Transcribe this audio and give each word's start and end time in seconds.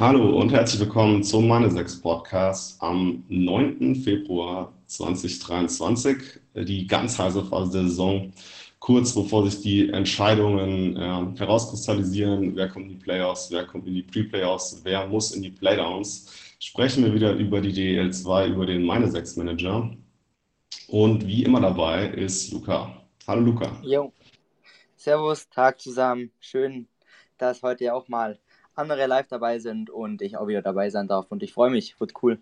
Hallo 0.00 0.38
und 0.38 0.52
herzlich 0.52 0.78
willkommen 0.78 1.24
zum 1.24 1.50
6 1.50 2.02
Podcast 2.02 2.80
am 2.80 3.24
9. 3.26 3.96
Februar 3.96 4.72
2023. 4.86 6.38
Die 6.54 6.86
ganz 6.86 7.18
heiße 7.18 7.44
Phase 7.46 7.72
der 7.72 7.88
Saison, 7.88 8.32
kurz 8.78 9.12
bevor 9.12 9.50
sich 9.50 9.60
die 9.60 9.90
Entscheidungen 9.90 10.94
äh, 10.94 11.36
herauskristallisieren, 11.36 12.54
wer 12.54 12.68
kommt 12.68 12.86
in 12.86 12.90
die 12.90 13.04
Playoffs, 13.04 13.50
wer 13.50 13.66
kommt 13.66 13.88
in 13.88 13.94
die 13.94 14.04
Pre-Playoffs, 14.04 14.82
wer 14.84 15.04
muss 15.08 15.32
in 15.32 15.42
die 15.42 15.50
Playdowns, 15.50 16.32
sprechen 16.60 17.04
wir 17.04 17.12
wieder 17.12 17.32
über 17.32 17.60
die 17.60 17.72
DL2, 17.72 18.50
über 18.50 18.66
den 18.66 19.10
6 19.10 19.34
Manager. 19.34 19.90
Und 20.86 21.26
wie 21.26 21.42
immer 21.42 21.60
dabei 21.60 22.06
ist 22.10 22.52
Luca. 22.52 23.02
Hallo 23.26 23.40
Luca. 23.40 23.72
Jo. 23.82 24.12
Servus, 24.94 25.48
Tag 25.50 25.80
zusammen. 25.80 26.30
Schön, 26.38 26.86
dass 27.36 27.64
heute 27.64 27.82
ja 27.82 27.94
auch 27.94 28.06
mal 28.06 28.38
andere 28.78 29.06
live 29.06 29.26
dabei 29.28 29.58
sind 29.58 29.90
und 29.90 30.22
ich 30.22 30.36
auch 30.36 30.46
wieder 30.46 30.62
dabei 30.62 30.90
sein 30.90 31.08
darf. 31.08 31.26
Und 31.30 31.42
ich 31.42 31.52
freue 31.52 31.70
mich, 31.70 31.98
wird 32.00 32.12
cool. 32.22 32.38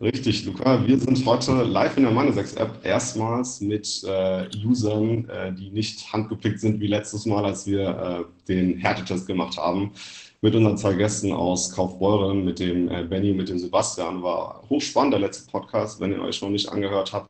Richtig, 0.00 0.46
Luca. 0.46 0.86
Wir 0.86 0.98
sind 0.98 1.26
heute 1.26 1.62
live 1.62 1.98
in 1.98 2.04
der 2.04 2.12
Meine6-App 2.12 2.84
erstmals 2.84 3.60
mit 3.60 4.02
äh, 4.04 4.48
Usern, 4.64 5.28
äh, 5.28 5.52
die 5.52 5.70
nicht 5.70 6.10
handgepickt 6.10 6.58
sind 6.58 6.80
wie 6.80 6.86
letztes 6.86 7.26
Mal, 7.26 7.44
als 7.44 7.66
wir 7.66 7.88
äh, 7.88 8.24
den 8.48 8.78
Härtetest 8.78 9.26
gemacht 9.26 9.58
haben. 9.58 9.92
Mit 10.40 10.54
unseren 10.54 10.78
zwei 10.78 10.94
Gästen 10.94 11.32
aus 11.32 11.70
Kaufbeuren, 11.70 12.46
mit 12.46 12.60
dem 12.60 12.88
äh, 12.88 13.04
Benny, 13.04 13.34
mit 13.34 13.50
dem 13.50 13.58
Sebastian. 13.58 14.22
War 14.22 14.64
hochspannend, 14.70 15.12
der 15.12 15.20
letzte 15.20 15.50
Podcast. 15.50 16.00
Wenn 16.00 16.12
ihr 16.12 16.22
euch 16.22 16.40
noch 16.40 16.48
nicht 16.48 16.70
angehört 16.70 17.12
habt, 17.12 17.28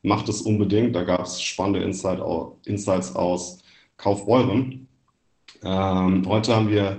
macht 0.00 0.30
es 0.30 0.40
unbedingt. 0.40 0.96
Da 0.96 1.02
gab 1.02 1.26
es 1.26 1.42
spannende 1.42 1.82
Insight, 1.82 2.20
Insights 2.64 3.14
aus 3.14 3.58
Kaufbeuren. 3.98 4.88
Ähm, 5.62 6.26
heute 6.26 6.56
haben 6.56 6.70
wir 6.70 6.98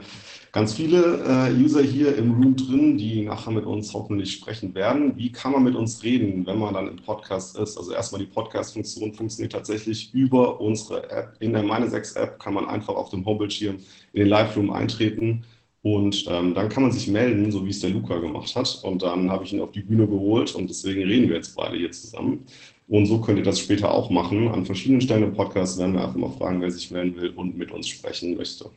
ganz 0.59 0.73
viele 0.73 1.23
äh, 1.25 1.63
User 1.63 1.81
hier 1.81 2.17
im 2.17 2.33
Room 2.33 2.53
drin, 2.53 2.97
die 2.97 3.21
nachher 3.21 3.51
mit 3.51 3.63
uns 3.63 3.93
hoffentlich 3.93 4.33
sprechen 4.33 4.75
werden. 4.75 5.15
Wie 5.15 5.31
kann 5.31 5.53
man 5.53 5.63
mit 5.63 5.73
uns 5.73 6.03
reden, 6.03 6.45
wenn 6.45 6.59
man 6.59 6.73
dann 6.73 6.89
im 6.89 6.97
Podcast 6.97 7.57
ist? 7.57 7.77
Also 7.77 7.93
erstmal 7.93 8.19
die 8.19 8.27
Podcast-Funktion 8.27 9.13
funktioniert 9.13 9.53
tatsächlich 9.53 10.13
über 10.13 10.59
unsere 10.59 11.09
App. 11.11 11.37
In 11.39 11.53
der 11.53 11.63
Meine 11.63 11.89
6 11.89 12.11
App 12.17 12.39
kann 12.39 12.55
man 12.55 12.67
einfach 12.67 12.93
auf 12.93 13.09
dem 13.09 13.25
Homebildschirm 13.25 13.77
in 14.11 14.19
den 14.19 14.27
Live-Room 14.27 14.69
eintreten 14.71 15.45
und 15.81 16.25
ähm, 16.27 16.53
dann 16.53 16.67
kann 16.67 16.83
man 16.83 16.91
sich 16.91 17.07
melden, 17.07 17.53
so 17.53 17.65
wie 17.65 17.69
es 17.69 17.79
der 17.79 17.91
Luca 17.91 18.17
gemacht 18.17 18.53
hat. 18.53 18.81
Und 18.83 19.01
dann 19.01 19.31
habe 19.31 19.45
ich 19.45 19.53
ihn 19.53 19.61
auf 19.61 19.71
die 19.71 19.79
Bühne 19.79 20.07
geholt 20.07 20.53
und 20.55 20.69
deswegen 20.69 21.03
reden 21.03 21.29
wir 21.29 21.37
jetzt 21.37 21.55
beide 21.55 21.77
hier 21.77 21.93
zusammen. 21.93 22.43
Und 22.89 23.05
so 23.05 23.21
könnt 23.21 23.37
ihr 23.37 23.45
das 23.45 23.61
später 23.61 23.93
auch 23.93 24.09
machen. 24.09 24.49
An 24.49 24.65
verschiedenen 24.65 24.99
Stellen 24.99 25.23
im 25.23 25.33
Podcast 25.33 25.79
werden 25.79 25.93
wir 25.93 26.03
einfach 26.03 26.17
mal 26.17 26.31
fragen, 26.31 26.59
wer 26.59 26.69
sich 26.69 26.91
melden 26.91 27.15
will 27.15 27.29
und 27.29 27.57
mit 27.57 27.71
uns 27.71 27.87
sprechen 27.87 28.35
möchte. 28.35 28.69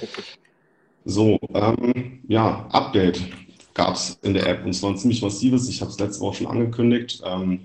Okay. 0.00 0.22
So, 1.04 1.38
ähm, 1.54 2.20
ja, 2.28 2.66
Update 2.70 3.20
gab 3.74 3.94
es 3.94 4.18
in 4.22 4.34
der 4.34 4.46
App 4.46 4.64
und 4.64 4.72
zwar 4.72 4.90
ein 4.90 4.98
ziemlich 4.98 5.22
massives. 5.22 5.68
Ich 5.68 5.80
habe 5.80 5.90
es 5.90 5.98
letzte 5.98 6.20
Woche 6.20 6.38
schon 6.38 6.46
angekündigt. 6.46 7.22
Ähm, 7.24 7.60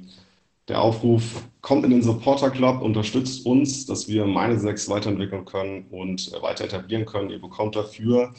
der 0.68 0.82
Aufruf 0.82 1.44
kommt 1.62 1.86
in 1.86 1.92
den 1.92 2.02
Supporter 2.02 2.50
Club, 2.50 2.82
unterstützt 2.82 3.46
uns, 3.46 3.86
dass 3.86 4.08
wir 4.08 4.26
meine 4.26 4.60
sechs 4.60 4.90
weiterentwickeln 4.90 5.46
können 5.46 5.86
und 5.92 6.34
äh, 6.34 6.42
weiter 6.42 6.66
etablieren 6.66 7.06
können. 7.06 7.30
Ihr 7.30 7.40
bekommt 7.40 7.76
dafür 7.76 8.34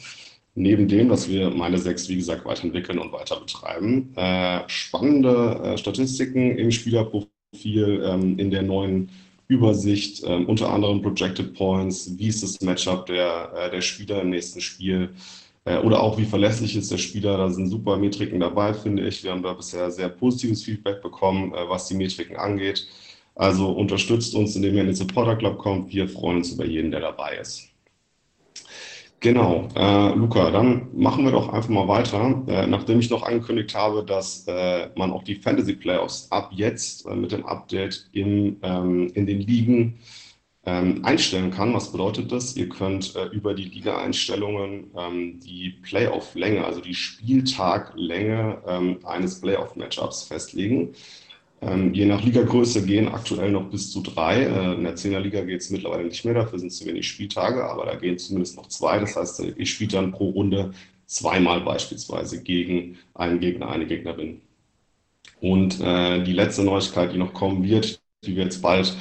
neben 0.55 0.87
dem, 0.87 1.09
dass 1.09 1.29
wir 1.29 1.49
meine 1.49 1.77
sechs, 1.77 2.09
wie 2.09 2.17
gesagt, 2.17 2.45
weiterentwickeln 2.45 2.99
und 2.99 3.13
weiter 3.13 3.39
betreiben, 3.39 4.13
äh, 4.15 4.61
spannende 4.67 5.61
äh, 5.63 5.77
Statistiken 5.77 6.57
im 6.57 6.71
Spielerprofil 6.71 8.03
ähm, 8.03 8.37
in 8.37 8.51
der 8.51 8.63
neuen 8.63 9.09
Übersicht, 9.49 10.23
ähm, 10.25 10.45
unter 10.45 10.71
anderem 10.71 11.01
Projected 11.01 11.55
Points, 11.55 12.17
wie 12.17 12.27
ist 12.27 12.43
das 12.43 12.61
Matchup 12.61 13.07
der, 13.07 13.51
äh, 13.55 13.71
der 13.71 13.81
Spieler 13.81 14.21
im 14.21 14.29
nächsten 14.29 14.61
Spiel 14.61 15.09
äh, 15.65 15.79
oder 15.79 16.01
auch 16.01 16.17
wie 16.19 16.25
verlässlich 16.25 16.75
ist 16.75 16.91
der 16.91 16.99
Spieler. 16.99 17.37
Da 17.37 17.49
sind 17.49 17.67
super 17.67 17.97
Metriken 17.97 18.39
dabei, 18.39 18.73
finde 18.73 19.07
ich. 19.07 19.23
Wir 19.23 19.31
haben 19.31 19.43
da 19.43 19.53
bisher 19.53 19.89
sehr 19.91 20.09
positives 20.09 20.63
Feedback 20.63 21.01
bekommen, 21.01 21.53
äh, 21.53 21.67
was 21.67 21.87
die 21.87 21.95
Metriken 21.95 22.37
angeht. 22.37 22.87
Also 23.35 23.71
unterstützt 23.71 24.35
uns, 24.35 24.55
indem 24.55 24.75
ihr 24.75 24.81
in 24.81 24.87
den 24.87 24.95
Supporter 24.95 25.35
Club 25.35 25.57
kommt. 25.57 25.91
Wir 25.93 26.07
freuen 26.09 26.37
uns 26.37 26.51
über 26.51 26.65
jeden, 26.65 26.91
der 26.91 27.01
dabei 27.01 27.37
ist. 27.37 27.68
Genau, 29.21 29.67
äh, 29.75 30.13
Luca, 30.15 30.49
dann 30.49 30.87
machen 30.93 31.25
wir 31.25 31.31
doch 31.31 31.51
einfach 31.51 31.69
mal 31.69 31.87
weiter. 31.89 32.41
Äh, 32.47 32.67
nachdem 32.67 32.99
ich 32.99 33.09
noch 33.09 33.23
angekündigt 33.23 33.75
habe, 33.75 34.05
dass 34.05 34.47
äh, 34.47 34.89
man 34.95 35.11
auch 35.11 35.23
die 35.23 35.35
Fantasy 35.35 35.73
Playoffs 35.73 36.31
ab 36.31 36.51
jetzt 36.53 37.05
äh, 37.05 37.15
mit 37.15 37.33
dem 37.33 37.45
Update 37.45 38.07
in, 38.13 38.57
ähm, 38.63 39.11
in 39.15 39.25
den 39.25 39.41
Ligen 39.41 39.99
ähm, 40.65 41.03
einstellen 41.03 41.51
kann. 41.51 41.73
Was 41.73 41.91
bedeutet 41.91 42.31
das? 42.31 42.55
Ihr 42.55 42.69
könnt 42.69 43.13
äh, 43.17 43.25
über 43.25 43.53
die 43.53 43.65
Liga-Einstellungen 43.65 44.91
ähm, 44.97 45.39
die 45.41 45.71
Playoff-Länge, 45.81 46.63
also 46.63 46.79
die 46.79 46.95
Spieltaglänge 46.95 48.61
ähm, 48.67 48.99
eines 49.03 49.41
Playoff-Matchups 49.41 50.23
festlegen. 50.23 50.93
Ähm, 51.61 51.93
je 51.93 52.05
nach 52.05 52.23
Ligagröße 52.23 52.85
gehen 52.85 53.09
aktuell 53.09 53.51
noch 53.51 53.69
bis 53.69 53.91
zu 53.91 54.01
drei. 54.01 54.43
Äh, 54.43 54.73
in 54.75 54.83
der 54.83 54.95
Zehnerliga 54.95 55.41
geht 55.41 55.61
es 55.61 55.69
mittlerweile 55.69 56.05
nicht 56.05 56.23
mehr, 56.23 56.33
dafür 56.33 56.59
sind 56.59 56.71
zu 56.71 56.85
wenig 56.85 57.07
Spieltage, 57.07 57.63
aber 57.63 57.85
da 57.85 57.95
gehen 57.95 58.17
zumindest 58.17 58.55
noch 58.55 58.67
zwei. 58.67 58.99
Das 58.99 59.15
heißt, 59.15 59.41
ich 59.57 59.69
spiele 59.69 59.91
dann 59.91 60.11
pro 60.11 60.29
Runde 60.29 60.71
zweimal 61.05 61.61
beispielsweise 61.61 62.43
gegen 62.43 62.97
einen 63.13 63.39
Gegner, 63.39 63.69
eine 63.69 63.87
Gegnerin. 63.87 64.41
Und 65.41 65.79
äh, 65.81 66.23
die 66.23 66.33
letzte 66.33 66.63
Neuigkeit, 66.63 67.13
die 67.13 67.17
noch 67.17 67.33
kommen 67.33 67.63
wird, 67.63 68.01
die 68.25 68.35
wir 68.35 68.43
jetzt 68.43 68.61
bald 68.61 68.95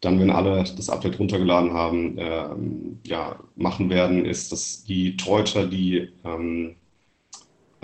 dann, 0.00 0.20
wenn 0.20 0.30
alle 0.30 0.64
das 0.64 0.90
Update 0.90 1.18
runtergeladen 1.18 1.72
haben, 1.72 2.18
äh, 2.18 3.08
ja, 3.08 3.40
machen 3.56 3.88
werden, 3.90 4.26
ist, 4.26 4.52
dass 4.52 4.84
die 4.84 5.16
Torhüter, 5.16 5.66
die 5.66 6.10
ähm, 6.24 6.76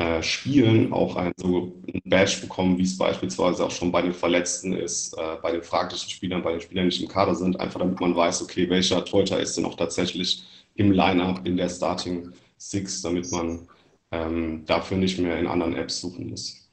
äh, 0.00 0.22
Spielen 0.22 0.94
auch 0.94 1.16
ein, 1.16 1.32
so 1.36 1.74
ein 1.86 2.00
Badge 2.06 2.38
bekommen, 2.40 2.78
wie 2.78 2.84
es 2.84 2.96
beispielsweise 2.96 3.66
auch 3.66 3.70
schon 3.70 3.92
bei 3.92 4.00
den 4.00 4.14
Verletzten 4.14 4.72
ist, 4.72 5.12
äh, 5.18 5.36
bei 5.42 5.52
den 5.52 5.62
fraglichen 5.62 6.08
Spielern, 6.08 6.42
bei 6.42 6.52
den 6.52 6.60
Spielern, 6.62 6.84
die 6.84 6.96
nicht 6.96 7.02
im 7.02 7.08
Kader 7.08 7.34
sind, 7.34 7.60
einfach 7.60 7.80
damit 7.80 8.00
man 8.00 8.16
weiß, 8.16 8.42
okay, 8.42 8.68
welcher 8.70 9.04
Torhüter 9.04 9.38
ist 9.38 9.58
denn 9.58 9.66
auch 9.66 9.76
tatsächlich 9.76 10.42
im 10.74 10.92
Lineup 10.92 11.46
in 11.46 11.58
der 11.58 11.68
Starting 11.68 12.32
Six, 12.56 13.02
damit 13.02 13.30
man 13.30 13.68
ähm, 14.10 14.64
dafür 14.64 14.96
nicht 14.96 15.18
mehr 15.18 15.38
in 15.38 15.46
anderen 15.46 15.76
Apps 15.76 16.00
suchen 16.00 16.30
muss. 16.30 16.70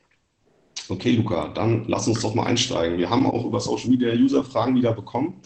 Okay, 0.88 1.12
Luca, 1.12 1.50
dann 1.50 1.84
lass 1.88 2.08
uns 2.08 2.22
doch 2.22 2.34
mal 2.34 2.46
einsteigen. 2.46 2.98
Wir 2.98 3.10
haben 3.10 3.26
auch 3.26 3.44
über 3.44 3.60
Social 3.60 3.90
Media 3.90 4.14
User-Fragen 4.14 4.76
wieder 4.76 4.94
bekommen. 4.94 5.42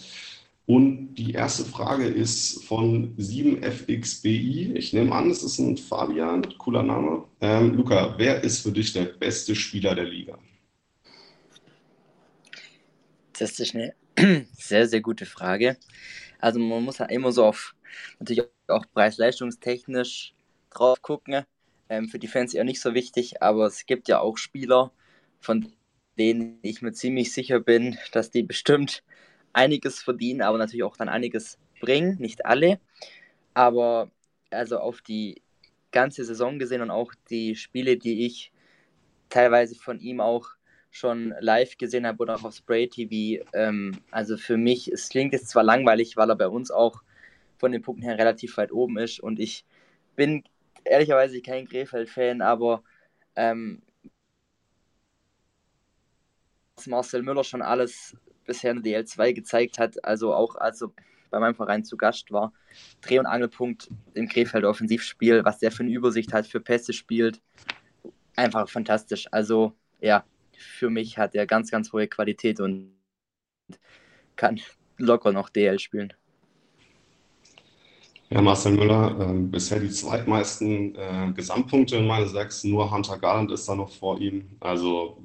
Und 0.71 1.15
die 1.15 1.33
erste 1.33 1.65
Frage 1.65 2.05
ist 2.05 2.63
von 2.63 3.13
7FXBI. 3.17 4.73
Ich 4.73 4.93
nehme 4.93 5.13
an, 5.13 5.29
es 5.29 5.43
ist 5.43 5.59
ein 5.59 5.75
Fabian, 5.75 6.57
cooler 6.59 6.81
Name. 6.81 7.25
Ähm, 7.41 7.75
Luca, 7.75 8.15
wer 8.17 8.41
ist 8.41 8.61
für 8.61 8.71
dich 8.71 8.93
der 8.93 9.03
beste 9.03 9.53
Spieler 9.53 9.95
der 9.95 10.05
Liga? 10.05 10.39
Das 13.37 13.59
ist 13.59 13.75
eine 13.75 13.95
sehr, 14.53 14.87
sehr 14.87 15.01
gute 15.01 15.25
Frage. 15.25 15.75
Also 16.39 16.57
man 16.59 16.85
muss 16.85 16.99
ja 16.99 17.05
immer 17.07 17.33
so 17.33 17.43
auf 17.43 17.75
natürlich 18.19 18.45
auch 18.69 18.85
preis-leistungstechnisch 18.93 20.33
drauf 20.69 21.01
gucken. 21.01 21.43
Ähm, 21.89 22.07
für 22.07 22.17
die 22.17 22.29
Fans 22.29 22.53
eher 22.53 22.63
nicht 22.63 22.79
so 22.79 22.93
wichtig, 22.93 23.43
aber 23.43 23.65
es 23.65 23.85
gibt 23.85 24.07
ja 24.07 24.21
auch 24.21 24.37
Spieler, 24.37 24.93
von 25.41 25.73
denen 26.17 26.59
ich 26.61 26.81
mir 26.81 26.93
ziemlich 26.93 27.33
sicher 27.33 27.59
bin, 27.59 27.97
dass 28.13 28.31
die 28.31 28.43
bestimmt 28.43 29.03
einiges 29.53 30.01
verdienen, 30.01 30.41
aber 30.41 30.57
natürlich 30.57 30.83
auch 30.83 30.97
dann 30.97 31.09
einiges 31.09 31.57
bringen. 31.79 32.17
Nicht 32.19 32.45
alle, 32.45 32.79
aber 33.53 34.09
also 34.49 34.79
auf 34.79 35.01
die 35.01 35.41
ganze 35.91 36.23
Saison 36.23 36.59
gesehen 36.59 36.81
und 36.81 36.91
auch 36.91 37.13
die 37.29 37.55
Spiele, 37.55 37.97
die 37.97 38.25
ich 38.25 38.51
teilweise 39.29 39.75
von 39.75 39.99
ihm 39.99 40.21
auch 40.21 40.49
schon 40.89 41.33
live 41.39 41.77
gesehen 41.77 42.05
habe 42.05 42.19
oder 42.19 42.35
auch 42.35 42.43
auf 42.43 42.55
Spray 42.55 42.87
TV. 42.87 43.45
Ähm, 43.53 43.97
also 44.11 44.37
für 44.37 44.57
mich, 44.57 44.91
es 44.91 45.09
klingt 45.09 45.33
jetzt 45.33 45.49
zwar 45.49 45.63
langweilig, 45.63 46.17
weil 46.17 46.29
er 46.29 46.35
bei 46.35 46.47
uns 46.47 46.69
auch 46.69 47.01
von 47.57 47.71
den 47.71 47.81
Punkten 47.81 48.03
her 48.03 48.17
relativ 48.17 48.57
weit 48.57 48.71
oben 48.71 48.97
ist 48.97 49.19
und 49.19 49.39
ich 49.39 49.65
bin 50.15 50.43
ehrlicherweise 50.83 51.41
kein 51.41 51.67
Krefeld-Fan, 51.67 52.41
aber 52.41 52.83
ähm, 53.35 53.81
Marcel 56.87 57.21
Müller 57.21 57.43
schon 57.43 57.61
alles 57.61 58.17
bisher 58.51 58.71
in 58.71 58.83
der 58.83 59.05
DL2 59.05 59.33
gezeigt 59.33 59.79
hat, 59.79 60.03
also 60.03 60.33
auch 60.33 60.55
als 60.55 60.81
er 60.81 60.91
bei 61.29 61.39
meinem 61.39 61.55
Verein 61.55 61.85
zu 61.85 61.95
Gast 61.95 62.31
war. 62.31 62.51
Dreh- 63.01 63.19
und 63.19 63.25
Angelpunkt 63.25 63.89
im 64.13 64.27
Krefeld 64.27 64.65
Offensivspiel, 64.65 65.45
was 65.45 65.59
der 65.59 65.71
für 65.71 65.83
eine 65.83 65.91
Übersicht 65.91 66.33
hat, 66.33 66.45
für 66.45 66.59
Pässe 66.59 66.91
spielt. 66.91 67.41
Einfach 68.35 68.67
fantastisch. 68.69 69.27
Also 69.31 69.73
ja, 70.01 70.25
für 70.57 70.89
mich 70.89 71.17
hat 71.17 71.33
er 71.33 71.47
ganz, 71.47 71.71
ganz 71.71 71.93
hohe 71.93 72.07
Qualität 72.07 72.59
und 72.59 72.91
kann 74.35 74.59
locker 74.97 75.31
noch 75.31 75.49
DL 75.49 75.79
spielen. 75.79 76.13
Ja, 78.29 78.41
Marcel 78.41 78.73
Müller, 78.73 79.17
äh, 79.19 79.33
bisher 79.33 79.79
die 79.79 79.89
zweitmeisten 79.89 80.95
äh, 80.95 81.31
Gesamtpunkte 81.33 81.97
in 81.97 82.07
meine 82.07 82.27
sechs. 82.27 82.63
Nur 82.63 82.89
Hunter 82.89 83.17
Garland 83.17 83.51
ist 83.51 83.67
da 83.67 83.75
noch 83.75 83.89
vor 83.89 84.19
ihm. 84.19 84.57
Also 84.59 85.17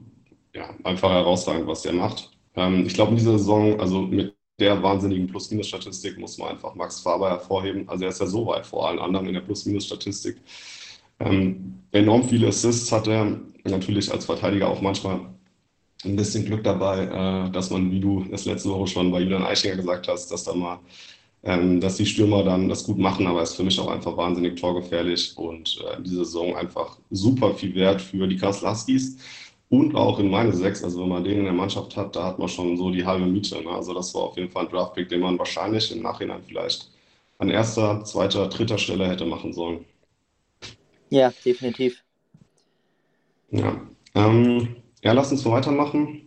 ja, 0.53 0.71
einfach 0.83 1.11
herausragend, 1.11 1.67
was 1.67 1.83
der 1.83 1.93
macht. 1.93 2.36
Ähm, 2.57 2.87
ich 2.87 2.95
glaube, 2.95 3.11
in 3.13 3.19
dieser 3.19 3.39
Saison, 3.39 3.81
also 3.81 4.03
mit 4.03 4.35
der 4.59 4.83
wahnsinnigen 4.83 5.27
Plus-Minus-Statistik 5.27 6.19
muss 6.19 6.39
man 6.39 6.49
einfach 6.49 6.75
Max 6.75 7.01
Faber 7.01 7.29
hervorheben. 7.31 7.89
Also 7.89 8.05
er 8.05 8.11
ist 8.11 8.21
ja 8.21 8.27
so 8.27 8.47
weit 8.47 8.67
vor 8.67 8.89
allen 8.89 8.99
anderen 8.99 9.27
in 9.27 9.35
der 9.35 9.43
Plus-Minus-Statistik. 9.43 10.37
Ähm, 11.21 11.83
enorm 11.93 12.29
viele 12.29 12.49
Assists 12.49 12.91
hat 12.93 13.07
er, 13.07 13.39
natürlich 13.65 14.13
als 14.13 14.27
Verteidiger 14.27 14.69
auch 14.69 14.81
manchmal 14.81 15.21
ein 16.05 16.17
bisschen 16.17 16.45
Glück 16.45 16.63
dabei, 16.63 17.05
äh, 17.49 17.51
dass 17.51 17.71
man, 17.71 17.91
wie 17.91 18.01
du 18.01 18.25
das 18.31 18.45
letzte 18.45 18.71
Woche 18.71 18.87
schon 18.87 19.11
bei 19.11 19.21
Julian 19.21 19.45
Eichinger 19.45 19.77
gesagt 19.77 20.09
hast, 20.09 20.31
dass 20.31 20.45
da 20.45 20.55
mal, 20.55 20.79
ähm, 21.43 21.81
dass 21.81 21.97
die 21.97 22.07
Stürmer 22.07 22.45
dann 22.45 22.69
das 22.69 22.85
gut 22.85 22.99
machen, 22.99 23.27
aber 23.27 23.41
er 23.41 23.43
ist 23.43 23.55
für 23.55 23.65
mich 23.65 23.79
auch 23.81 23.89
einfach 23.89 24.17
wahnsinnig 24.17 24.61
torgefährlich 24.61 25.37
und 25.37 25.81
äh, 25.85 25.97
in 25.97 26.05
dieser 26.05 26.25
Saison 26.25 26.55
einfach 26.55 26.99
super 27.11 27.55
viel 27.55 27.75
wert 27.75 28.01
für 28.01 28.29
die 28.29 28.37
Kassel 28.37 28.71
Huskies 28.71 29.17
und 29.69 29.95
auch 29.95 30.19
in 30.19 30.31
meine 30.31 30.53
sechs. 30.53 30.85
Also 30.85 31.01
wenn 31.01 31.09
man 31.09 31.25
den 31.25 31.39
in 31.39 31.45
der 31.45 31.53
Mannschaft 31.53 31.97
hat, 31.97 32.15
da 32.15 32.25
hat 32.25 32.39
man 32.39 32.49
schon 32.49 32.77
so 32.77 32.91
die 32.91 33.05
halbe 33.05 33.27
Miete. 33.27 33.63
Ne? 33.63 33.71
Also 33.71 33.95
das 33.95 34.15
war 34.15 34.23
auf 34.23 34.37
jeden 34.37 34.51
Fall 34.51 34.65
ein 34.65 34.71
Draftpick, 34.71 35.09
den 35.09 35.21
man 35.21 35.39
wahrscheinlich 35.39 35.95
im 35.95 36.03
Nachhinein 36.03 36.43
vielleicht 36.47 36.91
an 37.39 37.51
erster, 37.51 38.05
zweiter, 38.05 38.49
dritter 38.49 38.79
Stelle 38.79 39.09
hätte 39.09 39.27
machen 39.27 39.53
sollen. 39.53 39.85
Ja, 41.11 41.33
definitiv. 41.45 42.03
Ja, 43.51 43.81
ähm, 44.15 44.77
ja 45.03 45.13
lass 45.13 45.33
uns 45.33 45.45
mal 45.45 45.53
weitermachen. 45.53 46.23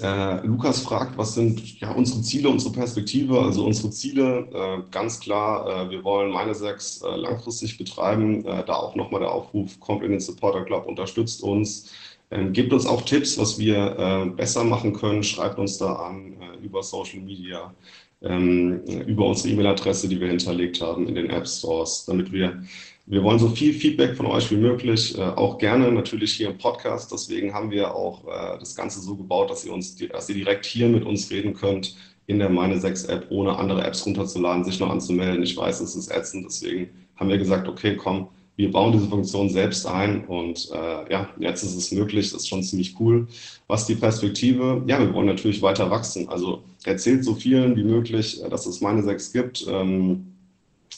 Äh, 0.00 0.46
Lukas 0.46 0.80
fragt, 0.80 1.18
was 1.18 1.34
sind 1.34 1.80
ja, 1.80 1.92
unsere 1.92 2.22
Ziele, 2.22 2.48
unsere 2.48 2.72
Perspektive? 2.72 3.38
Also 3.38 3.66
unsere 3.66 3.90
Ziele, 3.90 4.48
äh, 4.52 4.90
ganz 4.90 5.20
klar, 5.20 5.86
äh, 5.86 5.90
wir 5.90 6.02
wollen 6.02 6.32
meine 6.32 6.54
sechs 6.54 7.02
äh, 7.02 7.14
langfristig 7.14 7.76
betreiben. 7.76 8.44
Äh, 8.46 8.64
da 8.64 8.74
auch 8.74 8.94
nochmal 8.96 9.20
der 9.20 9.30
Aufruf, 9.30 9.78
kommt 9.80 10.02
in 10.02 10.12
den 10.12 10.20
Supporter 10.20 10.64
Club, 10.64 10.86
unterstützt 10.86 11.42
uns. 11.42 11.90
Ähm, 12.32 12.52
gebt 12.52 12.72
uns 12.72 12.86
auch 12.86 13.02
Tipps, 13.02 13.38
was 13.38 13.58
wir 13.58 13.76
äh, 13.98 14.30
besser 14.30 14.64
machen 14.64 14.92
können. 14.92 15.22
Schreibt 15.22 15.58
uns 15.58 15.78
da 15.78 15.94
an 15.94 16.34
über 16.62 16.82
Social 16.82 17.20
Media, 17.20 17.74
ähm, 18.22 18.80
über 19.06 19.26
unsere 19.26 19.50
E-Mail-Adresse, 19.50 20.08
die 20.08 20.20
wir 20.20 20.28
hinterlegt 20.28 20.80
haben 20.80 21.08
in 21.08 21.14
den 21.14 21.30
App 21.30 21.46
Stores, 21.46 22.04
damit 22.06 22.32
wir 22.32 22.62
wir 23.06 23.22
wollen 23.24 23.38
so 23.38 23.48
viel 23.48 23.74
Feedback 23.74 24.16
von 24.16 24.26
euch 24.26 24.50
wie 24.50 24.56
möglich, 24.56 25.18
äh, 25.18 25.22
auch 25.22 25.58
gerne 25.58 25.90
natürlich 25.90 26.34
hier 26.34 26.50
im 26.50 26.58
Podcast. 26.58 27.10
Deswegen 27.12 27.52
haben 27.52 27.70
wir 27.70 27.94
auch 27.94 28.24
äh, 28.26 28.58
das 28.58 28.76
Ganze 28.76 29.00
so 29.00 29.16
gebaut, 29.16 29.50
dass 29.50 29.64
ihr 29.64 29.72
uns, 29.72 29.96
dass 29.96 30.28
ihr 30.28 30.36
direkt 30.36 30.64
hier 30.64 30.88
mit 30.88 31.04
uns 31.04 31.30
reden 31.30 31.54
könnt 31.54 31.96
in 32.26 32.38
der 32.38 32.48
Meine 32.48 32.78
6 32.78 33.04
App, 33.04 33.26
ohne 33.30 33.56
andere 33.58 33.84
Apps 33.84 34.06
runterzuladen, 34.06 34.64
sich 34.64 34.78
noch 34.78 34.90
anzumelden. 34.90 35.42
Ich 35.42 35.56
weiß, 35.56 35.80
es 35.80 35.96
ist 35.96 36.12
ätzend, 36.12 36.46
deswegen 36.46 36.90
haben 37.16 37.28
wir 37.28 37.38
gesagt, 37.38 37.68
okay, 37.68 37.96
komm, 37.96 38.28
wir 38.62 38.70
bauen 38.70 38.92
diese 38.92 39.08
Funktion 39.08 39.50
selbst 39.50 39.86
ein 39.86 40.24
und 40.26 40.70
äh, 40.72 41.12
ja, 41.12 41.28
jetzt 41.40 41.64
ist 41.64 41.74
es 41.74 41.90
möglich, 41.90 42.30
das 42.30 42.42
ist 42.42 42.48
schon 42.48 42.62
ziemlich 42.62 42.94
cool. 43.00 43.26
Was 43.66 43.86
die 43.86 43.96
Perspektive, 43.96 44.84
ja, 44.86 45.00
wir 45.00 45.12
wollen 45.12 45.26
natürlich 45.26 45.60
weiter 45.62 45.90
wachsen. 45.90 46.28
Also 46.28 46.62
erzählt 46.84 47.24
so 47.24 47.34
vielen 47.34 47.74
wie 47.74 47.82
möglich, 47.82 48.40
äh, 48.40 48.48
dass 48.48 48.66
es 48.66 48.80
meine 48.80 49.02
6 49.02 49.32
gibt. 49.32 49.66
Ähm, 49.68 50.28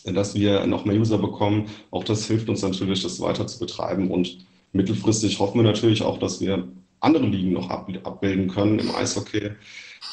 dass 0.04 0.34
wir 0.34 0.66
noch 0.66 0.84
mehr 0.84 1.00
User 1.00 1.16
bekommen. 1.16 1.70
Auch 1.90 2.04
das 2.04 2.26
hilft 2.26 2.50
uns 2.50 2.60
natürlich, 2.60 3.02
das 3.02 3.20
weiter 3.20 3.46
zu 3.46 3.58
betreiben. 3.58 4.10
Und 4.10 4.44
mittelfristig 4.72 5.38
hoffen 5.38 5.60
wir 5.60 5.62
natürlich 5.62 6.02
auch, 6.02 6.18
dass 6.18 6.42
wir 6.42 6.68
andere 7.00 7.24
Ligen 7.24 7.54
noch 7.54 7.70
abbilden 7.70 8.48
können 8.48 8.78
im 8.80 8.94
Eishockey. 8.94 9.52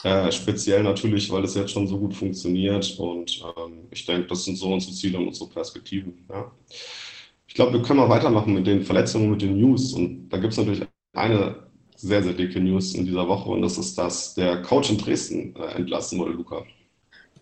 Äh, 0.03 0.31
speziell 0.31 0.83
natürlich, 0.83 1.29
weil 1.29 1.43
es 1.43 1.55
jetzt 1.55 1.71
schon 1.71 1.87
so 1.87 1.97
gut 1.97 2.13
funktioniert. 2.13 2.97
Und 2.97 3.43
ähm, 3.57 3.79
ich 3.91 4.05
denke, 4.05 4.27
das 4.27 4.45
sind 4.45 4.57
so 4.57 4.71
unsere 4.71 4.93
Ziele 4.93 5.17
und 5.17 5.27
unsere 5.27 5.49
Perspektiven. 5.49 6.25
Ja. 6.29 6.49
Ich 7.51 7.55
glaube, 7.55 7.73
wir 7.73 7.81
können 7.81 7.99
mal 7.99 8.07
weitermachen 8.07 8.53
mit 8.53 8.65
den 8.65 8.81
Verletzungen, 8.81 9.29
mit 9.29 9.41
den 9.41 9.59
News. 9.59 9.91
Und 9.91 10.29
da 10.29 10.37
gibt 10.37 10.53
es 10.53 10.57
natürlich 10.57 10.87
eine 11.11 11.67
sehr, 11.97 12.23
sehr 12.23 12.31
dicke 12.31 12.61
News 12.61 12.95
in 12.95 13.03
dieser 13.05 13.27
Woche. 13.27 13.49
Und 13.49 13.61
das 13.61 13.77
ist, 13.77 13.97
dass 13.97 14.35
der 14.35 14.61
Coach 14.61 14.89
in 14.89 14.97
Dresden 14.97 15.53
äh, 15.57 15.73
entlassen 15.73 16.17
wurde, 16.17 16.31
Luca. 16.31 16.63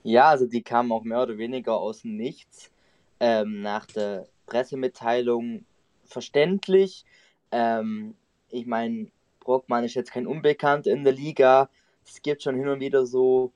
Ja, 0.02 0.30
also 0.30 0.48
die 0.48 0.64
kamen 0.64 0.92
auch 0.92 1.04
mehr 1.04 1.22
oder 1.22 1.38
weniger 1.38 1.78
aus 1.78 2.02
dem 2.02 2.18
Nichts. 2.18 2.72
Ähm, 3.20 3.62
nach 3.62 3.86
der 3.86 4.26
Pressemitteilung 4.48 5.64
verständlich. 6.06 7.06
Ähm, 7.52 8.16
ich 8.50 8.66
meine, 8.66 9.12
Brockmann 9.40 9.84
ist 9.84 9.94
jetzt 9.94 10.12
kein 10.12 10.26
Unbekannt 10.26 10.88
in 10.88 11.04
der 11.04 11.14
Liga. 11.14 11.70
Es 12.04 12.20
gibt 12.24 12.42
schon 12.42 12.56
hin 12.56 12.68
und 12.68 12.80
wieder 12.80 13.06
so 13.06 13.52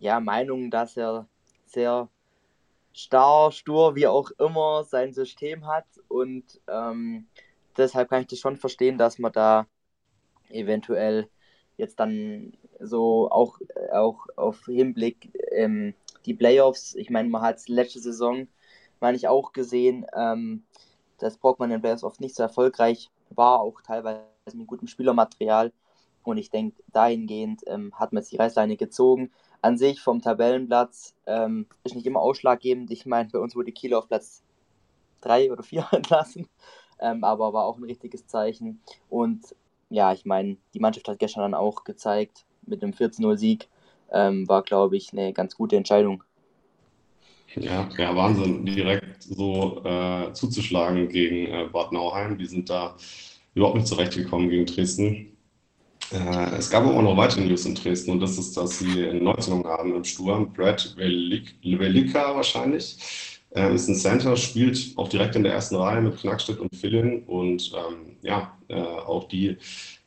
ja, 0.00 0.20
Meinungen, 0.20 0.70
dass 0.70 0.98
er 0.98 1.26
sehr 1.64 2.10
starr, 2.96 3.52
stur, 3.52 3.94
wie 3.94 4.06
auch 4.06 4.30
immer 4.38 4.82
sein 4.84 5.12
System 5.12 5.66
hat. 5.66 5.84
Und 6.08 6.60
ähm, 6.66 7.26
deshalb 7.76 8.08
kann 8.08 8.22
ich 8.22 8.28
das 8.28 8.38
schon 8.38 8.56
verstehen, 8.56 8.96
dass 8.96 9.18
man 9.18 9.32
da 9.32 9.66
eventuell 10.48 11.28
jetzt 11.76 12.00
dann 12.00 12.56
so 12.80 13.30
auch, 13.30 13.58
auch 13.92 14.26
auf 14.36 14.64
Hinblick 14.64 15.30
ähm, 15.52 15.94
die 16.24 16.32
Playoffs. 16.32 16.94
Ich 16.94 17.10
meine, 17.10 17.28
man 17.28 17.42
hat 17.42 17.56
es 17.56 17.68
letzte 17.68 18.00
Saison, 18.00 18.48
meine 19.00 19.16
ich, 19.16 19.28
auch 19.28 19.52
gesehen, 19.52 20.06
ähm, 20.16 20.64
dass 21.18 21.36
Brockmann 21.36 21.70
in 21.70 21.76
den 21.76 21.82
Playoffs 21.82 22.04
oft 22.04 22.20
nicht 22.20 22.34
so 22.34 22.42
erfolgreich 22.42 23.10
war, 23.28 23.60
auch 23.60 23.82
teilweise 23.82 24.24
mit 24.54 24.66
gutem 24.66 24.88
Spielermaterial. 24.88 25.70
Und 26.22 26.38
ich 26.38 26.50
denke, 26.50 26.82
dahingehend 26.92 27.62
ähm, 27.66 27.92
hat 27.94 28.12
man 28.12 28.22
jetzt 28.22 28.32
die 28.32 28.36
Reißleine 28.36 28.76
gezogen. 28.78 29.30
An 29.62 29.78
sich 29.78 30.00
vom 30.00 30.22
Tabellenplatz 30.22 31.14
ähm, 31.26 31.66
ist 31.84 31.94
nicht 31.94 32.06
immer 32.06 32.20
ausschlaggebend. 32.20 32.90
Ich 32.90 33.06
meine, 33.06 33.28
bei 33.30 33.38
uns 33.38 33.56
wurde 33.56 33.72
Kiel 33.72 33.94
auf 33.94 34.08
Platz 34.08 34.42
3 35.22 35.52
oder 35.52 35.62
4 35.62 35.88
entlassen, 35.92 36.48
ähm, 37.00 37.24
aber 37.24 37.52
war 37.52 37.64
auch 37.64 37.78
ein 37.78 37.84
richtiges 37.84 38.26
Zeichen. 38.26 38.80
Und 39.08 39.54
ja, 39.90 40.12
ich 40.12 40.24
meine, 40.24 40.56
die 40.74 40.80
Mannschaft 40.80 41.08
hat 41.08 41.18
gestern 41.18 41.42
dann 41.42 41.54
auch 41.54 41.84
gezeigt, 41.84 42.44
mit 42.66 42.82
einem 42.82 42.92
14-0-Sieg, 42.92 43.68
ähm, 44.12 44.48
war, 44.48 44.62
glaube 44.62 44.96
ich, 44.96 45.12
eine 45.12 45.32
ganz 45.32 45.56
gute 45.56 45.76
Entscheidung. 45.76 46.22
Ja, 47.54 47.88
ja, 47.96 48.14
Wahnsinn, 48.14 48.66
direkt 48.66 49.22
so 49.22 49.82
äh, 49.84 50.32
zuzuschlagen 50.32 51.08
gegen 51.08 51.46
äh, 51.46 51.68
Bad 51.72 51.92
Nauheim. 51.92 52.36
Die 52.36 52.46
sind 52.46 52.68
da 52.68 52.96
überhaupt 53.54 53.76
nicht 53.76 53.86
zurechtgekommen 53.86 54.50
gegen 54.50 54.66
Dresden. 54.66 55.35
Äh, 56.12 56.56
es 56.56 56.70
gab 56.70 56.84
aber 56.84 56.96
auch 56.96 57.02
noch 57.02 57.16
weitere 57.16 57.42
News 57.42 57.66
in 57.66 57.74
Dresden 57.74 58.12
und 58.12 58.20
das 58.20 58.38
ist, 58.38 58.56
dass 58.56 58.78
sie 58.78 59.08
eine 59.08 59.20
Neuziehung 59.20 59.66
haben 59.66 59.94
im 59.94 60.04
Sturm. 60.04 60.52
Brad 60.52 60.94
Velika 60.96 62.34
wahrscheinlich. 62.34 62.96
Ähm, 63.54 63.74
ist 63.74 63.88
ein 63.88 63.94
Center, 63.94 64.36
spielt 64.36 64.92
auch 64.96 65.08
direkt 65.08 65.34
in 65.36 65.42
der 65.42 65.54
ersten 65.54 65.76
Reihe 65.76 66.02
mit 66.02 66.18
Knackstedt 66.18 66.58
und 66.58 66.74
Fillin 66.76 67.22
und 67.24 67.72
ähm, 67.74 68.16
ja, 68.22 68.56
äh, 68.68 68.74
auch 68.74 69.28
die 69.28 69.56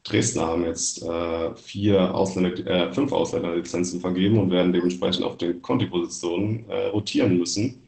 Dresdner 0.03 0.47
haben 0.47 0.65
jetzt 0.65 1.03
äh, 1.03 1.55
vier 1.55 2.13
Ausländer, 2.13 2.51
äh, 2.67 2.93
fünf 2.93 3.11
Ausländerlizenzen 3.11 4.01
vergeben 4.01 4.39
und 4.39 4.51
werden 4.51 4.73
dementsprechend 4.73 5.23
auf 5.23 5.37
den 5.37 5.61
Conti-Positionen 5.61 6.65
äh, 6.69 6.87
rotieren 6.87 7.37
müssen. 7.37 7.81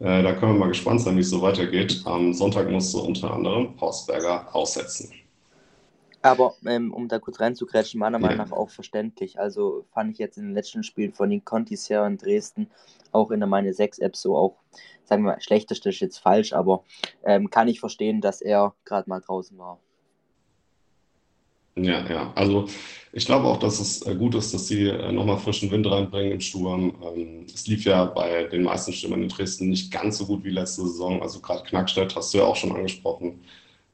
Äh, 0.00 0.22
da 0.22 0.32
können 0.34 0.54
wir 0.54 0.60
mal 0.60 0.68
gespannt 0.68 1.00
sein, 1.00 1.16
wie 1.16 1.20
es 1.20 1.30
so 1.30 1.40
weitergeht. 1.42 2.02
Am 2.04 2.34
Sonntag 2.34 2.70
musste 2.70 2.98
unter 2.98 3.32
anderem 3.32 3.80
Hausberger 3.80 4.54
aussetzen. 4.54 5.10
Aber 6.26 6.54
ähm, 6.66 6.92
um 6.92 7.06
da 7.06 7.20
kurz 7.20 7.38
reinzugrätschen, 7.38 8.00
meiner 8.00 8.18
Meinung 8.18 8.38
nach 8.38 8.50
auch 8.50 8.70
verständlich. 8.70 9.38
Also 9.38 9.86
fand 9.92 10.12
ich 10.12 10.18
jetzt 10.18 10.36
in 10.38 10.46
den 10.46 10.54
letzten 10.54 10.82
Spielen 10.82 11.12
von 11.12 11.30
den 11.30 11.44
Contis 11.44 11.88
her 11.88 12.04
in 12.04 12.18
Dresden, 12.18 12.68
auch 13.12 13.30
in 13.30 13.38
der 13.38 13.46
meine 13.46 13.70
6-App 13.70 14.16
so 14.16 14.36
auch, 14.36 14.56
sagen 15.04 15.22
wir 15.22 15.32
mal, 15.34 15.40
schlechteste 15.40 15.90
ist 15.90 16.00
jetzt 16.00 16.18
falsch, 16.18 16.52
aber 16.52 16.82
ähm, 17.24 17.48
kann 17.48 17.68
ich 17.68 17.78
verstehen, 17.78 18.20
dass 18.20 18.40
er 18.40 18.74
gerade 18.84 19.08
mal 19.08 19.20
draußen 19.20 19.56
war. 19.56 19.78
Ja, 21.76 22.04
ja. 22.10 22.32
Also 22.34 22.66
ich 23.12 23.26
glaube 23.26 23.46
auch, 23.46 23.58
dass 23.58 23.78
es 23.78 24.02
äh, 24.02 24.16
gut 24.16 24.34
ist, 24.34 24.52
dass 24.52 24.66
sie 24.66 24.88
äh, 24.88 25.12
nochmal 25.12 25.38
frischen 25.38 25.70
Wind 25.70 25.88
reinbringen 25.88 26.32
im 26.32 26.40
Sturm. 26.40 26.92
Ähm, 27.04 27.46
es 27.54 27.68
lief 27.68 27.84
ja 27.84 28.04
bei 28.06 28.44
den 28.44 28.64
meisten 28.64 28.92
Stürmern 28.92 29.22
in 29.22 29.28
Dresden 29.28 29.68
nicht 29.68 29.92
ganz 29.92 30.18
so 30.18 30.26
gut 30.26 30.42
wie 30.42 30.50
letzte 30.50 30.82
Saison. 30.82 31.22
Also 31.22 31.38
gerade 31.40 31.62
Knackstedt 31.62 32.16
hast 32.16 32.34
du 32.34 32.38
ja 32.38 32.44
auch 32.44 32.56
schon 32.56 32.74
angesprochen. 32.74 33.44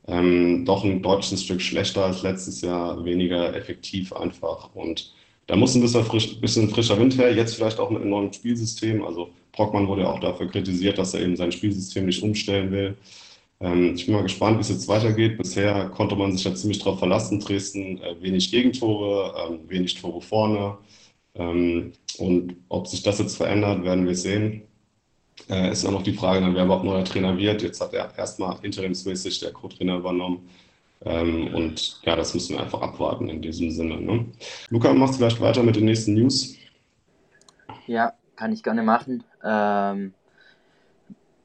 Ähm, 0.07 0.65
doch 0.65 0.85
ein 0.85 1.03
deutsches 1.03 1.45
Stück 1.45 1.61
schlechter 1.61 2.05
als 2.07 2.23
letztes 2.23 2.61
Jahr, 2.61 3.05
weniger 3.05 3.55
effektiv 3.55 4.13
einfach. 4.13 4.75
Und 4.75 5.15
da 5.47 5.57
muss 5.57 5.75
ein 5.75 5.83
bisschen, 5.83 6.05
frisch, 6.05 6.41
bisschen 6.41 6.69
frischer 6.71 6.99
Wind 6.99 7.17
her. 7.19 7.35
Jetzt 7.35 7.55
vielleicht 7.57 7.79
auch 7.79 7.91
mit 7.91 8.03
einem 8.03 8.11
neuen 8.11 8.33
Spielsystem. 8.33 9.05
Also 9.05 9.31
Brockmann 9.53 9.89
wurde 9.89 10.03
ja 10.03 10.11
auch 10.13 10.21
dafür 10.21 10.49
kritisiert, 10.49 10.99
dass 10.99 11.15
er 11.15 11.21
eben 11.21 11.37
sein 11.37 11.53
Spielsystem 11.53 12.07
nicht 12.07 12.23
umstellen 12.23 12.71
will. 12.73 12.97
Ähm, 13.61 13.95
ich 13.95 14.07
bin 14.07 14.15
mal 14.15 14.23
gespannt, 14.23 14.59
wie 14.59 14.63
es 14.63 14.71
jetzt 14.71 14.89
weitergeht. 14.89 15.39
Bisher 15.39 15.89
konnte 15.91 16.17
man 16.17 16.33
sich 16.33 16.45
ja 16.45 16.55
ziemlich 16.55 16.79
darauf 16.81 16.99
verlassen. 16.99 17.41
Dresden 17.41 18.01
äh, 18.03 18.21
wenig 18.21 18.51
Gegentore, 18.51 19.35
ähm, 19.49 19.61
wenig 19.69 20.01
Tore 20.01 20.21
vorne. 20.21 20.79
Ähm, 21.35 21.93
und 22.19 22.57
ob 22.69 22.87
sich 22.89 23.03
das 23.03 23.19
jetzt 23.19 23.37
verändert, 23.37 23.85
werden 23.85 24.07
wir 24.07 24.17
sehen. 24.17 24.63
Äh, 25.49 25.73
ist 25.73 25.85
auch 25.85 25.93
noch 25.93 26.03
die 26.03 26.15
Frage, 26.15 26.41
dann, 26.41 26.55
wer 26.55 26.65
überhaupt 26.65 26.85
neuer 26.85 27.05
Trainer 27.05 27.37
wird. 27.37 27.63
Jetzt 27.63 27.81
hat 27.81 27.93
er 27.93 28.17
erstmal 28.17 28.59
interimsmäßig 28.63 29.41
der 29.41 29.53
Co-Trainer 29.53 29.97
übernommen. 29.97 30.49
Ähm, 31.05 31.53
und 31.55 32.01
ja, 32.05 32.15
das 32.15 32.35
müssen 32.35 32.55
wir 32.55 32.63
einfach 32.63 32.81
abwarten 32.81 33.29
in 33.29 33.43
diesem 33.43 33.71
Sinne. 33.71 34.01
Ne? 34.01 34.27
Luca, 34.71 34.93
machst 34.93 35.15
du 35.15 35.19
vielleicht 35.19 35.41
weiter 35.41 35.63
mit 35.63 35.77
den 35.77 35.87
nächsten 35.87 36.15
News? 36.15 36.57
Ja, 37.87 38.13
kann 38.37 38.53
ich 38.53 38.63
gerne 38.63 38.83
machen. 38.83 39.25
Ähm, 39.43 40.15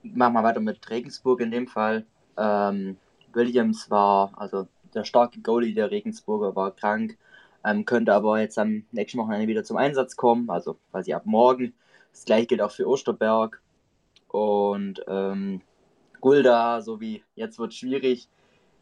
machen 0.04 0.34
wir 0.34 0.44
weiter 0.44 0.60
mit 0.60 0.88
Regensburg 0.90 1.42
in 1.42 1.52
dem 1.52 1.68
Fall. 1.68 2.06
Ähm, 2.38 2.98
Williams 3.34 3.90
war, 3.90 4.32
also 4.36 4.68
der 4.94 5.04
starke 5.04 5.40
Goalie 5.42 5.74
der 5.74 5.92
Regensburger 5.92 6.56
war 6.56 6.72
krank, 6.72 7.18
ähm, 7.66 7.86
könnte 7.86 8.14
aber 8.14 8.40
jetzt 8.40 8.58
am 8.60 8.84
nächsten 8.92 9.18
Wochenende 9.18 9.48
wieder 9.48 9.64
zum 9.64 9.78
Einsatz 9.78 10.16
kommen, 10.16 10.50
also 10.50 10.78
quasi 10.92 11.14
ab 11.14 11.24
morgen. 11.26 11.74
Das 12.12 12.26
gleiche 12.26 12.48
gilt 12.48 12.62
auch 12.62 12.72
für 12.72 12.88
Osterberg. 12.88 13.62
Und 14.28 15.02
ähm, 15.08 15.62
Gulda, 16.22 16.82
so 16.82 17.00
wie 17.00 17.24
jetzt 17.36 17.60
wird 17.60 17.74
schwierig. 17.74 18.28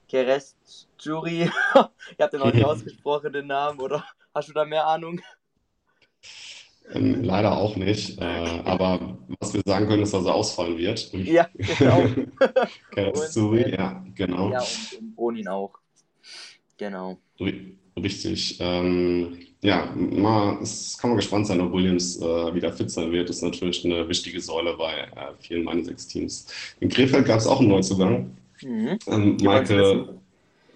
Keres 0.07 0.55
Jury, 0.99 1.49
ich 2.11 2.19
habe 2.19 2.31
den 2.31 2.39
noch 2.39 2.53
nicht 2.53 2.65
ausgesprochen, 2.65 3.33
den 3.33 3.47
Namen, 3.47 3.79
oder 3.79 4.05
hast 4.33 4.49
du 4.49 4.53
da 4.53 4.63
mehr 4.63 4.85
Ahnung? 4.85 5.19
Ähm, 6.91 7.23
leider 7.23 7.57
auch 7.57 7.75
nicht. 7.75 8.19
Äh, 8.21 8.61
aber 8.65 9.17
was 9.39 9.53
wir 9.53 9.61
sagen 9.65 9.87
können, 9.87 10.03
ist, 10.03 10.13
dass 10.13 10.25
er 10.25 10.35
ausfallen 10.35 10.77
wird. 10.77 11.11
Ja, 11.13 11.47
genau. 11.55 12.03
Keres 12.91 13.35
ja, 13.35 14.05
genau. 14.13 14.51
Ja, 14.51 14.59
und, 14.59 14.99
und 14.99 15.15
Bonin 15.15 15.47
auch. 15.47 15.73
Genau. 16.77 17.17
Richtig. 17.97 18.57
Ähm, 18.59 19.39
ja, 19.65 19.91
mal, 19.95 20.60
es 20.62 20.98
kann 20.98 21.10
man 21.10 21.17
gespannt 21.17 21.48
sein, 21.48 21.60
ob 21.60 21.74
Williams 21.74 22.17
äh, 22.22 22.53
wieder 22.53 22.72
fit 22.72 22.91
sein 22.91 23.12
wird. 23.12 23.29
Das 23.29 23.38
ist 23.38 23.41
natürlich 23.41 23.84
eine 23.84 24.07
wichtige 24.07 24.39
Säule 24.39 24.75
bei 24.77 24.93
äh, 24.93 25.34
vielen 25.39 25.63
meiner 25.63 25.84
sechs 25.84 26.07
Teams. 26.07 26.45
In 26.79 26.89
Krefeld 26.89 27.25
gab 27.25 27.39
es 27.39 27.48
auch 27.48 27.60
einen 27.60 27.69
Neuzugang. 27.69 28.31
Mhm. 28.62 29.00
Ähm, 29.07 29.38
Michael, 29.41 30.10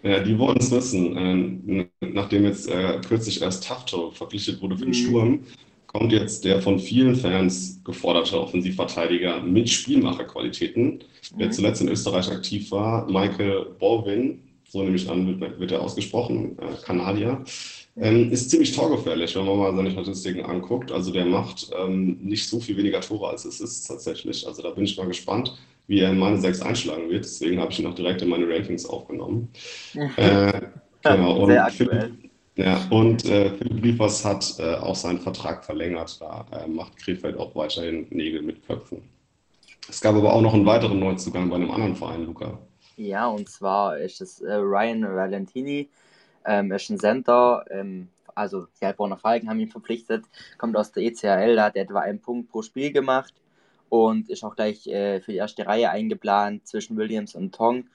ja, 0.02 0.20
die 0.22 0.38
wollen 0.40 0.58
es 0.58 0.72
wissen. 0.72 1.16
Ähm, 1.18 1.90
nachdem 2.02 2.46
jetzt 2.46 2.68
äh, 2.68 3.00
kürzlich 3.08 3.42
erst 3.42 3.68
Tafto 3.68 4.10
verpflichtet 4.12 4.60
wurde 4.62 4.76
für 4.76 4.86
den 4.86 4.90
mhm. 4.90 4.94
Sturm, 4.94 5.40
kommt 5.86 6.12
jetzt 6.12 6.44
der 6.46 6.62
von 6.62 6.80
vielen 6.80 7.16
Fans 7.16 7.82
geforderte 7.84 8.40
Offensivverteidiger 8.42 9.42
mit 9.42 9.70
Spielmacherqualitäten, 9.70 11.04
mhm. 11.34 11.38
der 11.38 11.52
zuletzt 11.52 11.82
in 11.82 11.90
Österreich 11.90 12.32
aktiv 12.32 12.72
war, 12.72 13.06
Michael 13.06 13.68
Baldwin, 13.80 14.40
so 14.68 14.82
nehme 14.84 14.96
ich 14.96 15.10
an, 15.10 15.40
wird, 15.40 15.60
wird 15.60 15.72
er 15.72 15.82
ausgesprochen, 15.82 16.58
äh, 16.60 16.84
Kanadier. 16.84 17.44
Ähm, 18.02 18.32
ist 18.32 18.50
ziemlich 18.50 18.76
torgefährlich, 18.76 19.36
wenn 19.36 19.46
man 19.46 19.58
mal 19.58 19.76
seine 19.76 19.92
Statistiken 19.92 20.46
anguckt. 20.46 20.92
Also 20.92 21.12
der 21.12 21.26
macht 21.26 21.70
ähm, 21.78 22.18
nicht 22.22 22.48
so 22.48 22.60
viel 22.60 22.78
weniger 22.78 23.02
Tore, 23.02 23.30
als 23.30 23.46
es 23.46 23.60
ist 23.60 23.88
tatsächlich. 23.88 24.48
Also 24.48 24.62
da 24.62 24.70
bin 24.70 24.86
ich 24.86 24.98
mal 24.98 25.08
gespannt, 25.08 25.58
wie 25.88 26.00
er 26.00 26.12
in 26.12 26.20
meine 26.20 26.38
sechs 26.38 26.62
einschlagen 26.62 27.10
wird. 27.10 27.26
Deswegen 27.26 27.60
habe 27.60 27.72
ich 27.72 27.80
ihn 27.80 27.88
auch 27.88 27.96
direkt 27.96 28.22
in 28.22 28.30
meine 28.30 28.48
Rankings 28.48 28.86
aufgenommen. 28.86 29.50
äh, 30.16 30.62
genau. 31.04 31.42
Und 31.42 31.50
Sehr 31.50 31.66
aktuell. 31.66 32.02
Philipp, 32.02 32.30
ja, 32.56 32.88
und 32.90 33.26
äh, 33.26 33.52
Philipp 33.52 33.84
Liefers 33.84 34.26
hat 34.26 34.56
äh, 34.60 34.76
auch 34.76 34.96
seinen 34.96 35.20
Vertrag 35.20 35.64
verlängert. 35.64 36.20
Da 36.20 36.46
äh, 36.52 36.68
macht 36.68 36.98
Krefeld 36.98 37.38
auch 37.38 37.56
weiterhin 37.56 38.08
Nägel 38.10 38.42
mit 38.42 38.66
Köpfen. 38.68 39.02
Es 39.90 40.02
gab 40.02 40.16
aber 40.16 40.34
auch 40.34 40.42
noch 40.42 40.54
einen 40.54 40.66
weiteren 40.66 41.00
Neuzugang 41.00 41.50
bei 41.50 41.56
einem 41.56 41.72
anderen 41.72 41.96
Verein, 41.96 42.26
Luca. 42.26 42.60
Ja, 42.98 43.28
und 43.28 43.50
zwar 43.50 43.98
ist 43.98 44.20
es 44.22 44.42
äh, 44.42 44.54
Ryan 44.54 45.04
Valentini 45.04 45.90
ähm, 46.46 46.72
ist 46.72 46.90
ein 46.90 47.00
Center, 47.00 47.66
ähm, 47.70 48.10
also 48.36 48.68
die 48.80 48.86
Heilbronner 48.86 49.18
Falken 49.18 49.50
haben 49.50 49.60
ihn 49.60 49.70
verpflichtet, 49.70 50.26
kommt 50.58 50.78
aus 50.78 50.92
der 50.92 51.04
ECHL, 51.04 51.56
da 51.56 51.66
hat 51.66 51.76
er 51.76 51.84
etwa 51.84 52.00
einen 52.00 52.22
Punkt 52.22 52.50
pro 52.50 52.62
Spiel 52.62 52.92
gemacht 52.92 53.34
und 53.90 54.30
ist 54.30 54.44
auch 54.44 54.56
gleich 54.56 54.88
äh, 54.88 55.20
für 55.22 55.32
die 55.32 55.38
erste 55.38 55.66
Reihe 55.66 55.90
eingeplant 55.90 56.68
zwischen 56.68 56.98
Williams 56.98 57.36
und 57.36 57.54
Tong. 57.54 57.88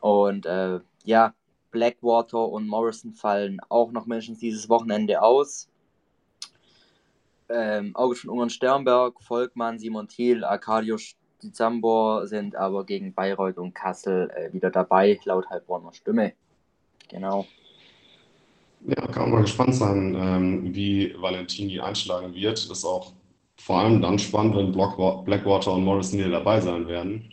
Und 0.00 0.46
äh, 0.46 0.80
ja, 1.04 1.34
Blackwater 1.70 2.48
und 2.48 2.68
Morrison 2.68 3.12
fallen 3.12 3.58
auch 3.68 3.92
noch 3.92 4.06
mindestens 4.06 4.38
dieses 4.38 4.68
Wochenende 4.68 5.22
aus. 5.22 5.68
Ähm, 7.48 7.94
August 7.94 8.22
von 8.22 8.30
Ungern 8.30 8.50
Sternberg, 8.50 9.22
Volkmann, 9.22 9.78
Simon 9.78 10.08
Thiel, 10.08 10.44
Arkadiusz 10.44 11.16
Zambor 11.52 12.26
sind 12.26 12.56
aber 12.56 12.84
gegen 12.84 13.14
Bayreuth 13.14 13.58
und 13.58 13.74
Kassel 13.74 14.30
äh, 14.30 14.52
wieder 14.52 14.70
dabei, 14.70 15.20
laut 15.24 15.48
Heilbronner 15.50 15.92
Stimme. 15.92 16.32
Genau. 17.08 17.46
Ja, 18.86 19.06
kann 19.06 19.22
man 19.22 19.32
mal 19.32 19.42
gespannt 19.42 19.74
sein, 19.74 20.16
ähm, 20.18 20.74
wie 20.74 21.14
Valentini 21.18 21.80
einschlagen 21.80 22.34
wird. 22.34 22.58
Ist 22.70 22.84
auch 22.84 23.12
vor 23.56 23.80
allem 23.80 24.00
dann 24.00 24.18
spannend, 24.18 24.56
wenn 24.56 24.72
Blackwater 24.72 25.72
und 25.72 25.84
Morrison 25.84 26.20
hier 26.20 26.30
dabei 26.30 26.60
sein 26.60 26.86
werden. 26.86 27.32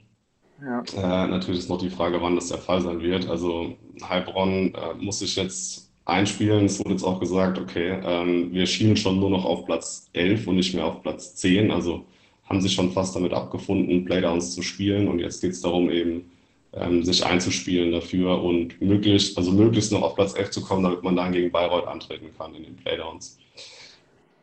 Ja. 0.62 0.84
Äh, 0.96 1.27
natürlich 1.27 1.60
ist 1.60 1.70
noch 1.70 1.80
die 1.80 1.89
Frage, 1.89 2.22
wann 2.22 2.36
das 2.36 2.48
der 2.48 2.58
Fall 2.58 2.82
sein 2.82 3.01
wird. 3.01 3.30
Also 3.30 3.75
Heilbronn 4.08 4.74
äh, 4.74 4.94
muss 5.00 5.20
sich 5.20 5.36
jetzt 5.36 5.92
einspielen. 6.06 6.65
Es 6.65 6.80
wurde 6.80 6.92
jetzt 6.92 7.03
auch 7.03 7.20
gesagt, 7.20 7.60
okay, 7.60 8.00
ähm, 8.03 8.53
wir 8.53 8.65
schielen 8.65 8.96
schon 8.98 9.20
nur 9.20 9.30
noch 9.30 9.46
auf 9.46 9.65
Platz 9.65 10.10
11 10.13 10.48
und 10.48 10.56
nicht 10.56 10.74
mehr 10.74 10.86
auf 10.86 11.01
Platz 11.01 11.36
10. 11.36 11.72
Also 11.72 12.06
haben 12.46 12.62
sich 12.62 12.74
schon 12.74 12.92
fast 12.92 13.15
damit 13.15 13.34
abgefunden, 13.34 14.06
Playdowns 14.06 14.53
zu 14.53 14.62
spielen. 14.62 15.08
Und 15.08 15.20
jetzt 15.20 15.42
geht 15.42 15.51
es 15.51 15.62
darum, 15.62 15.89
eben 15.89 16.32
ähm, 16.75 17.03
sich 17.03 17.25
einzuspielen 17.25 17.92
dafür 17.92 18.42
und 18.42 18.82
möglichst, 18.82 19.38
also 19.38 19.51
möglichst 19.51 19.92
noch 19.92 20.01
auf 20.01 20.15
Platz 20.15 20.36
11 20.36 20.51
zu 20.51 20.62
kommen, 20.62 20.84
damit 20.84 21.03
man 21.03 21.15
dann 21.15 21.32
gegen 21.32 21.51
Bayreuth 21.51 21.88
antreten 21.88 22.30
kann 22.38 22.56
in 22.56 22.63
den 22.63 22.75
Playdowns 22.75 23.38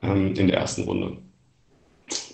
ähm, 0.02 0.34
in 0.34 0.48
der 0.48 0.58
ersten 0.58 0.84
Runde. 0.84 1.18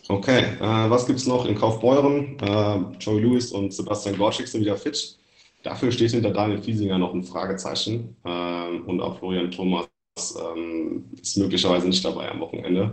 Okay, 0.09 0.39
äh, 0.61 0.91
was 0.91 1.07
gibt 1.07 1.19
es 1.19 1.27
noch 1.27 1.47
in 1.47 1.57
Kaufbeuren? 1.57 2.39
Äh, 2.41 2.99
Joey 3.01 3.23
Lewis 3.23 3.51
und 3.53 3.73
Sebastian 3.73 4.17
Gorczyk 4.17 4.47
sind 4.47 4.61
wieder 4.61 4.77
fit. 4.77 5.19
Dafür 5.63 5.91
steht 5.91 6.13
hinter 6.13 6.31
Daniel 6.31 6.63
Fiesinger 6.63 6.97
noch 6.97 7.13
ein 7.13 7.25
Fragezeichen. 7.25 8.17
Äh, 8.25 8.79
und 8.87 9.01
auch 9.01 9.19
Florian 9.19 9.51
Thomas 9.51 9.89
ähm, 10.19 11.07
ist 11.21 11.37
möglicherweise 11.37 11.89
nicht 11.89 12.05
dabei 12.05 12.31
am 12.31 12.41
Wochenende. 12.41 12.93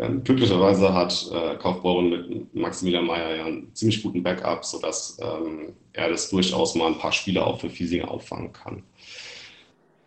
Ähm, 0.00 0.22
glücklicherweise 0.22 0.94
hat 0.94 1.30
äh, 1.32 1.56
Kaufbeuren 1.56 2.10
mit 2.10 2.54
Maximilian 2.54 3.06
Mayer 3.06 3.36
ja 3.36 3.44
einen 3.46 3.74
ziemlich 3.74 4.02
guten 4.02 4.22
Backup, 4.22 4.64
sodass 4.64 5.18
ähm, 5.20 5.72
er 5.92 6.10
das 6.10 6.30
durchaus 6.30 6.74
mal 6.76 6.86
ein 6.86 6.98
paar 6.98 7.12
Spiele 7.12 7.44
auch 7.44 7.60
für 7.60 7.68
Fiesinger 7.68 8.08
auffangen 8.08 8.52
kann. 8.52 8.84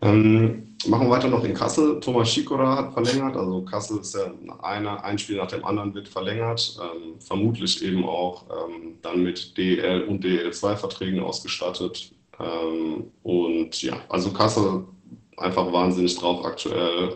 Ähm, 0.01 0.75
machen 0.88 1.07
wir 1.07 1.12
weiter 1.12 1.27
noch 1.27 1.43
in 1.43 1.53
Kassel. 1.53 2.00
Thomas 2.00 2.31
Schikora 2.31 2.75
hat 2.75 2.93
verlängert. 2.93 3.36
Also 3.36 3.62
Kassel 3.63 4.00
ist 4.00 4.15
ja 4.15 4.33
eine, 4.63 5.03
ein 5.03 5.19
Spiel 5.19 5.38
nach 5.38 5.48
dem 5.48 5.63
anderen 5.63 5.93
wird 5.93 6.07
verlängert. 6.07 6.79
Ähm, 6.81 7.19
vermutlich 7.19 7.83
eben 7.83 8.05
auch 8.05 8.45
ähm, 8.50 8.98
dann 9.01 9.21
mit 9.21 9.57
DL 9.57 10.03
und 10.03 10.24
DL2-Verträgen 10.24 11.19
ausgestattet. 11.19 12.13
Ähm, 12.39 13.12
und 13.24 13.81
ja, 13.83 13.98
also 14.10 14.31
Kassel 14.31 14.86
einfach 15.38 15.71
wahnsinnig 15.71 16.17
drauf 16.17 16.45
aktuell. 16.45 17.13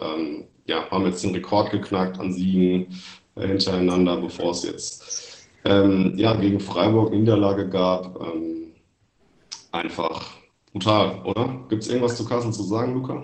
Ja, 0.65 0.89
haben 0.89 1.05
jetzt 1.05 1.23
den 1.23 1.33
Rekord 1.33 1.71
geknackt 1.71 2.19
an 2.19 2.33
Siegen 2.33 2.87
äh, 3.35 3.47
hintereinander, 3.47 4.17
bevor 4.17 4.51
es 4.51 4.63
jetzt 4.63 5.47
ähm, 5.63 6.13
ja, 6.15 6.33
gegen 6.35 6.59
Freiburg 6.59 7.11
Niederlage 7.11 7.69
gab. 7.69 8.19
Ähm, 8.21 8.73
einfach 9.71 10.37
brutal, 10.71 11.21
oder? 11.23 11.65
Gibt 11.69 11.83
es 11.83 11.89
irgendwas 11.89 12.17
zu 12.17 12.25
Kassel 12.25 12.51
zu 12.51 12.63
sagen, 12.63 12.93
Luca? 12.93 13.23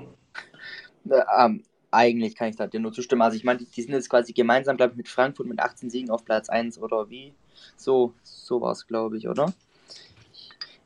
Ähm, 1.37 1.63
eigentlich 1.91 2.35
kann 2.35 2.49
ich 2.49 2.55
da 2.55 2.67
dir 2.67 2.79
nur 2.79 2.93
zustimmen. 2.93 3.21
Also 3.21 3.37
ich 3.37 3.43
meine, 3.43 3.59
die 3.59 3.81
sind 3.81 3.93
jetzt 3.93 4.09
quasi 4.09 4.33
gemeinsam, 4.33 4.77
glaube 4.77 4.93
ich, 4.93 4.97
mit 4.97 5.09
Frankfurt 5.09 5.47
mit 5.47 5.59
18 5.59 5.89
Siegen 5.89 6.09
auf 6.09 6.23
Platz 6.25 6.49
1 6.49 6.79
oder 6.79 7.09
wie? 7.09 7.33
So, 7.75 8.13
so 8.23 8.61
war 8.61 8.71
es, 8.71 8.87
glaube 8.87 9.17
ich, 9.17 9.27
oder? 9.27 9.53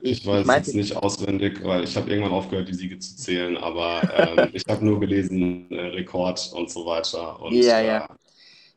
Ich, 0.05 0.25
weiß 0.25 0.41
ich 0.41 0.45
meinte, 0.45 0.67
jetzt 0.67 0.75
nicht 0.75 0.95
auswendig, 0.95 1.63
weil 1.63 1.83
ich 1.83 1.97
habe 1.97 2.09
irgendwann 2.09 2.33
aufgehört, 2.33 2.67
die 2.67 2.75
Siege 2.75 2.99
zu 2.99 3.15
zählen, 3.15 3.57
aber 3.57 4.01
ähm, 4.15 4.49
ich 4.53 4.63
habe 4.69 4.85
nur 4.85 4.99
gelesen, 4.99 5.71
äh, 5.71 5.81
Rekord 5.87 6.51
und 6.53 6.69
so 6.69 6.85
weiter. 6.85 7.41
Und, 7.41 7.53
ja, 7.53 7.81
ja. 7.81 8.05
Äh, 8.05 8.07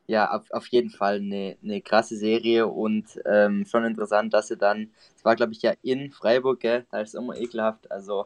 ja, 0.07 0.31
auf, 0.31 0.49
auf 0.49 0.65
jeden 0.67 0.89
Fall 0.89 1.17
eine, 1.17 1.55
eine 1.63 1.81
krasse 1.81 2.17
Serie 2.17 2.65
und 2.65 3.05
ähm, 3.31 3.63
schon 3.69 3.85
interessant, 3.85 4.33
dass 4.33 4.47
sie 4.47 4.57
dann, 4.57 4.89
es 5.15 5.23
war 5.23 5.35
glaube 5.35 5.51
ich 5.51 5.61
ja 5.61 5.73
in 5.83 6.09
Freiburg, 6.09 6.61
gell? 6.61 6.87
da 6.89 7.01
ist 7.01 7.09
es 7.09 7.13
immer 7.13 7.37
ekelhaft, 7.37 7.91
also 7.91 8.25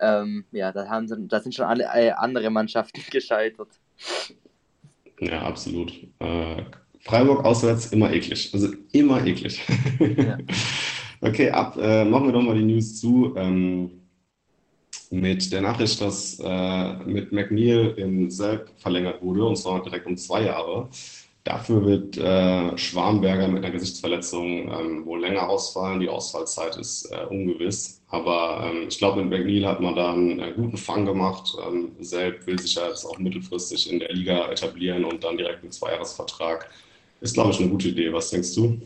ähm, 0.00 0.44
ja, 0.52 0.70
da, 0.70 0.88
haben 0.88 1.08
sie, 1.08 1.16
da 1.26 1.40
sind 1.40 1.52
schon 1.52 1.64
alle 1.64 1.82
äh, 1.92 2.10
andere 2.10 2.48
Mannschaften 2.50 3.02
gescheitert. 3.10 3.70
Ja, 5.18 5.42
absolut. 5.42 5.92
Äh, 6.20 6.62
Freiburg 7.00 7.44
auswärts 7.44 7.86
immer 7.86 8.12
eklig, 8.12 8.50
also 8.54 8.68
immer 8.92 9.26
eklig. 9.26 9.62
Ja. 9.98 10.38
Okay, 11.20 11.50
ab, 11.50 11.76
äh, 11.80 12.04
machen 12.04 12.26
wir 12.26 12.32
doch 12.32 12.42
mal 12.42 12.56
die 12.56 12.64
News 12.64 13.00
zu. 13.00 13.34
Ähm, 13.36 13.90
mit 15.10 15.52
der 15.52 15.60
Nachricht, 15.60 16.00
dass 16.00 16.38
äh, 16.42 16.94
mit 17.04 17.32
McNeil 17.32 17.94
in 17.96 18.30
Selb 18.30 18.70
verlängert 18.78 19.22
wurde, 19.22 19.44
und 19.44 19.56
zwar 19.56 19.82
direkt 19.82 20.06
um 20.06 20.16
zwei 20.16 20.42
Jahre. 20.42 20.88
Dafür 21.44 21.84
wird 21.86 22.18
äh, 22.18 22.76
Schwarmberger 22.76 23.46
mit 23.46 23.64
einer 23.64 23.72
Gesichtsverletzung 23.72 24.68
ähm, 24.68 25.06
wohl 25.06 25.20
länger 25.20 25.48
ausfallen. 25.48 26.00
Die 26.00 26.08
Ausfallzeit 26.08 26.76
ist 26.76 27.04
äh, 27.12 27.24
ungewiss. 27.26 28.02
Aber 28.08 28.68
ähm, 28.68 28.88
ich 28.88 28.98
glaube, 28.98 29.22
mit 29.22 29.30
McNeil 29.30 29.64
hat 29.64 29.80
man 29.80 29.94
da 29.94 30.12
einen 30.12 30.40
äh, 30.40 30.52
guten 30.56 30.76
Fang 30.76 31.06
gemacht. 31.06 31.56
Ähm, 31.64 31.92
Selb 32.00 32.44
will 32.48 32.58
sich 32.58 32.74
ja 32.74 32.88
jetzt 32.88 33.04
auch 33.04 33.18
mittelfristig 33.18 33.92
in 33.92 34.00
der 34.00 34.12
Liga 34.12 34.50
etablieren 34.50 35.04
und 35.04 35.22
dann 35.22 35.36
direkt 35.36 35.62
einen 35.62 35.70
Zweijahresvertrag. 35.70 36.68
Ist, 37.20 37.34
glaube 37.34 37.52
ich, 37.52 37.60
eine 37.60 37.68
gute 37.68 37.88
Idee. 37.90 38.12
Was 38.12 38.30
denkst 38.30 38.52
du? 38.56 38.80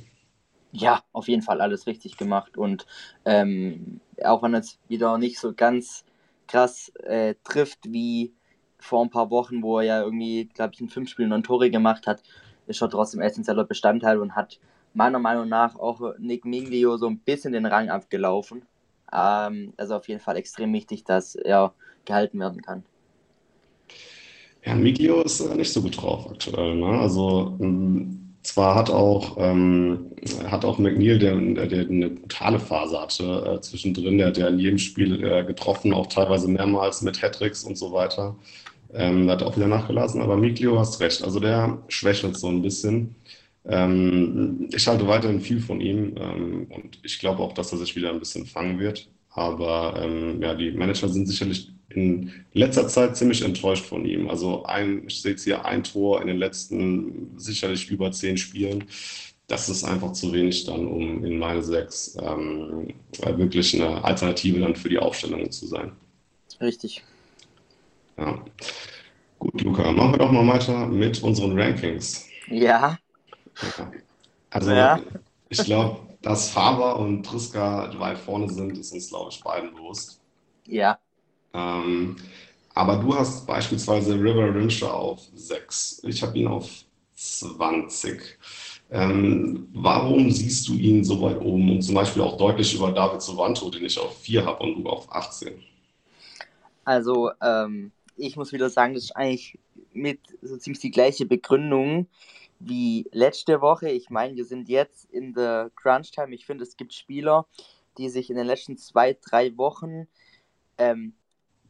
Ja, 0.72 1.02
auf 1.12 1.28
jeden 1.28 1.42
Fall 1.42 1.60
alles 1.60 1.86
richtig 1.86 2.16
gemacht. 2.16 2.56
Und 2.56 2.86
ähm, 3.24 4.00
auch 4.24 4.42
wenn 4.42 4.54
es 4.54 4.78
wieder 4.88 5.18
nicht 5.18 5.38
so 5.38 5.52
ganz 5.52 6.04
krass 6.46 6.92
äh, 7.02 7.34
trifft 7.44 7.92
wie 7.92 8.32
vor 8.78 9.04
ein 9.04 9.10
paar 9.10 9.30
Wochen, 9.30 9.62
wo 9.62 9.78
er 9.78 9.84
ja 9.84 10.02
irgendwie, 10.02 10.46
glaube 10.46 10.72
ich, 10.74 10.80
in 10.80 10.88
fünf 10.88 11.08
Spielen 11.08 11.28
neun 11.30 11.42
Tore 11.42 11.70
gemacht 11.70 12.06
hat, 12.06 12.22
ist 12.66 12.80
er 12.80 12.88
trotzdem 12.88 13.20
essentieller 13.20 13.64
Bestandteil 13.64 14.18
und 14.18 14.34
hat 14.34 14.58
meiner 14.94 15.18
Meinung 15.18 15.48
nach 15.48 15.76
auch 15.76 16.14
Nick 16.18 16.44
Minglio 16.44 16.96
so 16.96 17.06
ein 17.06 17.18
bisschen 17.18 17.52
den 17.52 17.66
Rang 17.66 17.90
abgelaufen. 17.90 18.62
Ähm, 19.12 19.72
also 19.76 19.96
auf 19.96 20.08
jeden 20.08 20.20
Fall 20.20 20.36
extrem 20.36 20.72
wichtig, 20.72 21.04
dass 21.04 21.34
er 21.34 21.74
gehalten 22.04 22.38
werden 22.40 22.62
kann. 22.62 22.84
Ja, 24.64 24.74
Miglio 24.74 25.22
ist 25.22 25.40
äh, 25.40 25.54
nicht 25.54 25.72
so 25.72 25.82
gut 25.82 26.00
drauf 26.00 26.30
aktuell. 26.30 26.76
Ne? 26.76 26.98
Also 27.00 27.56
zwar 28.42 28.74
hat 28.74 28.90
auch, 28.90 29.36
ähm, 29.38 30.12
hat 30.46 30.64
auch 30.64 30.78
McNeil, 30.78 31.18
der, 31.18 31.36
der, 31.66 31.80
eine 31.80 32.10
brutale 32.10 32.58
Phase 32.58 33.00
hatte 33.00 33.56
äh, 33.56 33.60
zwischendrin, 33.60 34.18
der 34.18 34.28
hat 34.28 34.38
ja 34.38 34.48
in 34.48 34.58
jedem 34.58 34.78
Spiel 34.78 35.22
äh, 35.24 35.44
getroffen, 35.44 35.92
auch 35.92 36.06
teilweise 36.06 36.48
mehrmals 36.48 37.02
mit 37.02 37.22
Hattricks 37.22 37.64
und 37.64 37.76
so 37.76 37.92
weiter. 37.92 38.36
Ähm, 38.92 39.30
hat 39.30 39.42
auch 39.42 39.56
wieder 39.56 39.68
nachgelassen, 39.68 40.20
aber 40.20 40.36
Miklio 40.36 40.78
hast 40.78 41.00
recht, 41.00 41.22
also 41.22 41.38
der 41.38 41.78
schwächelt 41.88 42.36
so 42.36 42.48
ein 42.48 42.62
bisschen. 42.62 43.14
Ähm, 43.66 44.68
ich 44.72 44.88
halte 44.88 45.06
weiterhin 45.06 45.40
viel 45.40 45.60
von 45.60 45.80
ihm 45.80 46.14
ähm, 46.16 46.66
und 46.70 46.98
ich 47.02 47.18
glaube 47.18 47.42
auch, 47.42 47.52
dass 47.52 47.72
er 47.72 47.78
sich 47.78 47.94
wieder 47.94 48.10
ein 48.10 48.18
bisschen 48.18 48.46
fangen 48.46 48.78
wird. 48.80 49.08
Aber 49.30 50.00
ähm, 50.02 50.42
ja, 50.42 50.54
die 50.54 50.72
Manager 50.72 51.08
sind 51.08 51.26
sicherlich 51.26 51.70
in 51.90 52.32
letzter 52.52 52.88
Zeit 52.88 53.16
ziemlich 53.16 53.42
enttäuscht 53.42 53.84
von 53.84 54.04
ihm. 54.04 54.28
Also 54.30 54.64
ein, 54.64 55.04
ich 55.06 55.22
sehe 55.22 55.32
jetzt 55.32 55.44
hier 55.44 55.64
ein 55.64 55.82
Tor 55.82 56.20
in 56.20 56.28
den 56.28 56.38
letzten 56.38 57.32
sicherlich 57.36 57.90
über 57.90 58.12
zehn 58.12 58.36
Spielen. 58.36 58.84
Das 59.48 59.68
ist 59.68 59.82
einfach 59.82 60.12
zu 60.12 60.32
wenig 60.32 60.64
dann, 60.64 60.86
um 60.86 61.24
in 61.24 61.38
meine 61.38 61.62
sechs 61.62 62.16
ähm, 62.22 62.94
wirklich 63.20 63.74
eine 63.74 64.04
Alternative 64.04 64.60
dann 64.60 64.76
für 64.76 64.88
die 64.88 64.98
Aufstellung 64.98 65.50
zu 65.50 65.66
sein. 65.66 65.92
Richtig. 66.60 67.02
Ja. 68.16 68.44
Gut, 69.40 69.60
Luca, 69.62 69.90
machen 69.90 70.12
wir 70.12 70.18
doch 70.18 70.30
mal 70.30 70.46
weiter 70.46 70.86
mit 70.86 71.22
unseren 71.22 71.58
Rankings. 71.58 72.26
Ja. 72.48 72.98
ja. 73.78 73.92
Also, 74.50 74.72
ja. 74.72 75.00
ich 75.48 75.64
glaube, 75.64 76.00
dass 76.22 76.50
Faber 76.50 76.98
und 76.98 77.24
Triska 77.24 77.98
weit 77.98 78.18
vorne 78.18 78.48
sind, 78.50 78.76
ist 78.76 78.92
uns, 78.92 79.08
glaube 79.08 79.30
ich, 79.32 79.42
beiden 79.42 79.74
bewusst. 79.74 80.20
Ja. 80.66 80.98
Ähm, 81.52 82.16
aber 82.74 82.96
du 82.96 83.14
hast 83.14 83.46
beispielsweise 83.46 84.14
River 84.14 84.54
Rimscher 84.54 84.92
auf 84.94 85.20
6. 85.34 86.02
Ich 86.04 86.22
habe 86.22 86.38
ihn 86.38 86.46
auf 86.46 86.68
20. 87.14 88.38
Ähm, 88.90 89.68
warum 89.72 90.30
siehst 90.30 90.66
du 90.68 90.74
ihn 90.74 91.04
so 91.04 91.20
weit 91.20 91.40
oben 91.40 91.70
und 91.70 91.82
zum 91.82 91.94
Beispiel 91.94 92.22
auch 92.22 92.36
deutlich 92.36 92.74
über 92.74 92.90
David 92.90 93.22
Sovanto, 93.22 93.70
den 93.70 93.84
ich 93.84 93.98
auf 93.98 94.18
4 94.18 94.44
habe 94.44 94.62
und 94.62 94.82
du 94.82 94.88
auf 94.88 95.12
18? 95.12 95.62
Also, 96.84 97.30
ähm, 97.42 97.92
ich 98.16 98.36
muss 98.36 98.52
wieder 98.52 98.70
sagen, 98.70 98.94
das 98.94 99.04
ist 99.04 99.16
eigentlich 99.16 99.58
mit 99.92 100.20
so 100.42 100.56
ziemlich 100.56 100.80
die 100.80 100.90
gleiche 100.90 101.26
Begründung 101.26 102.06
wie 102.58 103.06
letzte 103.12 103.60
Woche. 103.60 103.90
Ich 103.90 104.10
meine, 104.10 104.36
wir 104.36 104.44
sind 104.44 104.68
jetzt 104.68 105.04
in 105.10 105.34
der 105.34 105.70
Crunch 105.76 106.10
Time. 106.10 106.34
Ich 106.34 106.46
finde, 106.46 106.64
es 106.64 106.76
gibt 106.76 106.94
Spieler, 106.94 107.46
die 107.98 108.08
sich 108.08 108.30
in 108.30 108.36
den 108.36 108.46
letzten 108.46 108.76
zwei, 108.76 109.16
drei 109.20 109.56
Wochen 109.56 110.06
ähm, 110.78 111.14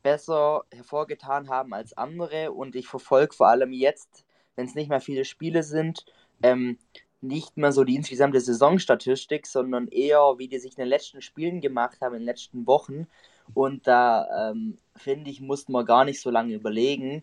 besser 0.02 0.64
hervorgetan 0.72 1.48
haben 1.48 1.74
als 1.74 1.96
andere 1.96 2.52
und 2.52 2.76
ich 2.76 2.86
verfolge 2.86 3.34
vor 3.34 3.48
allem 3.48 3.72
jetzt, 3.72 4.24
wenn 4.56 4.66
es 4.66 4.74
nicht 4.74 4.88
mehr 4.88 5.00
viele 5.00 5.24
Spiele 5.24 5.62
sind, 5.62 6.04
ähm, 6.42 6.78
nicht 7.20 7.56
mehr 7.56 7.72
so 7.72 7.84
die 7.84 7.96
insgesamte 7.96 8.40
Saisonstatistik, 8.40 9.46
sondern 9.46 9.88
eher, 9.88 10.38
wie 10.38 10.48
die 10.48 10.58
sich 10.58 10.72
in 10.72 10.82
den 10.82 10.88
letzten 10.88 11.20
Spielen 11.20 11.60
gemacht 11.60 12.00
haben, 12.00 12.14
in 12.14 12.20
den 12.20 12.26
letzten 12.26 12.66
Wochen. 12.66 13.06
Und 13.52 13.86
da 13.86 14.50
ähm, 14.50 14.78
finde 14.96 15.30
ich, 15.30 15.40
mussten 15.40 15.72
wir 15.72 15.84
gar 15.84 16.04
nicht 16.04 16.20
so 16.20 16.30
lange 16.30 16.54
überlegen. 16.54 17.22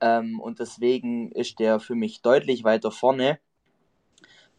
Ähm, 0.00 0.38
und 0.38 0.60
deswegen 0.60 1.32
ist 1.32 1.58
der 1.60 1.80
für 1.80 1.94
mich 1.94 2.20
deutlich 2.20 2.62
weiter 2.64 2.90
vorne. 2.90 3.38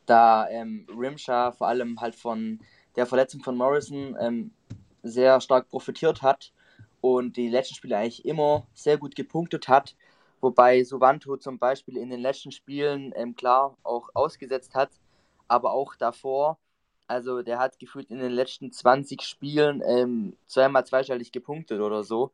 Da 0.07 0.49
ähm, 0.49 0.87
Rimsha 0.89 1.51
vor 1.51 1.67
allem 1.67 2.01
halt 2.01 2.15
von 2.15 2.59
der 2.95 3.05
Verletzung 3.05 3.43
von 3.43 3.55
Morrison 3.55 4.17
ähm, 4.19 4.51
sehr 5.03 5.39
stark 5.39 5.69
profitiert 5.69 6.23
hat 6.23 6.51
und 7.01 7.37
die 7.37 7.49
letzten 7.49 7.75
Spiele 7.75 7.97
eigentlich 7.97 8.25
immer 8.25 8.67
sehr 8.73 8.97
gut 8.97 9.15
gepunktet 9.15 9.67
hat. 9.67 9.95
Wobei 10.41 10.83
Suvanto 10.83 11.37
zum 11.37 11.59
Beispiel 11.59 11.97
in 11.97 12.09
den 12.09 12.21
letzten 12.21 12.51
Spielen 12.51 13.13
ähm, 13.15 13.35
klar 13.35 13.77
auch 13.83 14.09
ausgesetzt 14.13 14.73
hat, 14.75 14.89
aber 15.47 15.73
auch 15.73 15.95
davor. 15.95 16.57
Also 17.07 17.41
der 17.41 17.59
hat 17.59 17.79
gefühlt 17.79 18.11
in 18.11 18.19
den 18.19 18.31
letzten 18.31 18.71
20 18.71 19.21
Spielen 19.23 19.81
ähm, 19.85 20.37
zweimal 20.45 20.85
zweistellig 20.85 21.31
gepunktet 21.31 21.81
oder 21.81 22.03
so. 22.03 22.31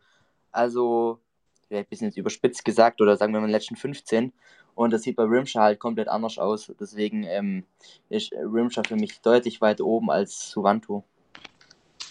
Also 0.52 1.20
vielleicht 1.68 1.88
ein 1.88 1.90
bisschen 1.90 2.12
überspitzt 2.12 2.66
gesagt 2.66 3.02
oder 3.02 3.18
sagen 3.18 3.34
wir 3.34 3.40
mal 3.40 3.46
in 3.46 3.52
den 3.52 3.56
letzten 3.56 3.76
15. 3.76 4.34
Und 4.76 4.92
das 4.92 5.04
sieht 5.04 5.16
bei 5.16 5.24
Rimsha 5.24 5.62
halt 5.62 5.80
komplett 5.80 6.10
anders 6.10 6.38
aus. 6.38 6.72
Deswegen 6.80 7.24
ähm, 7.24 7.64
ist 8.10 8.34
Rimsha 8.34 8.84
für 8.86 8.98
mich 8.98 9.20
deutlich 9.22 9.62
weiter 9.62 9.86
oben 9.86 10.12
als 10.12 10.50
Suvanto. 10.52 11.04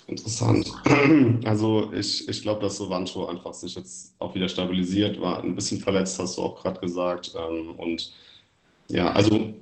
Interessant. 0.06 0.70
Also 1.44 1.92
ich, 1.92 2.28
ich 2.28 2.42
glaube, 2.42 2.60
dass 2.62 2.76
Sovanto 2.76 3.26
einfach 3.26 3.52
sich 3.54 3.74
jetzt 3.74 4.14
auch 4.18 4.34
wieder 4.34 4.48
stabilisiert, 4.48 5.20
war 5.20 5.42
ein 5.42 5.54
bisschen 5.54 5.80
verletzt, 5.80 6.18
hast 6.18 6.38
du 6.38 6.42
auch 6.42 6.62
gerade 6.62 6.80
gesagt. 6.80 7.34
Ähm, 7.36 7.70
und 7.76 8.12
ja, 8.88 9.12
also 9.12 9.54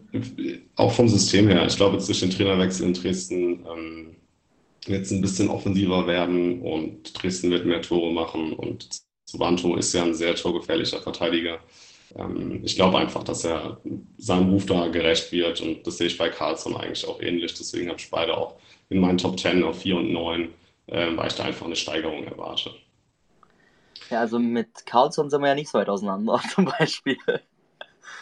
auch 0.76 0.92
vom 0.92 1.08
System 1.08 1.48
her, 1.48 1.66
ich 1.66 1.76
glaube, 1.76 1.96
jetzt 1.96 2.08
durch 2.08 2.20
den 2.20 2.30
Trainerwechsel 2.30 2.86
in 2.86 2.94
Dresden 2.94 3.66
ähm, 3.66 4.16
jetzt 4.86 5.12
ein 5.12 5.20
bisschen 5.20 5.48
offensiver 5.48 6.06
werden 6.06 6.60
und 6.60 7.22
Dresden 7.22 7.50
wird 7.50 7.66
mehr 7.66 7.82
Tore 7.82 8.12
machen 8.12 8.52
und 8.52 8.88
Sovanto 9.24 9.76
ist 9.76 9.92
ja 9.92 10.02
ein 10.02 10.14
sehr 10.14 10.34
torgefährlicher 10.34 11.00
Verteidiger. 11.00 11.60
Ähm, 12.16 12.60
ich 12.64 12.76
glaube 12.76 12.98
einfach, 12.98 13.24
dass 13.24 13.44
er 13.44 13.80
seinem 14.18 14.50
Ruf 14.50 14.66
da 14.66 14.88
gerecht 14.88 15.32
wird 15.32 15.60
und 15.60 15.86
das 15.86 15.98
sehe 15.98 16.08
ich 16.08 16.18
bei 16.18 16.28
Carlson 16.28 16.76
eigentlich 16.76 17.06
auch 17.06 17.20
ähnlich. 17.20 17.54
Deswegen 17.54 17.88
habe 17.88 17.98
ich 17.98 18.10
beide 18.10 18.36
auch 18.36 18.56
in 18.88 19.00
meinen 19.00 19.18
Top 19.18 19.38
10 19.38 19.62
auf 19.64 19.80
4 19.80 19.96
und 19.96 20.12
9, 20.12 20.48
äh, 20.86 21.16
weil 21.16 21.28
ich 21.28 21.34
da 21.34 21.44
einfach 21.44 21.66
eine 21.66 21.76
Steigerung 21.76 22.24
erwarte. 22.24 22.70
Ja, 24.10 24.20
also 24.20 24.38
mit 24.38 24.84
Carlson 24.84 25.30
sind 25.30 25.40
wir 25.40 25.48
ja 25.48 25.54
nicht 25.54 25.70
so 25.70 25.78
weit 25.78 25.88
auseinander, 25.88 26.40
zum 26.54 26.66
Beispiel. 26.66 27.16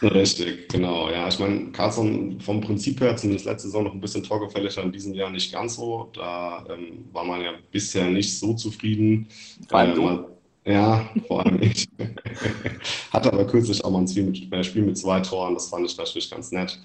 Richtig, 0.01 0.67
genau. 0.69 1.11
Ja, 1.11 1.27
ich 1.27 1.37
meine, 1.37 1.71
Carlson 1.71 2.39
vom 2.41 2.59
Prinzip 2.59 2.99
her, 3.01 3.15
zumindest 3.15 3.45
letzte 3.45 3.67
Saison 3.67 3.83
noch 3.83 3.93
ein 3.93 4.01
bisschen 4.01 4.23
torgefälliger, 4.23 4.81
in 4.81 4.91
diesem 4.91 5.13
Jahr 5.13 5.29
nicht 5.29 5.51
ganz 5.51 5.75
so. 5.75 6.09
Da 6.13 6.65
ähm, 6.69 7.05
war 7.11 7.23
man 7.23 7.41
ja 7.41 7.51
bisher 7.71 8.05
nicht 8.05 8.39
so 8.39 8.53
zufrieden. 8.55 9.27
Vor 9.69 9.79
allem 9.79 9.91
äh, 9.91 9.95
du. 9.95 10.30
Ja, 10.65 11.09
vor 11.27 11.45
allem 11.45 11.61
ich. 11.61 11.87
Hatte 13.11 13.33
aber 13.33 13.47
kürzlich 13.47 13.83
auch 13.83 13.89
mal 13.91 13.99
ein 13.99 14.07
Spiel 14.07 14.23
mit, 14.25 14.53
ein 14.53 14.63
Spiel 14.63 14.83
mit 14.83 14.97
zwei 14.97 15.19
Toren, 15.21 15.55
das 15.55 15.69
fand 15.69 15.85
ich 15.89 15.97
natürlich 15.97 16.29
ganz 16.29 16.51
nett. 16.51 16.79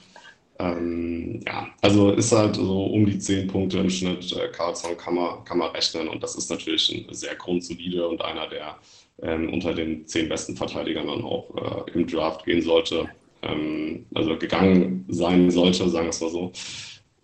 Ähm, 0.59 1.41
ja, 1.47 1.69
also 1.83 2.13
ist 2.13 2.33
halt 2.33 2.57
so 2.57 2.87
um 2.87 3.05
die 3.05 3.19
zehn 3.19 3.47
Punkte 3.49 3.79
im 3.79 3.91
Schnitt. 3.91 4.33
Äh, 4.33 4.49
Carlson 4.53 4.97
kann 4.97 5.15
man, 5.15 5.45
kann 5.45 5.59
man 5.59 5.71
rechnen 5.73 6.09
und 6.09 6.23
das 6.23 6.35
ist 6.37 6.51
natürlich 6.51 6.91
ein 6.91 7.15
sehr 7.15 7.35
grundsolide 7.35 8.09
und 8.09 8.23
einer, 8.25 8.49
der 8.49 8.77
ähm, 9.23 9.53
unter 9.53 9.75
den 9.75 10.07
zehn 10.07 10.29
besten 10.29 10.57
Verteidigern 10.57 11.07
dann 11.09 11.23
auch 11.25 11.87
äh, 11.87 11.91
im 11.93 12.07
Draft 12.07 12.45
gehen 12.47 12.63
sollte. 12.63 13.07
Ähm, 13.43 14.07
also 14.15 14.39
gegangen 14.39 15.05
sein 15.09 15.51
sollte, 15.51 15.89
sagen 15.91 16.07
wir 16.07 16.11
es 16.11 16.21
mal 16.23 16.31
so. 16.31 16.53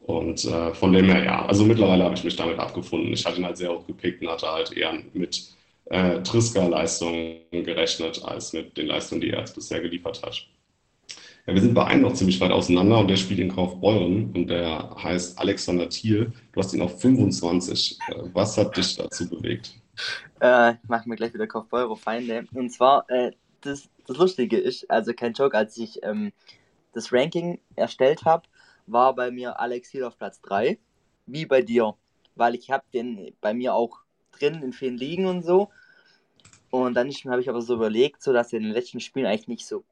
Und 0.01 0.45
äh, 0.45 0.75
von 0.75 0.93
dem 0.93 1.07
her, 1.07 1.25
ja, 1.25 1.47
also 1.47 1.65
mittlerweile 1.65 2.05
habe 2.05 2.15
ich 2.15 2.25
mich 2.25 2.37
damit 2.37 2.59
abgefunden. 2.59 3.13
Ich 3.13 3.25
hatte 3.25 3.39
ihn 3.39 3.47
halt 3.47 3.57
sehr 3.57 3.73
hoch 3.73 3.87
gepickt 3.87 4.21
und 4.23 4.29
hatte 4.29 4.49
halt 4.49 4.73
eher 4.77 4.93
mit 5.15 5.55
äh, 5.93 6.23
Triska-Leistungen 6.23 7.43
gerechnet, 7.51 8.25
als 8.25 8.55
mit 8.55 8.77
den 8.77 8.87
Leistungen, 8.87 9.21
die 9.21 9.31
er 9.31 9.41
jetzt 9.41 9.55
bisher 9.55 9.81
geliefert 9.81 10.23
hat. 10.23 10.49
Ja, 11.47 11.55
wir 11.55 11.61
sind 11.61 11.75
bei 11.75 11.85
einem 11.85 12.03
noch 12.03 12.15
ziemlich 12.15 12.41
weit 12.41 12.51
auseinander 12.51 12.99
und 12.99 13.09
der 13.09 13.17
spielt 13.17 13.41
in 13.41 13.55
Kaufbeuren 13.55 14.33
und 14.33 14.47
der 14.47 14.97
heißt 15.03 15.39
Alexander 15.39 15.89
Thiel. 15.89 16.33
Du 16.53 16.61
hast 16.61 16.73
ihn 16.73 16.81
auf 16.81 16.99
25. 17.01 17.99
Äh, 18.09 18.15
was 18.33 18.57
hat 18.57 18.77
dich 18.77 18.97
dazu 18.97 19.29
bewegt? 19.29 19.75
Äh, 20.41 20.75
ich 20.83 20.89
mache 20.89 21.09
mir 21.09 21.17
gleich 21.17 21.35
wieder 21.35 21.47
Kaufbeurer-Feinde. 21.47 22.47
Und 22.55 22.71
zwar, 22.71 23.05
äh, 23.11 23.33
das, 23.61 23.91
das 24.07 24.17
Lustige 24.17 24.57
ist, 24.57 24.91
also 24.91 25.13
kein 25.13 25.35
Joke, 25.35 25.57
als 25.57 25.77
ich 25.77 26.03
ähm, 26.03 26.33
das 26.95 27.13
Ranking 27.13 27.61
erstellt 27.77 28.25
habe, 28.25 28.45
war 28.87 29.15
bei 29.15 29.31
mir 29.31 29.61
Alex 29.61 29.91
Thiel 29.91 30.05
auf 30.05 30.17
Platz 30.17 30.41
3. 30.41 30.79
Wie 31.27 31.45
bei 31.45 31.61
dir. 31.61 31.97
Weil 32.35 32.55
ich 32.55 32.71
habe 32.71 32.85
den 32.95 33.35
bei 33.43 33.53
mir 33.53 33.75
auch 33.75 33.99
drin 34.31 34.63
in 34.63 34.73
vielen 34.73 34.97
Ligen 34.97 35.27
und 35.27 35.45
so. 35.45 35.69
Und 36.73 36.95
dann 36.95 37.11
habe 37.11 37.41
ich 37.43 37.51
aber 37.51 37.61
so 37.61 37.75
überlegt, 37.75 38.23
so 38.23 38.33
dass 38.33 38.51
er 38.51 38.57
in 38.57 38.63
den 38.63 38.73
letzten 38.73 38.99
Spielen 38.99 39.27
eigentlich 39.27 39.47
nicht 39.47 39.67
so 39.67 39.85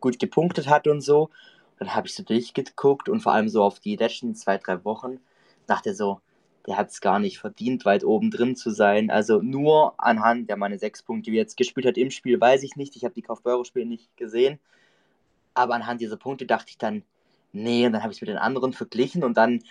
gut 0.00 0.18
gepunktet 0.18 0.68
hat 0.68 0.88
und 0.88 1.00
so. 1.00 1.30
Dann 1.78 1.94
habe 1.94 2.08
ich 2.08 2.16
so 2.16 2.24
durchgeguckt 2.24 3.08
und 3.08 3.20
vor 3.20 3.32
allem 3.32 3.48
so 3.48 3.62
auf 3.62 3.78
die 3.78 3.94
letzten 3.94 4.34
zwei, 4.34 4.58
drei 4.58 4.84
Wochen 4.84 5.20
dachte 5.68 5.94
so, 5.94 6.20
der 6.66 6.78
hat 6.78 6.90
es 6.90 7.00
gar 7.00 7.20
nicht 7.20 7.38
verdient, 7.38 7.84
weit 7.84 8.02
oben 8.02 8.32
drin 8.32 8.56
zu 8.56 8.70
sein. 8.70 9.08
Also 9.08 9.40
nur 9.40 9.94
anhand 9.98 10.48
der 10.48 10.56
meine 10.56 10.80
sechs 10.80 11.00
Punkte, 11.00 11.30
wie 11.30 11.36
er 11.36 11.42
jetzt 11.42 11.56
gespielt 11.56 11.86
hat 11.86 11.96
im 11.96 12.10
Spiel, 12.10 12.40
weiß 12.40 12.64
ich 12.64 12.74
nicht. 12.74 12.96
Ich 12.96 13.04
habe 13.04 13.14
die 13.14 13.22
Kaufbeurer-Spiele 13.22 13.86
nicht 13.86 14.16
gesehen. 14.16 14.58
Aber 15.54 15.74
anhand 15.74 16.00
dieser 16.00 16.16
Punkte 16.16 16.44
dachte 16.44 16.70
ich 16.70 16.78
dann, 16.78 17.04
nee, 17.52 17.86
und 17.86 17.92
dann 17.92 18.02
habe 18.02 18.12
ich 18.12 18.18
es 18.18 18.20
mit 18.20 18.30
den 18.30 18.36
anderen 18.36 18.72
verglichen 18.72 19.22
und 19.22 19.36
dann 19.36 19.62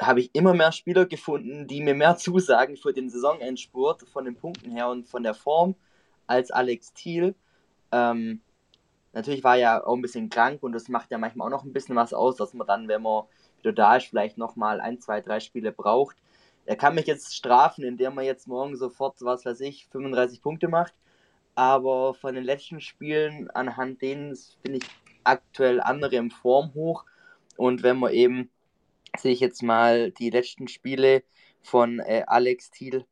habe 0.00 0.20
ich 0.20 0.30
immer 0.34 0.54
mehr 0.54 0.72
Spieler 0.72 1.06
gefunden, 1.06 1.66
die 1.66 1.80
mir 1.80 1.94
mehr 1.94 2.16
zusagen 2.18 2.76
für 2.76 2.92
den 2.92 3.10
Saisonendspurt 3.10 4.02
von 4.08 4.24
den 4.24 4.36
Punkten 4.36 4.70
her 4.70 4.88
und 4.88 5.06
von 5.06 5.22
der 5.22 5.34
Form 5.34 5.74
als 6.26 6.50
Alex 6.50 6.92
Thiel. 6.92 7.34
Ähm, 7.90 8.40
Natürlich 9.12 9.44
war 9.44 9.56
er 9.56 9.60
ja 9.60 9.84
auch 9.84 9.94
ein 9.94 10.02
bisschen 10.02 10.30
krank 10.30 10.62
und 10.62 10.72
das 10.72 10.88
macht 10.88 11.10
ja 11.10 11.18
manchmal 11.18 11.46
auch 11.46 11.58
noch 11.58 11.64
ein 11.64 11.72
bisschen 11.72 11.96
was 11.96 12.14
aus, 12.14 12.36
dass 12.36 12.54
man 12.54 12.66
dann, 12.66 12.88
wenn 12.88 13.02
man 13.02 13.24
wieder 13.58 13.72
da 13.72 13.96
ist, 13.96 14.06
vielleicht 14.06 14.38
nochmal 14.38 14.80
ein, 14.80 15.00
zwei, 15.00 15.20
drei 15.20 15.40
Spiele 15.40 15.70
braucht. 15.70 16.16
Er 16.64 16.76
kann 16.76 16.94
mich 16.94 17.06
jetzt 17.06 17.34
strafen, 17.34 17.84
indem 17.84 18.16
er 18.18 18.24
jetzt 18.24 18.48
morgen 18.48 18.76
sofort, 18.76 19.16
was 19.20 19.44
weiß 19.44 19.60
ich, 19.60 19.86
35 19.88 20.40
Punkte 20.40 20.68
macht. 20.68 20.94
Aber 21.54 22.14
von 22.14 22.34
den 22.34 22.44
letzten 22.44 22.80
Spielen, 22.80 23.50
anhand 23.50 24.00
denen 24.00 24.34
finde 24.62 24.78
ich, 24.78 24.84
aktuell 25.24 25.80
andere 25.80 26.16
im 26.16 26.30
Form 26.30 26.72
hoch. 26.72 27.04
Und 27.56 27.82
wenn 27.82 27.98
man 27.98 28.12
eben 28.12 28.50
sich 29.18 29.40
jetzt 29.40 29.62
mal 29.62 30.10
die 30.12 30.30
letzten 30.30 30.68
Spiele 30.68 31.22
von 31.62 32.00
äh, 32.00 32.24
Alex 32.26 32.70
Thiel 32.70 33.04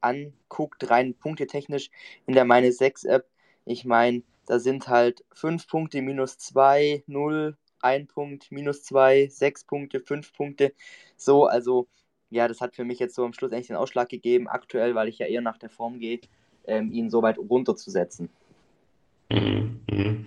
anguckt, 0.00 0.90
rein 0.90 1.14
punktetechnisch 1.14 1.90
in 2.26 2.34
der 2.34 2.44
Meine 2.44 2.72
6 2.72 3.04
App, 3.04 3.26
ich 3.64 3.84
meine, 3.84 4.22
da 4.46 4.60
sind 4.60 4.88
halt 4.88 5.24
5 5.32 5.66
Punkte, 5.66 6.02
minus 6.02 6.38
2, 6.38 7.02
0, 7.06 7.56
1 7.80 8.12
Punkt, 8.12 8.52
minus 8.52 8.84
2, 8.84 9.28
6 9.28 9.64
Punkte, 9.64 10.00
5 10.00 10.32
Punkte. 10.32 10.72
So, 11.16 11.46
also 11.46 11.88
ja, 12.30 12.48
das 12.48 12.60
hat 12.60 12.76
für 12.76 12.84
mich 12.84 12.98
jetzt 12.98 13.14
so 13.14 13.24
am 13.24 13.32
Schluss 13.32 13.52
eigentlich 13.52 13.68
den 13.68 13.76
Ausschlag 13.76 14.08
gegeben, 14.08 14.48
aktuell, 14.48 14.94
weil 14.94 15.08
ich 15.08 15.18
ja 15.18 15.26
eher 15.26 15.40
nach 15.40 15.58
der 15.58 15.70
Form 15.70 15.98
gehe, 15.98 16.20
ähm, 16.66 16.92
ihn 16.92 17.10
so 17.10 17.22
weit 17.22 17.38
runterzusetzen. 17.38 18.28
Mhm, 19.30 19.80
mhm. 19.90 20.26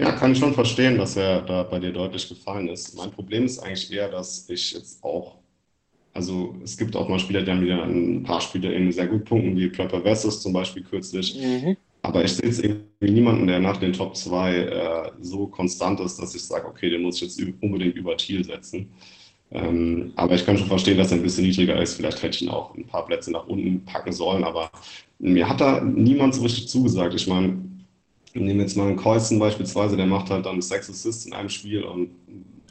Ja, 0.00 0.12
kann 0.12 0.32
ich 0.32 0.38
schon 0.38 0.54
verstehen, 0.54 0.96
dass 0.96 1.16
er 1.16 1.42
da 1.42 1.64
bei 1.64 1.80
dir 1.80 1.92
deutlich 1.92 2.28
gefallen 2.28 2.68
ist. 2.68 2.94
Mein 2.96 3.10
Problem 3.10 3.44
ist 3.44 3.58
eigentlich 3.58 3.92
eher, 3.92 4.08
dass 4.08 4.48
ich 4.48 4.72
jetzt 4.72 5.02
auch, 5.02 5.38
also 6.14 6.56
es 6.62 6.76
gibt 6.76 6.94
auch 6.96 7.08
mal 7.08 7.18
Spieler, 7.18 7.42
die 7.42 7.50
haben 7.50 7.62
wieder 7.62 7.82
ein 7.82 8.22
paar 8.22 8.40
Spiele 8.40 8.74
eben 8.74 8.92
sehr 8.92 9.08
gut 9.08 9.24
punkten, 9.24 9.56
wie 9.56 9.68
Prepper 9.68 10.02
Vessus 10.02 10.40
zum 10.42 10.52
Beispiel 10.52 10.84
kürzlich. 10.84 11.36
Mhm. 11.36 11.76
Aber 12.02 12.24
ich 12.24 12.32
sehe 12.34 12.46
jetzt 12.46 12.62
irgendwie 12.62 13.10
niemanden, 13.12 13.48
der 13.48 13.58
nach 13.58 13.76
den 13.78 13.92
Top 13.92 14.16
2 14.16 14.56
äh, 14.56 15.10
so 15.20 15.48
konstant 15.48 15.98
ist, 16.00 16.18
dass 16.20 16.34
ich 16.34 16.44
sage, 16.44 16.66
okay, 16.68 16.90
den 16.90 17.02
muss 17.02 17.16
ich 17.16 17.22
jetzt 17.22 17.42
unbedingt 17.60 17.96
über 17.96 18.16
Thiel 18.16 18.44
setzen. 18.44 18.92
Ähm, 19.50 20.12
aber 20.16 20.34
ich 20.34 20.44
kann 20.46 20.58
schon 20.58 20.68
verstehen, 20.68 20.98
dass 20.98 21.10
er 21.10 21.18
ein 21.18 21.22
bisschen 21.22 21.44
niedriger 21.44 21.80
ist. 21.80 21.94
Vielleicht 21.94 22.22
hätte 22.22 22.36
ich 22.36 22.42
ihn 22.42 22.50
auch 22.50 22.74
ein 22.76 22.86
paar 22.86 23.06
Plätze 23.06 23.32
nach 23.32 23.46
unten 23.46 23.84
packen 23.84 24.12
sollen, 24.12 24.44
aber 24.44 24.70
mir 25.18 25.48
hat 25.48 25.60
da 25.60 25.80
niemand 25.80 26.34
so 26.34 26.42
richtig 26.42 26.68
zugesagt. 26.68 27.14
Ich 27.14 27.26
meine, 27.26 27.56
nehmen 28.34 28.60
jetzt 28.60 28.76
mal 28.76 28.88
einen 28.88 28.96
Kreuzen 28.96 29.38
beispielsweise, 29.38 29.96
der 29.96 30.06
macht 30.06 30.30
halt 30.30 30.46
dann 30.46 30.60
sechs 30.60 30.90
Assists 30.90 31.26
in 31.26 31.32
einem 31.32 31.48
Spiel 31.48 31.82
und 31.82 32.10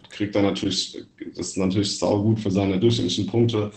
kriegt 0.09 0.35
dann 0.35 0.43
natürlich, 0.43 0.97
das 1.35 1.49
ist 1.49 1.57
natürlich 1.57 1.97
saugut 1.97 2.39
für 2.39 2.49
seine 2.49 2.79
durchschnittlichen 2.79 3.27
Punkte, 3.27 3.71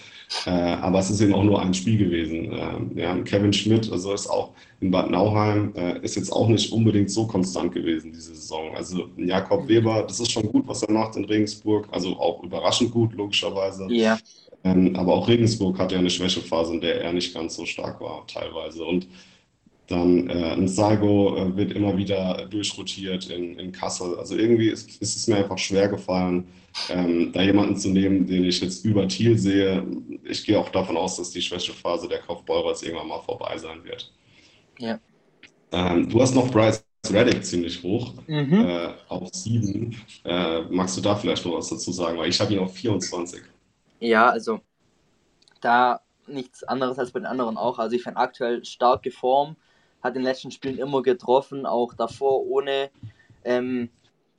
äh, 0.47 0.51
aber 0.51 1.01
es 1.01 1.11
ist 1.11 1.21
eben 1.21 1.35
auch 1.35 1.45
nur 1.45 1.61
ein 1.61 1.75
Spiel 1.75 1.99
gewesen. 1.99 2.53
Äh, 2.53 3.03
ja, 3.03 3.15
Kevin 3.23 3.53
Schmidt, 3.53 3.91
also 3.91 4.13
ist 4.15 4.29
auch 4.29 4.53
in 4.81 4.91
Bad 4.91 5.11
Nauheim, 5.11 5.73
äh, 5.75 6.01
ist 6.03 6.17
jetzt 6.17 6.33
auch 6.33 6.49
nicht 6.49 6.73
unbedingt 6.73 7.11
so 7.11 7.27
konstant 7.27 7.73
gewesen 7.73 8.13
diese 8.13 8.35
Saison. 8.35 8.75
Also 8.75 9.09
Jakob 9.17 9.69
Weber, 9.69 10.03
das 10.03 10.21
ist 10.21 10.33
schon 10.33 10.51
gut, 10.51 10.67
was 10.67 10.83
er 10.83 10.93
macht 10.93 11.17
in 11.17 11.25
Regensburg, 11.25 11.89
also 11.91 12.19
auch 12.19 12.43
überraschend 12.43 12.91
gut, 12.93 13.13
logischerweise. 13.15 13.87
Ja. 13.91 14.19
Ähm, 14.63 14.95
aber 14.97 15.15
auch 15.15 15.29
Regensburg 15.29 15.79
hat 15.79 15.93
ja 15.93 15.99
eine 15.99 16.11
Schwächephase, 16.11 16.75
in 16.75 16.81
der 16.81 17.03
er 17.03 17.13
nicht 17.13 17.35
ganz 17.35 17.57
so 17.57 17.65
stark 17.65 18.01
war, 18.01 18.27
teilweise. 18.27 18.85
Und 18.85 19.09
dann 19.91 20.31
äh, 20.31 20.53
ein 20.53 20.69
Salgo 20.69 21.37
äh, 21.37 21.57
wird 21.57 21.73
immer 21.73 21.97
wieder 21.97 22.47
durchrotiert 22.47 23.29
in, 23.29 23.59
in 23.59 23.73
Kassel. 23.73 24.17
Also 24.19 24.37
irgendwie 24.37 24.69
ist, 24.69 25.03
ist 25.03 25.17
es 25.17 25.27
mir 25.27 25.37
einfach 25.37 25.59
schwer 25.59 25.89
gefallen, 25.89 26.47
ähm, 26.89 27.33
da 27.33 27.43
jemanden 27.43 27.77
zu 27.77 27.91
nehmen, 27.91 28.27
den 28.27 28.45
ich 28.45 28.61
jetzt 28.61 28.85
über 28.85 29.09
Thiel 29.09 29.37
sehe. 29.37 29.85
Ich 30.25 30.45
gehe 30.45 30.59
auch 30.59 30.69
davon 30.69 30.97
aus, 30.97 31.17
dass 31.17 31.31
die 31.31 31.43
Schwächephase 31.43 32.09
der 32.09 32.21
Kaufbeurers 32.21 32.83
irgendwann 32.83 33.09
mal 33.09 33.21
vorbei 33.21 33.59
sein 33.59 33.83
wird. 33.83 34.13
Ja. 34.79 35.01
Ähm, 35.73 36.09
du 36.09 36.21
hast 36.21 36.35
noch 36.35 36.51
Bryce 36.51 36.85
Reddick 37.11 37.45
ziemlich 37.45 37.83
hoch, 37.83 38.15
mhm. 38.29 38.65
äh, 38.65 38.91
auf 39.09 39.29
7. 39.33 39.97
Äh, 40.25 40.61
magst 40.71 40.97
du 40.97 41.01
da 41.01 41.17
vielleicht 41.17 41.45
noch 41.45 41.55
was 41.55 41.69
dazu 41.69 41.91
sagen? 41.91 42.17
Weil 42.19 42.29
ich 42.29 42.41
habe 42.41 42.53
ihn 42.53 42.61
auf 42.61 42.75
24. 42.75 43.43
Ja, 43.99 44.29
also 44.29 44.61
da 45.61 46.01
nichts 46.29 46.63
anderes 46.63 46.99
als 46.99 47.11
bei 47.11 47.21
den 47.21 47.27
anderen 47.27 47.57
auch. 47.57 47.79
Also 47.79 47.97
ich 47.97 48.03
finde 48.03 48.19
aktuell 48.19 48.65
starke 48.65 49.11
Form 49.11 49.57
hat 50.03 50.17
in 50.17 50.23
den 50.23 50.29
letzten 50.29 50.51
Spielen 50.51 50.79
immer 50.79 51.03
getroffen, 51.03 51.67
auch 51.67 51.95
davor 51.95 52.47
ohne 52.47 52.91
ähm, 53.45 53.91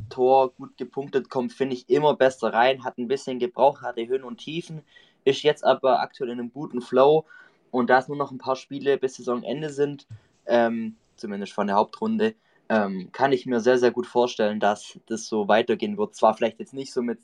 Tor 0.10 0.52
gut 0.54 0.78
gepunktet, 0.78 1.30
kommt, 1.30 1.54
finde 1.54 1.76
ich, 1.76 1.89
immer 1.89 2.15
besser 2.15 2.54
rein, 2.54 2.84
hat 2.84 2.97
ein 2.97 3.08
bisschen 3.08 3.39
gebraucht, 3.39 3.82
hatte 3.82 4.08
Höhen 4.08 4.24
und 4.24 4.38
Tiefen, 4.38 4.82
ist 5.24 5.43
jetzt 5.43 5.63
aber 5.63 6.00
aktuell 6.02 6.32
in 6.32 6.39
einem 6.39 6.54
guten 6.54 6.82
Flow 6.82 7.26
und 7.69 7.89
da 7.89 8.00
es 8.00 8.08
nur 8.08 8.17
noch 8.17 8.32
ein 8.32 8.38
paar 8.38 8.56
Spiele 8.56 8.97
bis 8.97 9.15
Saisonende 9.15 9.69
sind, 9.69 10.08
ähm, 10.45 10.95
zumindest 11.15 11.54
von 11.54 11.67
der 11.67 11.76
Hauptrunde, 11.76 12.36
ähm, 12.69 13.10
kann 13.12 13.32
ich 13.32 13.45
mir 13.45 13.60
sehr, 13.60 13.78
sehr 13.78 13.91
gut 13.91 14.08
vorstellen, 14.08 14.60
dass 14.60 15.00
das 15.08 15.28
so 15.28 15.47
weitergehen 15.47 15.97
wird. 15.97 16.15
Zwar 16.15 16.34
vielleicht 16.34 16.60
jetzt 16.60 16.74
nicht 16.74 16.93
so 16.93 17.02
mit 17.02 17.19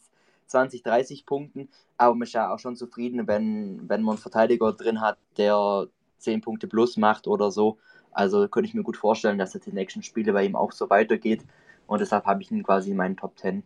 20, 0.48 0.84
30 0.84 1.26
Punkten, 1.26 1.70
aber 1.98 2.16
man 2.16 2.24
ist 2.24 2.34
ja 2.34 2.54
auch 2.54 2.60
schon 2.60 2.76
zufrieden, 2.76 3.28
wenn, 3.28 3.90
wenn 3.90 4.02
man 4.02 4.14
einen 4.14 4.22
Verteidiger 4.22 4.74
drin 4.74 5.02
hat, 5.02 5.18
der 5.38 5.88
10 6.20 6.42
Punkte 6.42 6.68
plus 6.68 6.98
macht 6.98 7.28
oder 7.28 7.52
so. 7.52 7.78
Also 8.12 8.48
könnte 8.48 8.68
ich 8.68 8.74
mir 8.74 8.84
gut 8.84 8.98
vorstellen, 8.98 9.38
dass 9.38 9.54
das 9.54 9.62
die 9.62 9.72
nächsten 9.72 10.04
Spiele 10.04 10.34
bei 10.34 10.46
ihm 10.46 10.56
auch 10.56 10.72
so 10.72 10.90
weitergeht. 10.90 11.42
Und 11.86 12.02
deshalb 12.02 12.26
habe 12.26 12.42
ich 12.42 12.52
ihn 12.52 12.64
quasi 12.64 12.92
in 12.92 12.98
meinen 12.98 13.18
Top 13.18 13.38
10. 13.38 13.64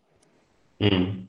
Mhm. 0.79 1.27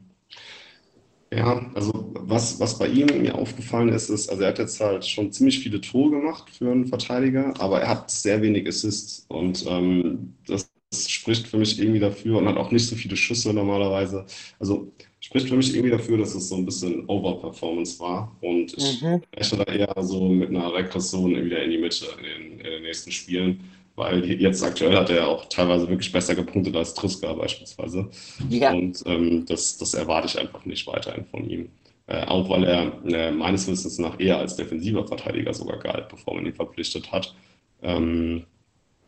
Ja, 1.32 1.70
also 1.74 2.12
was, 2.14 2.60
was 2.60 2.78
bei 2.78 2.88
ihm 2.88 3.06
mir 3.06 3.34
aufgefallen 3.34 3.88
ist, 3.88 4.10
ist, 4.10 4.28
also 4.28 4.42
er 4.42 4.48
hat 4.48 4.58
jetzt 4.58 4.78
halt 4.80 5.06
schon 5.06 5.32
ziemlich 5.32 5.60
viele 5.60 5.80
Tore 5.80 6.10
gemacht 6.10 6.50
für 6.50 6.70
einen 6.70 6.86
Verteidiger, 6.86 7.54
aber 7.58 7.80
er 7.80 7.88
hat 7.88 8.10
sehr 8.10 8.42
wenig 8.42 8.68
Assists 8.68 9.24
und 9.28 9.64
ähm, 9.66 10.34
das, 10.46 10.71
das 10.92 11.10
spricht 11.10 11.48
für 11.48 11.56
mich 11.56 11.78
irgendwie 11.78 12.00
dafür 12.00 12.38
und 12.38 12.46
hat 12.46 12.56
auch 12.58 12.70
nicht 12.70 12.86
so 12.86 12.94
viele 12.94 13.16
Schüsse 13.16 13.52
normalerweise. 13.52 14.26
Also 14.58 14.92
spricht 15.20 15.48
für 15.48 15.56
mich 15.56 15.74
irgendwie 15.74 15.90
dafür, 15.90 16.18
dass 16.18 16.34
es 16.34 16.50
so 16.50 16.56
ein 16.56 16.66
bisschen 16.66 17.06
Overperformance 17.06 17.98
war. 17.98 18.36
Und 18.42 18.76
ich 18.76 19.00
mhm. 19.00 19.22
rechne 19.34 19.64
da 19.64 19.72
eher 19.72 19.94
so 20.02 20.28
mit 20.28 20.50
einer 20.50 20.72
Regression 20.72 21.34
wieder 21.44 21.62
in 21.62 21.70
die 21.70 21.78
Mitte 21.78 22.06
in 22.18 22.24
den, 22.24 22.60
in 22.60 22.70
den, 22.70 22.82
nächsten 22.82 23.10
Spielen. 23.10 23.60
Weil 23.94 24.24
jetzt 24.24 24.62
aktuell 24.62 24.96
hat 24.96 25.10
er 25.10 25.28
auch 25.28 25.46
teilweise 25.46 25.88
wirklich 25.88 26.12
besser 26.12 26.34
gepunktet 26.34 26.76
als 26.76 26.94
Triska 26.94 27.32
beispielsweise. 27.32 28.08
Ja. 28.50 28.72
Und 28.72 29.02
ähm, 29.06 29.46
das, 29.46 29.78
das 29.78 29.94
erwarte 29.94 30.26
ich 30.28 30.38
einfach 30.38 30.64
nicht 30.66 30.86
weiterhin 30.86 31.24
von 31.24 31.48
ihm. 31.48 31.70
Äh, 32.06 32.24
auch 32.24 32.48
weil 32.50 32.64
er 32.64 33.04
äh, 33.06 33.30
meines 33.30 33.66
Wissens 33.68 33.98
nach 33.98 34.18
eher 34.20 34.38
als 34.38 34.56
defensiver 34.56 35.06
Verteidiger 35.06 35.54
sogar 35.54 35.78
galt, 35.78 36.08
bevor 36.08 36.34
man 36.34 36.44
ihn 36.44 36.54
verpflichtet 36.54 37.12
hat. 37.12 37.34
Ähm, 37.82 38.44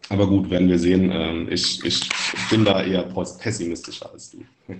aber 0.08 0.26
gut, 0.26 0.50
werden 0.50 0.68
wir 0.68 0.78
sehen. 0.78 1.10
Ähm, 1.12 1.48
ich, 1.50 1.84
ich 1.84 2.08
bin 2.50 2.64
da 2.64 2.82
eher 2.82 3.02
pessimistischer 3.02 4.12
als 4.12 4.30
du. 4.30 4.38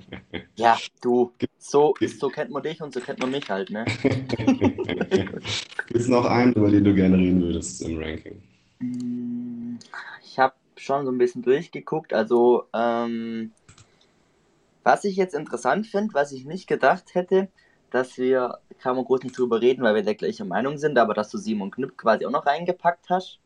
Ja, 0.57 0.79
du, 1.01 1.33
so, 1.59 1.95
so 2.01 2.29
kennt 2.29 2.53
man 2.53 2.63
dich 2.63 2.81
und 2.81 2.95
so 2.95 3.01
kennt 3.01 3.19
man 3.19 3.33
mich 3.33 3.51
halt, 3.51 3.71
ne? 3.71 3.85
Gibt 4.05 6.01
es 6.01 6.07
noch 6.07 6.27
einen, 6.27 6.53
über 6.53 6.71
den 6.71 6.85
du 6.85 6.95
gerne 6.95 7.17
reden 7.17 7.43
würdest 7.43 7.83
im 7.83 7.99
Ranking? 7.99 8.41
Mm, 8.79 9.79
ich 10.23 10.39
habe 10.39 10.55
schon 10.77 11.05
so 11.05 11.11
ein 11.11 11.19
bisschen 11.19 11.43
durchgeguckt. 11.43 12.13
Also, 12.13 12.69
ähm, 12.73 13.51
was 14.85 15.03
ich 15.03 15.17
jetzt 15.17 15.35
interessant 15.35 15.89
finde, 15.89 16.15
was 16.15 16.31
ich 16.31 16.45
nicht 16.45 16.69
gedacht 16.69 17.15
hätte, 17.15 17.49
dass 17.91 18.17
wir, 18.17 18.59
kann 18.79 18.95
man 18.95 19.05
groß 19.05 19.25
nicht 19.25 19.37
drüber 19.37 19.61
reden, 19.61 19.83
weil 19.83 19.97
wir 19.97 20.03
der 20.03 20.15
gleichen 20.15 20.47
Meinung 20.47 20.79
sind, 20.79 20.99
aber 20.99 21.15
dass 21.15 21.31
du 21.31 21.39
Simon 21.39 21.73
Knüpp 21.73 21.99
quasi 21.99 22.27
auch 22.27 22.31
noch 22.31 22.47
reingepackt 22.47 23.11
hast 23.11 23.41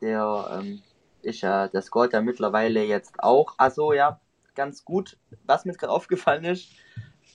der 0.00 0.60
ähm, 0.60 0.82
ist 1.22 1.40
ja, 1.40 1.68
der 1.68 1.82
scoret 1.82 2.12
ja 2.12 2.20
mittlerweile 2.20 2.84
jetzt 2.84 3.22
auch. 3.22 3.54
Also 3.58 3.92
ja, 3.92 4.20
ganz 4.54 4.84
gut. 4.84 5.16
Was 5.44 5.64
mir 5.64 5.72
jetzt 5.72 5.80
gerade 5.80 5.92
aufgefallen 5.92 6.44
ist, 6.44 6.68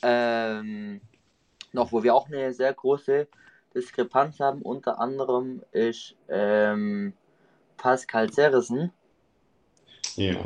ähm, 0.02 1.02
noch 1.72 1.92
wo 1.92 2.04
wir 2.04 2.16
auch 2.16 2.28
eine 2.28 2.54
sehr 2.54 2.74
große 2.74 3.28
Diskrepanz 3.74 4.40
haben, 4.40 4.62
unter 4.62 5.00
anderem 5.00 5.64
ist 5.72 6.16
ähm, 6.28 7.14
Pascal 7.78 8.30
Zerrissen. 8.32 8.92
Ja. 10.16 10.40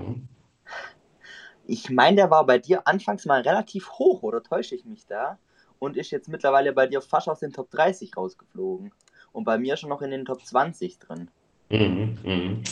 Ich 1.65 1.89
meine, 1.89 2.17
der 2.17 2.29
war 2.29 2.45
bei 2.45 2.59
dir 2.59 2.85
anfangs 2.87 3.25
mal 3.25 3.41
relativ 3.41 3.89
hoch, 3.91 4.21
oder 4.23 4.43
täusche 4.43 4.75
ich 4.75 4.83
mich 4.85 5.05
da? 5.05 5.39
Und 5.79 5.97
ist 5.97 6.11
jetzt 6.11 6.27
mittlerweile 6.27 6.73
bei 6.73 6.87
dir 6.87 7.01
fast 7.01 7.29
aus 7.29 7.39
den 7.39 7.53
Top 7.53 7.69
30 7.71 8.15
rausgeflogen. 8.15 8.91
Und 9.31 9.45
bei 9.45 9.57
mir 9.57 9.77
schon 9.77 9.89
noch 9.89 10.01
in 10.01 10.11
den 10.11 10.25
Top 10.25 10.45
20 10.45 10.99
drin. 10.99 11.29
Mhm, 11.73 12.17
mhm. 12.23 12.63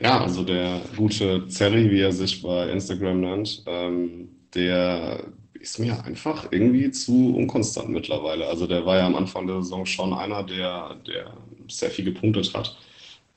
Ja, 0.00 0.20
also 0.20 0.42
der 0.42 0.82
gute 0.96 1.46
Zerri, 1.48 1.90
wie 1.90 2.00
er 2.00 2.12
sich 2.12 2.42
bei 2.42 2.70
Instagram 2.70 3.20
nennt, 3.20 3.62
ähm, 3.66 4.28
der 4.54 5.24
ist 5.54 5.78
mir 5.78 6.04
einfach 6.04 6.48
irgendwie 6.50 6.90
zu 6.90 7.34
unkonstant 7.36 7.88
mittlerweile. 7.88 8.46
Also 8.46 8.66
der 8.66 8.84
war 8.84 8.98
ja 8.98 9.06
am 9.06 9.14
Anfang 9.14 9.46
der 9.46 9.62
Saison 9.62 9.86
schon 9.86 10.12
einer, 10.12 10.42
der, 10.42 10.96
der 11.06 11.32
sehr 11.68 11.90
viel 11.90 12.04
gepunktet 12.04 12.52
hat. 12.52 12.76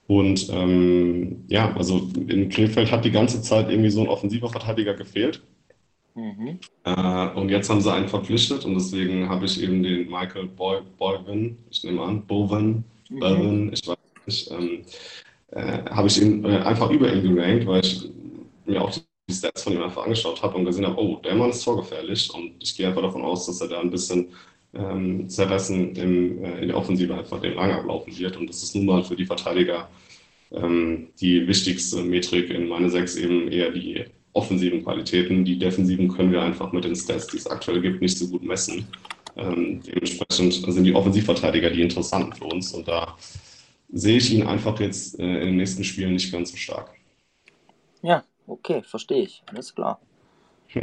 Und 0.08 0.50
ähm, 0.52 1.46
ja, 1.48 1.74
also 1.76 2.10
in 2.28 2.50
Krefeld 2.50 2.92
hat 2.92 3.06
die 3.06 3.12
ganze 3.12 3.42
Zeit 3.42 3.70
irgendwie 3.70 3.90
so 3.90 4.02
ein 4.02 4.08
offensiver 4.08 4.50
Verteidiger 4.50 4.96
gefehlt. 4.96 5.42
Mhm. 6.16 6.60
Äh, 6.84 7.28
und 7.36 7.50
jetzt 7.50 7.70
haben 7.70 7.82
sie 7.82 7.94
einen 7.94 8.10
verpflichtet 8.10 8.66
und 8.66 8.74
deswegen 8.76 9.30
habe 9.30 9.46
ich 9.46 9.62
eben 9.62 9.84
den 9.84 10.10
Michael 10.10 10.48
Boy, 10.48 10.82
Boyvin, 10.98 11.58
ich 11.70 11.84
nehme 11.84 12.02
an, 12.02 12.26
Bowen, 12.26 12.86
mhm. 13.10 13.20
Bowen, 13.20 13.74
ich 13.74 13.86
weiß 13.88 13.95
ähm, 14.52 14.84
äh, 15.52 15.84
habe 15.90 16.08
ich 16.08 16.22
ihn 16.22 16.44
äh, 16.46 16.58
einfach 16.60 16.90
über 16.90 17.12
ihn 17.12 17.36
gerankt, 17.36 17.66
weil 17.68 17.84
ich 17.84 18.10
mir 18.66 18.82
auch 18.82 18.92
die 18.92 19.34
Stats 19.34 19.64
von 19.64 19.74
ihm 19.74 19.84
einfach 19.84 20.04
angeschaut 20.04 20.42
habe 20.42 20.58
und 20.58 20.66
gesehen 20.66 20.86
habe, 20.86 21.00
oh, 21.00 21.20
der 21.24 21.36
Mann 21.36 21.50
ist 21.50 21.64
torgefährlich 21.64 22.30
und 22.34 22.54
ich 22.60 22.76
gehe 22.76 22.88
einfach 22.88 23.02
davon 23.02 23.24
aus, 23.24 23.46
dass 23.46 23.62
er 23.62 23.68
da 23.68 23.80
ein 23.80 23.92
bisschen 23.92 24.30
ähm, 24.74 25.30
zerrissen 25.30 25.96
im, 25.96 26.44
äh, 26.44 26.62
in 26.62 26.68
der 26.68 26.78
Offensive 26.78 27.16
einfach 27.16 27.40
den 27.40 27.56
Lang 27.56 27.72
ablaufen 27.72 28.16
wird 28.18 28.38
und 28.38 28.48
das 28.48 28.62
ist 28.62 28.76
nun 28.76 28.86
mal 28.86 29.04
für 29.04 29.16
die 29.16 29.26
Verteidiger 29.26 29.90
ähm, 30.52 31.08
die 31.20 31.48
wichtigste 31.48 32.04
Metrik 32.04 32.50
in 32.50 32.68
meine 32.68 32.90
sechs 32.90 33.16
eben 33.16 33.52
eher 33.52 33.72
die 33.72 34.06
offensiven 34.34 34.84
Qualitäten. 34.84 35.46
Die 35.46 35.58
defensiven 35.58 36.10
können 36.10 36.32
wir 36.32 36.42
einfach 36.42 36.72
mit 36.72 36.84
den 36.84 36.96
Stats, 36.96 37.28
die 37.28 37.38
es 37.38 37.48
aktuell 37.48 37.82
gibt, 37.82 38.02
nicht 38.02 38.18
so 38.18 38.28
gut 38.28 38.44
messen. 38.44 38.88
Ähm, 39.38 39.82
dementsprechend 39.86 40.54
sind 40.54 40.84
die 40.84 40.94
Offensivverteidiger 40.94 41.70
die 41.70 41.82
interessanten 41.82 42.34
für 42.34 42.46
uns 42.46 42.74
und 42.74 42.88
da 42.88 43.18
sehe 43.90 44.18
ich 44.18 44.34
ihn 44.34 44.46
einfach 44.46 44.80
jetzt 44.80 45.20
äh, 45.20 45.24
in 45.24 45.48
den 45.48 45.58
nächsten 45.58 45.84
Spielen 45.84 46.14
nicht 46.14 46.32
ganz 46.32 46.52
so 46.52 46.58
stark. 46.58 46.92
Ja, 48.02 48.24
okay, 48.48 48.82
verstehe 48.84 49.24
ich. 49.24 49.44
Alles 49.48 49.74
klar. 49.74 50.00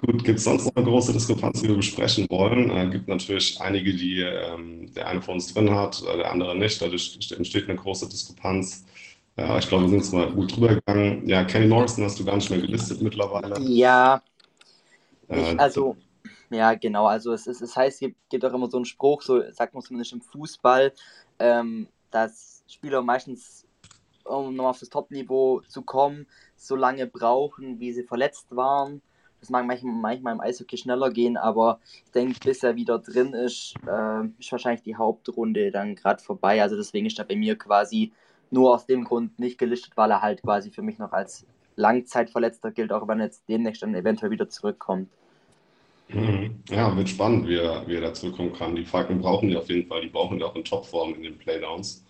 Gut, 0.00 0.24
gibt 0.24 0.38
es 0.38 0.44
sonst 0.44 0.64
noch 0.64 0.74
eine 0.76 0.86
große 0.86 1.12
Diskrepanz, 1.12 1.60
die 1.60 1.68
wir 1.68 1.76
besprechen 1.76 2.26
wollen? 2.30 2.70
Es 2.70 2.86
äh, 2.86 2.90
gibt 2.90 3.06
natürlich 3.06 3.60
einige, 3.60 3.94
die 3.94 4.22
ähm, 4.22 4.90
der 4.94 5.06
eine 5.08 5.20
von 5.20 5.34
uns 5.34 5.52
drin 5.52 5.74
hat, 5.74 6.02
äh, 6.02 6.16
der 6.16 6.32
andere 6.32 6.56
nicht. 6.56 6.80
Dadurch 6.80 7.18
entsteht 7.36 7.68
eine 7.68 7.76
große 7.76 8.08
Diskrepanz. 8.08 8.86
Ja, 9.36 9.58
ich 9.58 9.68
glaube, 9.68 9.84
wir 9.84 9.90
sind 9.90 9.98
jetzt 9.98 10.12
mal 10.12 10.30
gut 10.32 10.56
drüber 10.56 10.74
gegangen. 10.74 11.28
Ja, 11.28 11.44
Kenny 11.44 11.66
Morrison 11.66 12.04
hast 12.04 12.18
du 12.18 12.24
gar 12.24 12.36
nicht 12.36 12.48
mehr 12.48 12.60
gelistet 12.60 13.02
mittlerweile. 13.02 13.60
Ja. 13.60 14.22
Äh, 15.28 15.52
ich, 15.52 15.60
also, 15.60 15.96
ja, 16.50 16.74
genau. 16.74 17.06
Also, 17.06 17.32
es, 17.32 17.46
ist, 17.46 17.60
es 17.60 17.76
heißt, 17.76 18.02
es 18.02 18.12
gibt 18.28 18.44
auch 18.44 18.52
immer 18.52 18.68
so 18.68 18.76
einen 18.78 18.84
Spruch, 18.84 19.22
so 19.22 19.42
sagt 19.52 19.74
man 19.74 19.82
zumindest 19.82 20.12
im 20.12 20.20
Fußball, 20.20 20.92
ähm, 21.38 21.88
dass 22.10 22.64
Spieler 22.66 23.02
meistens, 23.02 23.66
um 24.24 24.54
nochmal 24.54 24.70
auf 24.70 24.80
das 24.80 24.88
Top-Niveau 24.88 25.62
zu 25.68 25.82
kommen, 25.82 26.26
so 26.56 26.76
lange 26.76 27.06
brauchen, 27.06 27.80
wie 27.80 27.92
sie 27.92 28.04
verletzt 28.04 28.54
waren. 28.54 29.00
Das 29.40 29.48
mag 29.48 29.64
manchmal, 29.64 29.94
manchmal 29.94 30.34
im 30.34 30.40
Eishockey 30.40 30.76
schneller 30.76 31.10
gehen, 31.10 31.38
aber 31.38 31.80
ich 32.04 32.10
denke, 32.12 32.38
bis 32.44 32.62
er 32.62 32.76
wieder 32.76 32.98
drin 32.98 33.32
ist, 33.32 33.74
äh, 33.86 34.26
ist 34.38 34.52
wahrscheinlich 34.52 34.82
die 34.82 34.96
Hauptrunde 34.96 35.70
dann 35.70 35.94
gerade 35.94 36.22
vorbei. 36.22 36.60
Also 36.60 36.76
deswegen 36.76 37.06
ist 37.06 37.18
er 37.18 37.24
bei 37.24 37.36
mir 37.36 37.56
quasi 37.56 38.12
nur 38.50 38.74
aus 38.74 38.84
dem 38.84 39.04
Grund 39.04 39.38
nicht 39.38 39.56
gelistet, 39.56 39.96
weil 39.96 40.10
er 40.10 40.20
halt 40.20 40.42
quasi 40.42 40.70
für 40.70 40.82
mich 40.82 40.98
noch 40.98 41.12
als 41.12 41.46
Langzeitverletzter 41.76 42.70
gilt, 42.70 42.92
auch 42.92 43.08
wenn 43.08 43.20
er 43.20 43.26
jetzt 43.26 43.48
demnächst 43.48 43.82
dann 43.82 43.94
eventuell 43.94 44.30
wieder 44.30 44.48
zurückkommt. 44.48 45.08
Mhm. 46.12 46.62
Ja, 46.70 46.96
wird 46.96 47.08
spannend, 47.08 47.48
wie 47.48 47.56
er, 47.56 47.86
wie 47.86 47.94
er 47.94 48.00
da 48.00 48.14
zurückkommen 48.14 48.52
kann. 48.52 48.74
Die 48.74 48.84
Falken 48.84 49.20
brauchen 49.20 49.48
die 49.48 49.56
auf 49.56 49.68
jeden 49.68 49.86
Fall, 49.86 50.00
die 50.02 50.08
brauchen 50.08 50.38
die 50.38 50.44
auch 50.44 50.54
in 50.56 50.64
Topform 50.64 51.14
in 51.14 51.22
den 51.22 51.38
Playdowns. 51.38 52.04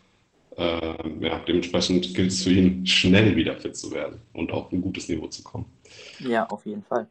Ähm, 0.57 1.23
ja, 1.23 1.39
dementsprechend 1.47 2.15
gilt 2.15 2.33
es 2.33 2.43
für 2.43 2.51
ihn, 2.51 2.85
schnell 2.87 3.37
wieder 3.37 3.57
fit 3.57 3.77
zu 3.77 3.91
werden 3.93 4.21
und 4.33 4.51
auf 4.53 4.73
ein 4.73 4.81
gutes 4.81 5.09
Niveau 5.09 5.27
zu 5.29 5.43
kommen. 5.43 5.67
Ja, 6.19 6.47
auf 6.49 6.67
jeden 6.67 6.83
Fall. 6.83 7.07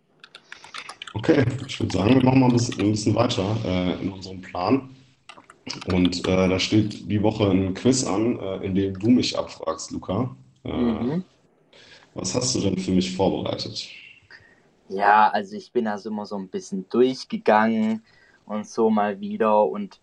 Okay, 1.13 1.43
ich 1.67 1.79
würde 1.79 1.97
sagen, 1.97 2.15
wir 2.15 2.23
machen 2.23 2.39
mal 2.39 2.47
ein 2.47 2.53
bisschen, 2.53 2.79
ein 2.79 2.91
bisschen 2.91 3.15
weiter 3.15 3.57
äh, 3.65 4.01
in 4.01 4.11
unserem 4.11 4.41
Plan. 4.41 4.89
Und 5.87 6.27
äh, 6.27 6.49
da 6.49 6.59
steht 6.59 7.09
die 7.09 7.21
Woche 7.21 7.49
ein 7.49 7.73
Quiz 7.73 8.03
an, 8.03 8.39
äh, 8.39 8.65
in 8.65 8.75
dem 8.75 8.97
du 8.97 9.09
mich 9.09 9.37
abfragst, 9.37 9.91
Luca. 9.91 10.35
Äh, 10.63 10.71
mhm. 10.71 11.23
Was 12.13 12.35
hast 12.35 12.55
du 12.55 12.59
denn 12.59 12.77
für 12.77 12.91
mich 12.91 13.15
vorbereitet? 13.15 13.89
Ja, 14.89 15.29
also 15.29 15.55
ich 15.55 15.71
bin 15.71 15.87
also 15.87 16.09
immer 16.09 16.25
so 16.25 16.35
ein 16.35 16.49
bisschen 16.49 16.89
durchgegangen 16.89 18.03
und 18.45 18.67
so 18.67 18.89
mal 18.89 19.19
wieder. 19.19 19.63
Und 19.63 19.99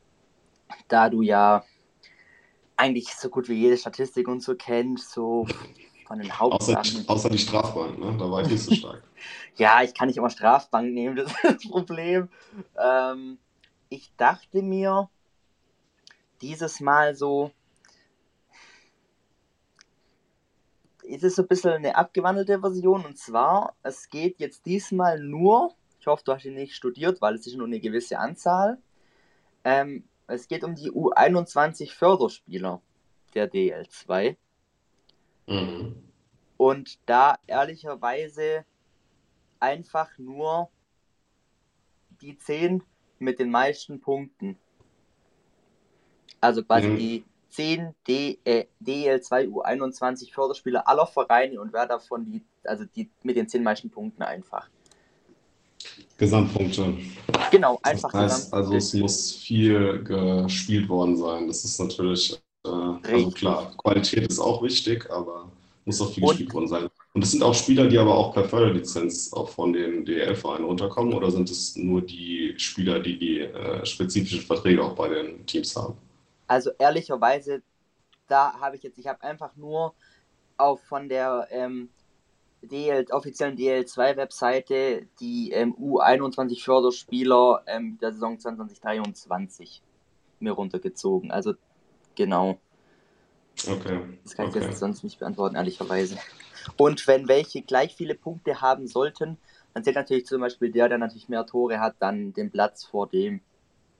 da 0.89 1.11
du 1.11 1.23
ja 1.23 1.65
eigentlich 2.77 3.15
so 3.15 3.29
gut 3.29 3.49
wie 3.49 3.55
jede 3.55 3.77
Statistik 3.77 4.29
und 4.29 4.43
so 4.43 4.55
kennst, 4.55 5.11
so 5.11 5.47
von 6.07 6.19
den 6.21 6.39
Hauptsachen. 6.39 6.77
Außer 6.77 7.01
die, 7.01 7.09
außer 7.09 7.31
die 7.31 7.39
Strafbank, 7.39 7.99
ne? 7.99 8.17
da 8.19 8.31
war 8.31 8.43
ich 8.43 8.49
nicht 8.49 8.63
so 8.63 8.75
stark. 8.75 9.03
ja, 9.57 9.83
ich 9.83 9.93
kann 9.93 10.07
nicht 10.07 10.19
immer 10.19 10.31
Strafbank 10.31 10.93
nehmen, 10.93 11.17
das 11.17 11.33
ist 11.33 11.45
das 11.45 11.69
Problem. 11.69 12.29
Ähm, 12.81 13.39
ich 13.89 14.13
dachte 14.17 14.63
mir, 14.63 15.09
dieses 16.41 16.81
Mal 16.81 17.17
so, 17.17 17.51
ist 21.07 21.25
es 21.25 21.37
so 21.37 21.43
ein 21.43 21.49
bisschen 21.49 21.73
eine 21.73 21.97
abgewandelte 21.97 22.61
Version 22.61 23.05
und 23.05 23.17
zwar, 23.17 23.75
es 23.83 24.09
geht 24.09 24.39
jetzt 24.39 24.67
diesmal 24.67 25.21
nur, 25.21 25.75
ich 26.01 26.07
hoffe, 26.07 26.23
du 26.25 26.33
hast 26.33 26.45
ihn 26.45 26.55
nicht 26.55 26.75
studiert, 26.75 27.21
weil 27.21 27.35
es 27.35 27.47
ist 27.47 27.57
nur 27.57 27.67
eine 27.67 27.81
gewisse 27.81 28.19
Anzahl, 28.19 28.79
ähm, 29.65 30.05
es 30.27 30.49
geht 30.49 30.65
um 30.65 30.75
die 30.75 30.91
U21 30.91 31.93
Förderspieler 31.93 32.81
der 33.35 33.51
DL2. 33.51 34.37
Mhm. 35.47 36.03
Und 36.57 36.99
da 37.07 37.39
ehrlicherweise 37.47 38.65
einfach 39.61 40.17
nur 40.19 40.71
die 42.21 42.37
10 42.37 42.83
mit 43.19 43.39
den 43.39 43.51
meisten 43.51 44.01
Punkten. 44.01 44.59
Also 46.41 46.65
quasi 46.65 46.89
mhm. 46.89 46.99
die 46.99 47.25
10 47.57 47.95
D, 48.07 48.39
äh, 48.45 48.67
DL2 48.85 49.49
U21 49.49 50.31
Förderspieler 50.31 50.87
aller 50.87 51.07
Vereine 51.07 51.59
und 51.59 51.73
wer 51.73 51.87
davon 51.87 52.27
die, 52.27 52.43
also 52.65 52.85
die 52.95 53.09
mit 53.23 53.37
den 53.37 53.49
10 53.49 53.63
meisten 53.63 53.89
Punkten 53.89 54.23
einfach. 54.23 54.69
Gesamtpunkte. 56.19 56.99
Genau, 57.51 57.79
einfach 57.83 58.13
das 58.13 58.33
heißt, 58.33 58.55
Also 58.55 58.75
es 58.75 58.93
muss 58.93 59.33
viel 59.33 60.05
gespielt 60.05 60.89
worden 60.89 61.17
sein. 61.17 61.47
Das 61.47 61.65
ist 61.65 61.79
natürlich, 61.81 62.39
äh, 62.67 62.69
also 62.69 63.31
klar, 63.31 63.73
Qualität 63.79 64.31
ist 64.31 64.39
auch 64.39 64.63
wichtig, 64.63 65.11
aber 65.11 65.51
muss 65.87 66.01
auch 66.03 66.13
viel 66.13 66.25
und, 66.25 66.31
gespielt 66.31 66.53
worden 66.53 66.69
sein. 66.69 66.89
Und 67.15 67.25
es 67.25 67.31
sind 67.31 67.43
auch 67.43 67.55
Spieler, 67.55 67.87
die 67.87 67.97
aber 67.97 68.15
auch 68.15 68.35
per 68.35 68.45
Förderlizenz 68.45 69.33
auch 69.33 69.49
von 69.49 69.73
den 69.73 70.05
DL-Vereinen 70.05 70.67
runterkommen 70.67 71.15
oder 71.15 71.31
sind 71.31 71.49
es 71.49 71.75
nur 71.77 72.03
die 72.03 72.53
Spieler, 72.59 73.01
die 73.01 73.19
die 73.19 73.41
äh, 73.41 73.87
spezifischen 73.87 74.43
Verträge 74.43 74.83
auch 74.85 74.95
bei 74.95 75.09
den 75.09 75.47
Teams 75.47 75.75
haben? 75.75 75.95
Also 76.47 76.71
ehrlicherweise, 76.79 77.63
da 78.29 78.61
habe 78.61 78.77
ich 78.77 78.83
jetzt, 78.83 78.99
ich 78.99 79.07
habe 79.07 79.23
einfach 79.23 79.57
nur 79.57 79.95
auch 80.57 80.79
von 80.81 81.09
der 81.09 81.49
ähm, 81.51 81.91
DL, 82.63 83.07
offiziellen 83.11 83.57
DL2-Webseite 83.57 85.07
die 85.21 85.53
ähm, 85.53 85.75
U21 85.75 86.65
Förderspieler 86.65 87.63
ähm, 87.67 87.99
der 88.01 88.13
Saison 88.13 88.39
2023 88.39 89.83
mir 90.41 90.53
runtergezogen. 90.53 91.31
Also 91.31 91.55
genau. 92.15 92.59
Okay. 93.67 94.01
Das 94.23 94.35
kann 94.35 94.49
okay. 94.49 94.59
ich 94.59 94.65
jetzt 94.65 94.79
sonst 94.79 95.03
nicht 95.03 95.19
beantworten, 95.19 95.57
ehrlicherweise. 95.57 96.19
Und 96.77 97.07
wenn 97.07 97.29
welche 97.29 97.63
gleich 97.63 97.95
viele 97.95 98.15
Punkte 98.15 98.61
haben 98.61 98.87
sollten, 98.87 99.39
dann 99.73 99.85
zählt 99.85 99.97
natürlich 99.97 100.27
zum 100.27 100.41
Beispiel 100.41 100.71
der, 100.71 100.89
der 100.89 100.99
natürlich 100.99 101.29
mehr 101.29 101.47
Tore 101.47 101.81
hat, 101.81 101.97
dann 101.99 102.33
den 102.33 102.51
Platz 102.51 102.85
vor 102.85 103.07
dem. 103.07 103.41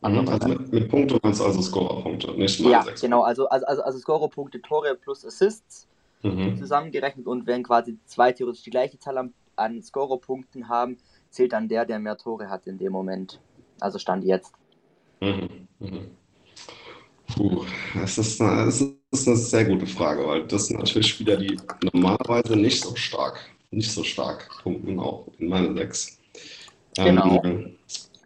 Mhm, 0.03 0.29
also 0.29 0.49
mit, 0.49 0.73
mit 0.73 0.89
Punkte 0.89 1.19
meinst 1.23 1.41
du 1.41 1.45
also 1.45 1.63
Scorerpunkte, 1.63 2.33
nicht 2.33 2.61
mal 2.61 2.71
Ja, 2.71 2.85
genau, 3.01 3.23
also, 3.23 3.49
also, 3.49 3.67
also, 3.67 3.83
also 3.83 3.99
Scorerpunkte, 3.99 4.61
Tore 4.61 4.95
plus 4.95 5.25
Assists 5.25 5.89
mhm. 6.23 6.57
zusammengerechnet 6.57 7.27
und 7.27 7.47
wenn 7.47 7.63
quasi 7.63 7.99
zwei 8.05 8.33
theoretisch 8.33 8.63
die 8.63 8.71
gleiche 8.71 8.99
Zahl 8.99 9.19
an, 9.19 9.35
an 9.57 9.83
Scorerpunkten 9.83 10.69
haben, 10.69 10.99
zählt 11.31 11.53
dann 11.53 11.69
der, 11.69 11.87
der 11.87 11.99
mehr 11.99 12.17
Tore 12.17 12.49
hat 12.49 12.67
in 12.67 12.79
dem 12.79 12.93
Moment. 12.93 13.41
Also 13.81 13.99
Stand 13.99 14.25
jetzt. 14.25 14.53
Mhm. 15.21 15.67
Mhm. 15.79 16.11
Puh, 17.35 17.65
das 17.95 18.19
ist, 18.19 18.41
eine, 18.41 18.67
das 18.67 18.81
ist 18.81 19.27
eine 19.27 19.37
sehr 19.37 19.65
gute 19.65 19.87
Frage, 19.87 20.27
weil 20.27 20.47
das 20.47 20.67
sind 20.67 20.79
natürlich 20.79 21.09
Spieler, 21.09 21.37
die 21.37 21.59
normalerweise 21.93 22.57
nicht 22.57 22.83
so 22.83 22.95
stark, 22.95 23.51
nicht 23.71 23.91
so 23.91 24.05
stark 24.05 24.49
punkten, 24.63 24.99
auch 25.01 25.27
in 25.39 25.49
meine 25.49 25.75
sechs. 25.75 26.19
Genau. 26.97 27.43
Ähm, 27.45 27.77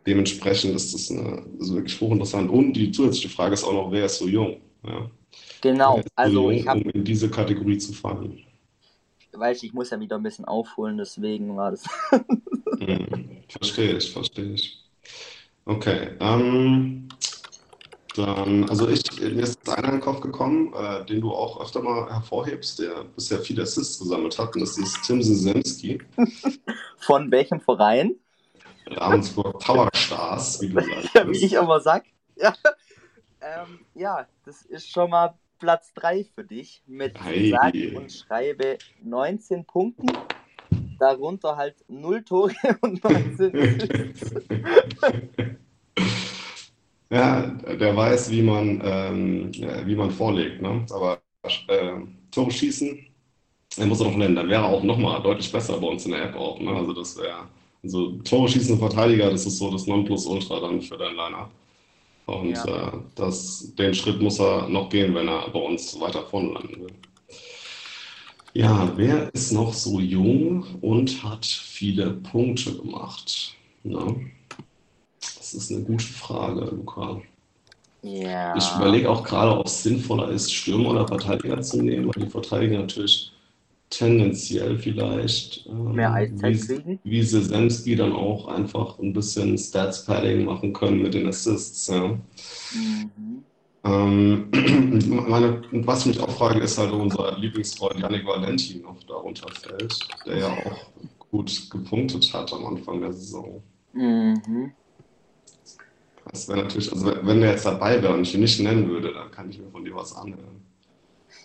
dementsprechend 0.06 0.74
ist 0.74 0.94
das, 0.94 1.10
eine, 1.10 1.44
ist 1.58 1.74
wirklich 1.74 2.00
hochinteressant. 2.00 2.50
Und 2.50 2.72
die 2.72 2.90
zusätzliche 2.90 3.28
Frage 3.28 3.54
ist 3.54 3.64
auch 3.64 3.72
noch, 3.72 3.90
wer 3.90 4.06
ist 4.06 4.18
so 4.18 4.28
jung? 4.28 4.60
Ja. 4.86 5.10
Genau, 5.60 6.00
also 6.14 6.50
jung, 6.50 6.52
ich 6.52 6.66
habe. 6.66 6.80
Um 6.80 6.90
in 6.90 7.04
diese 7.04 7.30
Kategorie 7.30 7.78
zu 7.78 7.92
fallen. 7.92 8.44
Weißt 9.32 9.62
ich 9.62 9.72
muss 9.72 9.90
ja 9.90 10.00
wieder 10.00 10.16
ein 10.16 10.22
bisschen 10.22 10.44
aufholen, 10.44 10.98
deswegen 10.98 11.56
war 11.56 11.70
das. 11.70 11.84
hm, 12.78 13.38
verstehe 13.48 13.96
ich, 13.96 14.10
verstehe 14.10 14.54
ich. 14.54 14.84
Okay, 15.66 16.08
ähm, 16.18 17.08
dann, 18.16 18.68
also 18.68 18.88
ich, 18.88 19.02
mir 19.20 19.42
ist 19.42 19.68
einer 19.68 19.88
in 19.88 19.94
den 19.94 20.00
Kopf 20.00 20.20
gekommen, 20.20 20.74
äh, 20.74 21.04
den 21.06 21.20
du 21.20 21.30
auch 21.30 21.60
öfter 21.60 21.80
mal 21.80 22.10
hervorhebst, 22.12 22.80
der 22.80 23.04
bisher 23.14 23.38
viele 23.38 23.62
Assists 23.62 24.00
gesammelt 24.00 24.36
hat, 24.38 24.54
und 24.54 24.62
das 24.62 24.76
ist 24.78 25.00
Tim 25.06 25.22
Sisemski. 25.22 26.00
Von 26.98 27.30
welchem 27.30 27.60
Verein? 27.60 28.16
Ravensburg 28.96 29.58
Power 29.60 29.88
Stars, 29.94 30.60
wie 30.60 30.68
du 30.68 30.80
sagst. 30.80 31.08
ja, 31.14 31.28
wie 31.28 31.44
ich 31.44 31.52
immer 31.52 31.80
sag. 31.80 32.04
Ja. 32.36 32.54
Ähm, 33.40 33.80
ja, 33.94 34.26
das 34.44 34.62
ist 34.62 34.90
schon 34.90 35.10
mal 35.10 35.34
Platz 35.58 35.92
3 35.94 36.24
für 36.24 36.44
dich 36.44 36.82
mit 36.86 37.22
hey. 37.22 37.50
sage 37.50 37.96
und 37.96 38.12
schreibe 38.12 38.78
19 39.02 39.64
Punkten. 39.64 40.06
Darunter 40.98 41.56
halt 41.56 41.76
0 41.88 42.24
Tore 42.24 42.54
und 42.82 43.02
19 43.02 43.96
Ja, 47.10 47.46
der 47.46 47.96
weiß, 47.96 48.30
wie 48.30 48.42
man, 48.42 48.80
ähm, 48.84 49.52
wie 49.84 49.96
man 49.96 50.10
vorlegt. 50.10 50.62
Ne? 50.62 50.84
Aber 50.90 51.20
äh, 51.68 51.92
Tore 52.30 52.50
schießen, 52.50 53.06
er 53.78 53.86
muss 53.86 54.00
er 54.00 54.06
noch 54.06 54.16
nennen. 54.16 54.36
Dann 54.36 54.48
wäre 54.48 54.62
er 54.62 54.68
auch 54.68 54.82
nochmal 54.82 55.22
deutlich 55.22 55.50
besser 55.50 55.78
bei 55.78 55.86
uns 55.86 56.04
in 56.04 56.12
der 56.12 56.24
App 56.24 56.36
auch. 56.36 56.60
Ne? 56.60 56.70
Also 56.70 56.92
das 56.92 57.16
wäre, 57.18 57.48
also 57.82 58.12
Tore 58.24 58.48
schießende 58.48 58.78
Verteidiger, 58.78 59.30
das 59.30 59.46
ist 59.46 59.58
so 59.58 59.70
das 59.70 59.86
Nonplusultra 59.86 60.60
dann 60.60 60.82
für 60.82 60.98
dein 60.98 61.14
Line-Up. 61.14 61.50
Und 62.26 62.50
ja. 62.50 62.88
äh, 62.88 62.92
das, 63.14 63.72
den 63.76 63.94
Schritt 63.94 64.20
muss 64.20 64.38
er 64.38 64.68
noch 64.68 64.88
gehen, 64.88 65.14
wenn 65.14 65.28
er 65.28 65.48
bei 65.50 65.58
uns 65.58 65.98
weiter 66.00 66.22
vorne 66.22 66.52
landen 66.52 66.82
will. 66.82 66.92
Ja, 68.52 68.92
wer 68.96 69.32
ist 69.32 69.52
noch 69.52 69.72
so 69.72 70.00
jung 70.00 70.64
und 70.80 71.22
hat 71.22 71.46
viele 71.46 72.10
Punkte 72.10 72.74
gemacht? 72.74 73.54
Na, 73.84 74.14
das 75.20 75.54
ist 75.54 75.72
eine 75.72 75.82
gute 75.82 76.04
Frage, 76.04 76.60
Luca. 76.64 77.20
Ja. 78.02 78.56
Ich 78.56 78.64
überlege 78.76 79.10
auch 79.10 79.22
gerade, 79.22 79.58
ob 79.58 79.66
es 79.66 79.82
sinnvoller 79.82 80.30
ist, 80.30 80.52
Stürmer 80.52 80.90
oder 80.90 81.06
Verteidiger 81.06 81.60
zu 81.60 81.82
nehmen, 81.82 82.06
weil 82.06 82.24
die 82.24 82.30
Verteidiger 82.30 82.78
natürlich 82.78 83.32
tendenziell 83.90 84.78
vielleicht 84.78 85.66
ähm, 85.66 85.92
Mehr 85.92 86.12
Eiszeit 86.12 86.54
wie, 86.54 86.66
kriegen. 86.66 86.98
wie 87.02 87.22
Sesemski 87.22 87.96
dann 87.96 88.12
auch 88.12 88.48
einfach 88.48 88.98
ein 88.98 89.12
bisschen 89.12 89.58
Stats-Padding 89.58 90.44
machen 90.44 90.72
können 90.72 91.02
mit 91.02 91.14
den 91.14 91.26
Assists. 91.26 91.88
Ja. 91.88 92.18
Mhm. 92.72 93.44
Ähm, 93.82 94.50
meine, 95.28 95.62
was 95.72 96.00
ich 96.00 96.06
mich 96.06 96.20
auch 96.20 96.30
frage, 96.30 96.60
ist 96.60 96.78
halt 96.78 96.92
unser 96.92 97.36
Lieblingsfreund 97.38 97.98
Yannick 97.98 98.26
Valentin 98.26 98.82
noch 98.82 99.02
darunter 99.04 99.48
fällt, 99.52 99.98
der 100.26 100.38
ja 100.38 100.48
auch 100.48 100.90
gut 101.30 101.70
gepunktet 101.70 102.32
hat 102.32 102.52
am 102.52 102.66
Anfang 102.66 103.00
der 103.00 103.12
Saison. 103.12 103.62
Mhm. 103.92 104.72
Das 106.30 106.48
wäre 106.48 106.62
natürlich, 106.62 106.92
also 106.92 107.06
wenn 107.22 107.40
der 107.40 107.52
jetzt 107.52 107.66
dabei 107.66 108.00
wäre 108.02 108.14
und 108.14 108.22
ich 108.22 108.34
ihn 108.34 108.40
nicht 108.40 108.60
nennen 108.60 108.88
würde, 108.88 109.12
dann 109.12 109.30
kann 109.30 109.50
ich 109.50 109.58
mir 109.58 109.70
von 109.70 109.84
dir 109.84 109.94
was 109.94 110.14
anhören. 110.14 110.59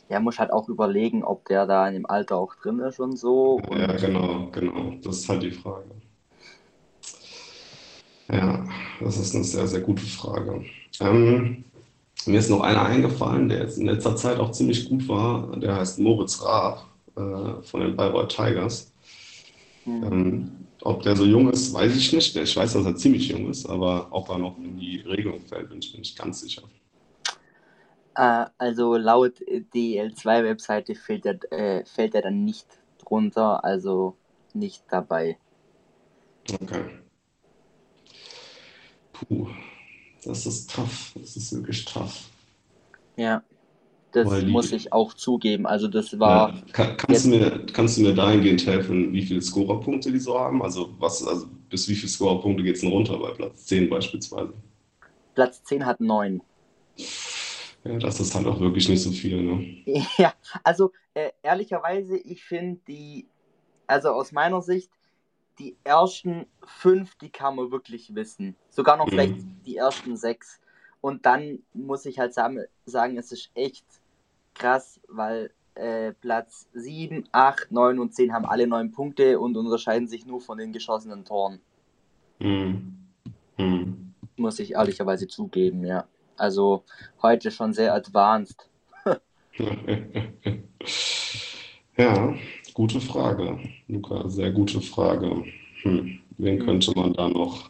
Ja, 0.09 0.19
muss 0.19 0.37
halt 0.37 0.51
auch 0.51 0.69
überlegen, 0.69 1.23
ob 1.23 1.45
der 1.45 1.65
da 1.65 1.87
in 1.87 1.95
dem 1.95 2.05
Alter 2.05 2.37
auch 2.37 2.55
drin 2.55 2.79
ist 2.79 2.99
und 2.99 3.17
so. 3.17 3.55
Und 3.55 3.79
Ja, 3.79 3.91
genau, 3.93 4.49
genau. 4.51 4.93
Das 5.03 5.17
ist 5.17 5.29
halt 5.29 5.43
die 5.43 5.51
Frage. 5.51 5.89
Ja, 8.31 8.67
das 8.99 9.17
ist 9.17 9.35
eine 9.35 9.43
sehr, 9.43 9.67
sehr 9.67 9.81
gute 9.81 10.05
Frage. 10.05 10.63
Ähm, 10.99 11.63
mir 12.25 12.39
ist 12.39 12.49
noch 12.49 12.61
einer 12.61 12.83
eingefallen, 12.83 13.49
der 13.49 13.59
jetzt 13.59 13.77
in 13.77 13.85
letzter 13.85 14.15
Zeit 14.15 14.39
auch 14.39 14.51
ziemlich 14.51 14.89
gut 14.89 15.07
war. 15.07 15.55
Der 15.57 15.75
heißt 15.75 15.99
Moritz 15.99 16.41
Raab 16.43 16.87
äh, 17.15 17.61
von 17.63 17.81
den 17.81 17.95
Bayreuth 17.95 18.35
Tigers. 18.35 18.91
Mhm. 19.85 20.03
Ähm, 20.03 20.51
ob 20.81 21.01
der 21.03 21.15
so 21.15 21.25
jung 21.25 21.49
ist, 21.49 21.73
weiß 21.73 21.95
ich 21.95 22.13
nicht. 22.13 22.35
Ich 22.35 22.55
weiß, 22.55 22.73
dass 22.73 22.85
er 22.85 22.95
ziemlich 22.95 23.27
jung 23.29 23.49
ist, 23.49 23.65
aber 23.65 24.07
ob 24.11 24.29
er 24.29 24.37
noch 24.37 24.57
in 24.57 24.77
die 24.77 24.97
Regelung 24.97 25.39
fällt, 25.41 25.69
bin 25.69 25.79
ich 25.79 25.93
mir 25.93 25.99
nicht 25.99 26.17
ganz 26.17 26.41
sicher. 26.41 26.63
Äh, 28.15 28.45
also 28.58 28.95
laut 28.95 29.39
DL2-Webseite 29.39 30.95
fällt 30.95 31.25
er, 31.25 31.51
äh, 31.51 31.86
fällt 31.86 32.15
er 32.15 32.21
dann 32.21 32.45
nicht 32.45 32.67
drunter, 32.99 33.63
also 33.63 34.15
nicht 34.54 34.84
dabei. 34.89 35.38
Okay. 36.62 36.86
Puh, 39.13 39.47
das 40.23 40.45
ist 40.45 40.69
tough. 40.69 41.13
Das 41.15 41.36
ist 41.36 41.54
wirklich 41.54 41.86
tough. 41.86 42.30
Ja, 43.17 43.43
das 44.12 44.28
Weil 44.28 44.45
muss 44.47 44.71
ich 44.71 44.93
auch 44.93 45.13
zugeben. 45.13 45.65
Also 45.65 45.88
das 45.88 46.17
war, 46.19 46.54
Ja, 46.54 46.63
kann, 46.71 46.97
kannst, 46.97 47.25
du 47.25 47.30
mir, 47.30 47.65
kannst 47.73 47.97
du 47.97 48.01
mir 48.01 48.13
dahingehend 48.13 48.65
helfen, 48.65 49.12
wie 49.13 49.21
viele 49.21 49.41
Scorerpunkte 49.41 50.12
die 50.12 50.19
so 50.19 50.39
haben? 50.39 50.62
Also, 50.62 50.93
was, 50.99 51.25
also 51.25 51.47
bis 51.69 51.88
wie 51.89 51.95
viele 51.95 52.10
Scorerpunkte 52.10 52.63
geht 52.63 52.75
es 52.75 52.82
denn 52.82 52.91
runter 52.91 53.17
bei 53.17 53.32
Platz 53.32 53.65
10 53.65 53.89
beispielsweise? 53.89 54.54
Platz 55.36 55.63
10 55.63 55.86
hat 55.86 55.99
9. 56.01 56.41
Ja, 57.86 58.00
das 58.00 58.19
ist 58.19 58.34
halt 58.34 58.48
auch 58.48 58.60
wirklich 58.60 58.89
nicht 58.89 59.02
so 59.04 59.12
viel, 59.12 59.41
ne? 59.41 59.84
Ja, 60.17 60.34
also 60.63 60.91
äh, 61.13 61.32
ehrlicherweise, 61.43 62.17
ich 62.17 62.43
finde 62.43 62.82
die, 62.88 63.28
also 63.88 64.10
aus 64.10 64.32
meiner 64.32 64.62
Sicht, 64.62 64.91
die 65.60 65.78
ersten 65.84 66.48
fünf, 66.65 67.15
die 67.15 67.30
kann 67.30 67.56
man 67.56 67.71
wirklich 67.71 68.13
wissen. 68.13 68.56
Sogar 68.69 68.98
noch 68.98 69.06
Mhm. 69.06 69.12
vielleicht 69.12 69.36
die 69.65 69.78
ersten 69.78 70.17
sechs. 70.17 70.60
Und 71.00 71.26
dann 71.26 71.60
muss 71.74 72.06
ich 72.06 72.17
halt 72.19 72.34
sagen, 72.34 72.60
es 73.17 73.32
ist 73.32 73.52
echt 73.54 73.86
krass, 74.56 75.00
weil 75.08 75.52
äh, 75.76 76.13
Platz 76.13 76.67
7, 76.74 77.28
8, 77.32 77.71
9 77.71 78.00
und 78.00 78.15
10 78.15 78.34
haben 78.34 78.45
alle 78.45 78.65
neun 78.65 78.91
Punkte 78.91 79.39
und 79.39 79.56
unterscheiden 79.56 80.08
sich 80.08 80.26
nur 80.26 80.41
von 80.41 80.58
den 80.58 80.74
geschossenen 80.74 81.24
Toren. 81.24 81.62
Hm. 82.39 82.98
Hm. 83.58 84.13
Muss 84.38 84.60
ich 84.60 84.71
ehrlicherweise 84.74 85.28
zugeben, 85.28 85.86
ja. 85.86 86.08
Also 86.38 86.84
heute 87.21 87.52
schon 87.52 87.74
sehr 87.74 87.93
advanced. 87.93 88.69
Ja, 91.98 92.34
gute 92.74 93.00
Frage, 93.00 93.58
Luca, 93.88 94.28
sehr 94.28 94.52
gute 94.52 94.82
Frage. 94.82 95.45
Hm. 95.84 96.19
Wen 96.38 96.60
könnte 96.60 96.91
man 96.95 97.13
da 97.13 97.30
noch 97.30 97.69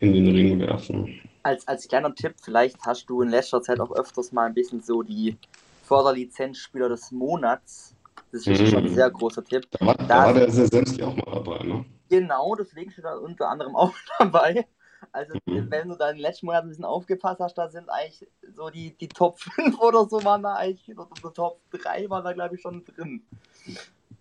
in 0.00 0.12
den 0.12 0.28
Ring 0.28 0.58
werfen? 0.58 1.20
Als, 1.44 1.68
als 1.68 1.86
kleiner 1.86 2.12
Tipp, 2.14 2.34
vielleicht 2.42 2.78
hast 2.84 3.08
du 3.08 3.22
in 3.22 3.28
letzter 3.28 3.62
Zeit 3.62 3.78
auch 3.78 3.92
öfters 3.92 4.32
mal 4.32 4.46
ein 4.46 4.54
bisschen 4.54 4.82
so 4.82 5.02
die 5.02 5.36
Förderlizenzspieler 5.82 6.88
des 6.88 7.12
Monats. 7.12 7.94
Das 8.32 8.46
ist 8.46 8.68
schon 8.68 8.78
ein 8.78 8.84
Mhm. 8.90 8.94
sehr 8.94 9.10
großer 9.10 9.44
Tipp. 9.44 9.68
Da 9.70 9.86
war, 9.86 9.94
da 9.94 10.08
war 10.24 10.34
der 10.34 10.50
Sesemski 10.50 11.02
auch 11.02 11.14
mal 11.14 11.32
dabei, 11.32 11.62
ne? 11.64 11.84
Genau, 12.08 12.54
deswegen 12.56 12.90
steht 12.90 13.04
da 13.04 13.14
unter 13.16 13.48
anderem 13.48 13.76
auch 13.76 13.94
dabei. 14.18 14.66
Also, 15.12 15.34
Mhm. 15.46 15.70
wenn 15.70 15.88
du 15.88 15.96
da 15.96 16.10
in 16.10 16.16
den 16.16 16.22
letzten 16.22 16.46
Monaten 16.46 16.66
ein 16.66 16.70
bisschen 16.70 16.84
aufgepasst 16.84 17.40
hast, 17.40 17.54
da 17.54 17.68
sind 17.68 17.88
eigentlich 17.88 18.26
so 18.54 18.70
die, 18.70 18.96
die 18.96 19.08
Top 19.08 19.38
5 19.38 19.78
oder 19.80 20.08
so 20.08 20.24
waren 20.24 20.42
da 20.42 20.54
eigentlich, 20.54 20.96
oder 20.96 21.08
die 21.16 21.32
Top 21.32 21.60
3 21.70 22.08
waren 22.10 22.24
da, 22.24 22.32
glaube 22.32 22.56
ich, 22.56 22.62
schon 22.62 22.84
drin. 22.84 23.22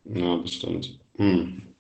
Ja, 0.06 0.36
bestimmt. 0.38 1.00
Hm. 1.18 1.74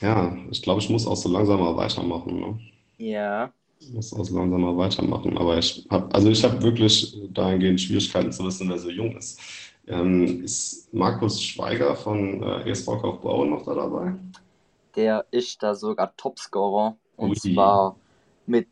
Ja, 0.00 0.36
ich 0.50 0.60
glaube, 0.62 0.80
ich 0.80 0.90
muss 0.90 1.06
auch 1.06 1.16
so 1.16 1.28
langsam 1.28 1.60
mal 1.60 1.76
weitermachen, 1.76 2.40
ne? 2.40 2.58
Ja. 2.98 3.52
Ich 3.78 3.92
muss 3.92 4.12
auch 4.12 4.24
so 4.24 4.36
langsam 4.36 4.60
mal 4.60 4.76
weitermachen. 4.76 5.36
Aber 5.38 5.58
ich 5.58 5.86
habe, 5.90 6.12
also 6.14 6.28
ich 6.28 6.42
habe 6.44 6.62
wirklich 6.62 7.16
dahingehend 7.32 7.80
Schwierigkeiten 7.80 8.32
zu 8.32 8.44
wissen, 8.44 8.68
wer 8.68 8.78
so 8.78 8.90
jung 8.90 9.16
ist. 9.16 9.40
Ähm, 9.86 10.42
ist 10.44 10.92
Markus 10.94 11.42
Schweiger 11.42 11.94
von 11.94 12.42
äh, 12.42 12.70
ESV 12.70 12.86
Kaufbeuren 12.86 13.50
noch 13.50 13.64
da 13.64 13.74
dabei? 13.74 14.14
Der 14.96 15.26
ist 15.30 15.62
da 15.62 15.74
sogar 15.74 16.16
Topscorer. 16.16 16.96
Und 17.16 17.30
Ui. 17.30 17.36
zwar 17.36 17.96
mit 18.46 18.68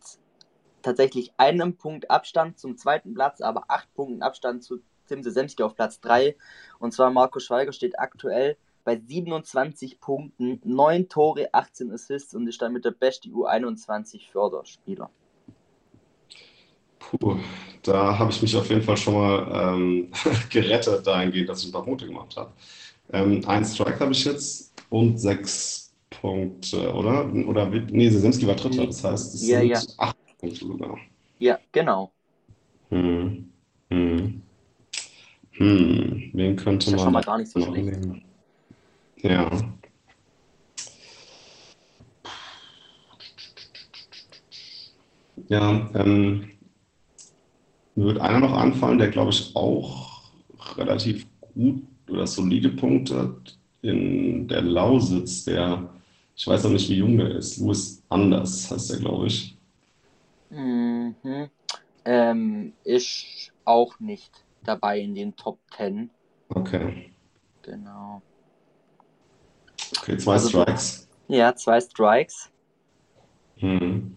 tatsächlich 0.82 1.32
einem 1.36 1.76
Punkt 1.76 2.10
Abstand 2.10 2.58
zum 2.58 2.76
zweiten 2.76 3.14
Platz, 3.14 3.40
aber 3.40 3.64
acht 3.68 3.92
Punkten 3.94 4.22
Abstand 4.22 4.62
zu 4.62 4.80
Tim 5.08 5.22
Sesemski 5.22 5.62
auf 5.62 5.74
Platz 5.74 6.00
3. 6.00 6.36
Und 6.78 6.92
zwar 6.92 7.10
Markus 7.10 7.44
Schweiger 7.44 7.72
steht 7.72 7.98
aktuell 7.98 8.56
bei 8.84 8.98
27 8.98 10.00
Punkten, 10.00 10.60
9 10.64 11.08
Tore, 11.08 11.48
18 11.52 11.92
Assists 11.92 12.34
und 12.34 12.48
ist 12.48 12.60
damit 12.60 12.84
der 12.84 12.90
beste 12.90 13.28
U21 13.28 14.30
Förderspieler. 14.30 15.10
Puh, 16.98 17.36
da 17.82 18.18
habe 18.18 18.30
ich 18.30 18.42
mich 18.42 18.56
auf 18.56 18.68
jeden 18.68 18.82
Fall 18.82 18.96
schon 18.96 19.14
mal 19.14 19.74
ähm, 19.74 20.10
gerettet 20.50 21.06
dahingehend, 21.06 21.48
dass 21.48 21.60
ich 21.62 21.68
ein 21.68 21.72
paar 21.72 21.84
Punkte 21.84 22.06
gemacht 22.06 22.36
habe. 22.36 22.52
Ähm, 23.12 23.42
ein 23.46 23.64
Strike 23.64 24.00
habe 24.00 24.12
ich 24.12 24.24
jetzt 24.24 24.72
und 24.88 25.18
sechs 25.18 25.81
Punkte, 26.22 26.94
oder? 26.94 27.30
Oder 27.48 27.66
nee, 27.66 28.08
Sesemski 28.08 28.46
war 28.46 28.54
Dritter, 28.54 28.86
das 28.86 29.02
heißt, 29.02 29.34
es 29.34 29.48
Ja, 29.48 29.58
sind 29.58 29.70
ja. 29.70 29.80
acht 29.98 30.16
Punkte 30.38 30.64
sogar. 30.64 30.96
Ja, 31.40 31.58
genau. 31.72 32.12
Hm. 32.90 33.50
Hm. 33.90 34.42
Hm. 35.50 36.30
Wen 36.32 36.56
könnte 36.56 36.86
Ist 36.86 36.92
ja 36.92 36.96
man 36.96 37.04
schon 37.04 37.12
mal 37.12 37.22
gar 37.24 37.38
nicht 37.38 37.50
so 37.50 37.60
schlecht. 37.60 37.84
nehmen? 37.84 38.22
Ja. 39.16 39.50
Ja, 45.48 45.90
ähm, 45.94 46.48
mir 47.96 48.04
wird 48.06 48.20
einer 48.20 48.38
noch 48.38 48.52
anfallen, 48.52 48.98
der 48.98 49.08
glaube 49.08 49.32
ich 49.32 49.54
auch 49.56 50.22
relativ 50.76 51.26
gut 51.54 51.82
oder 52.08 52.28
solide 52.28 52.68
Punkte 52.68 53.18
hat 53.18 53.58
in 53.82 54.46
der 54.46 54.62
Lausitz, 54.62 55.44
der, 55.44 55.90
ich 56.42 56.46
weiß 56.48 56.64
noch 56.64 56.72
nicht, 56.72 56.88
wie 56.90 56.96
jung 56.96 57.16
der 57.18 57.36
ist, 57.36 57.58
Louis 57.58 58.02
Anders 58.08 58.68
heißt 58.68 58.90
der, 58.90 58.98
glaube 58.98 59.28
ich. 59.28 59.56
Mhm. 60.50 61.14
Ähm, 62.04 62.72
ist 62.82 63.52
auch 63.64 64.00
nicht 64.00 64.44
dabei 64.64 64.98
in 64.98 65.14
den 65.14 65.36
Top 65.36 65.60
10. 65.76 66.10
Okay, 66.48 67.12
Genau. 67.62 68.22
okay, 70.00 70.18
zwei 70.18 70.32
Also- 70.32 70.48
Strikes. 70.48 71.08
Ja, 71.28 71.54
zwei 71.54 71.80
Strikes. 71.80 72.50
Hm. 73.58 74.16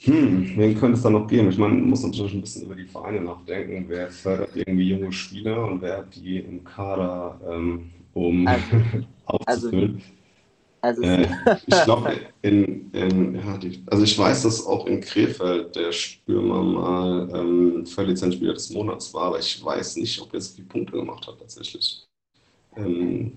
Hm, 0.00 0.52
wen 0.56 0.76
könnte 0.80 0.96
es 0.96 1.02
da 1.04 1.10
noch 1.10 1.28
geben? 1.28 1.48
Ich 1.48 1.58
meine, 1.58 1.74
man 1.74 1.90
muss 1.90 2.02
natürlich 2.02 2.34
ein 2.34 2.40
bisschen 2.40 2.62
über 2.66 2.74
die 2.74 2.86
Vereine 2.86 3.20
nachdenken. 3.20 3.84
Wer 3.88 4.10
fördert 4.10 4.56
irgendwie 4.56 4.88
junge 4.90 5.12
Spieler 5.12 5.64
und 5.64 5.80
wer 5.80 5.98
hat 5.98 6.16
die 6.16 6.38
im 6.38 6.64
Kader, 6.64 7.40
ähm, 7.48 7.92
um 8.14 8.48
Also- 8.48 8.64
aufzufüllen? 9.26 9.94
Also, 10.02 10.16
Äh, 11.02 11.28
ich 11.66 11.84
glaube, 11.84 12.12
in, 12.42 12.90
in, 12.92 13.34
ja, 13.36 13.56
die, 13.58 13.82
also 13.86 14.04
ich 14.04 14.18
weiß, 14.18 14.42
dass 14.42 14.66
auch 14.66 14.86
in 14.86 15.00
Krefeld 15.00 15.74
der 15.76 15.92
Stürmer 15.92 16.62
mal 16.62 17.28
ähm, 17.34 17.86
Verlizenzspieler 17.86 18.54
des 18.54 18.70
Monats 18.70 19.12
war, 19.14 19.24
aber 19.24 19.38
ich 19.38 19.64
weiß 19.64 19.96
nicht, 19.96 20.20
ob 20.20 20.32
er 20.34 20.40
so 20.40 20.54
viele 20.54 20.68
Punkte 20.68 20.92
gemacht 20.92 21.26
hat 21.26 21.38
tatsächlich. 21.38 22.06
Ähm, 22.76 23.36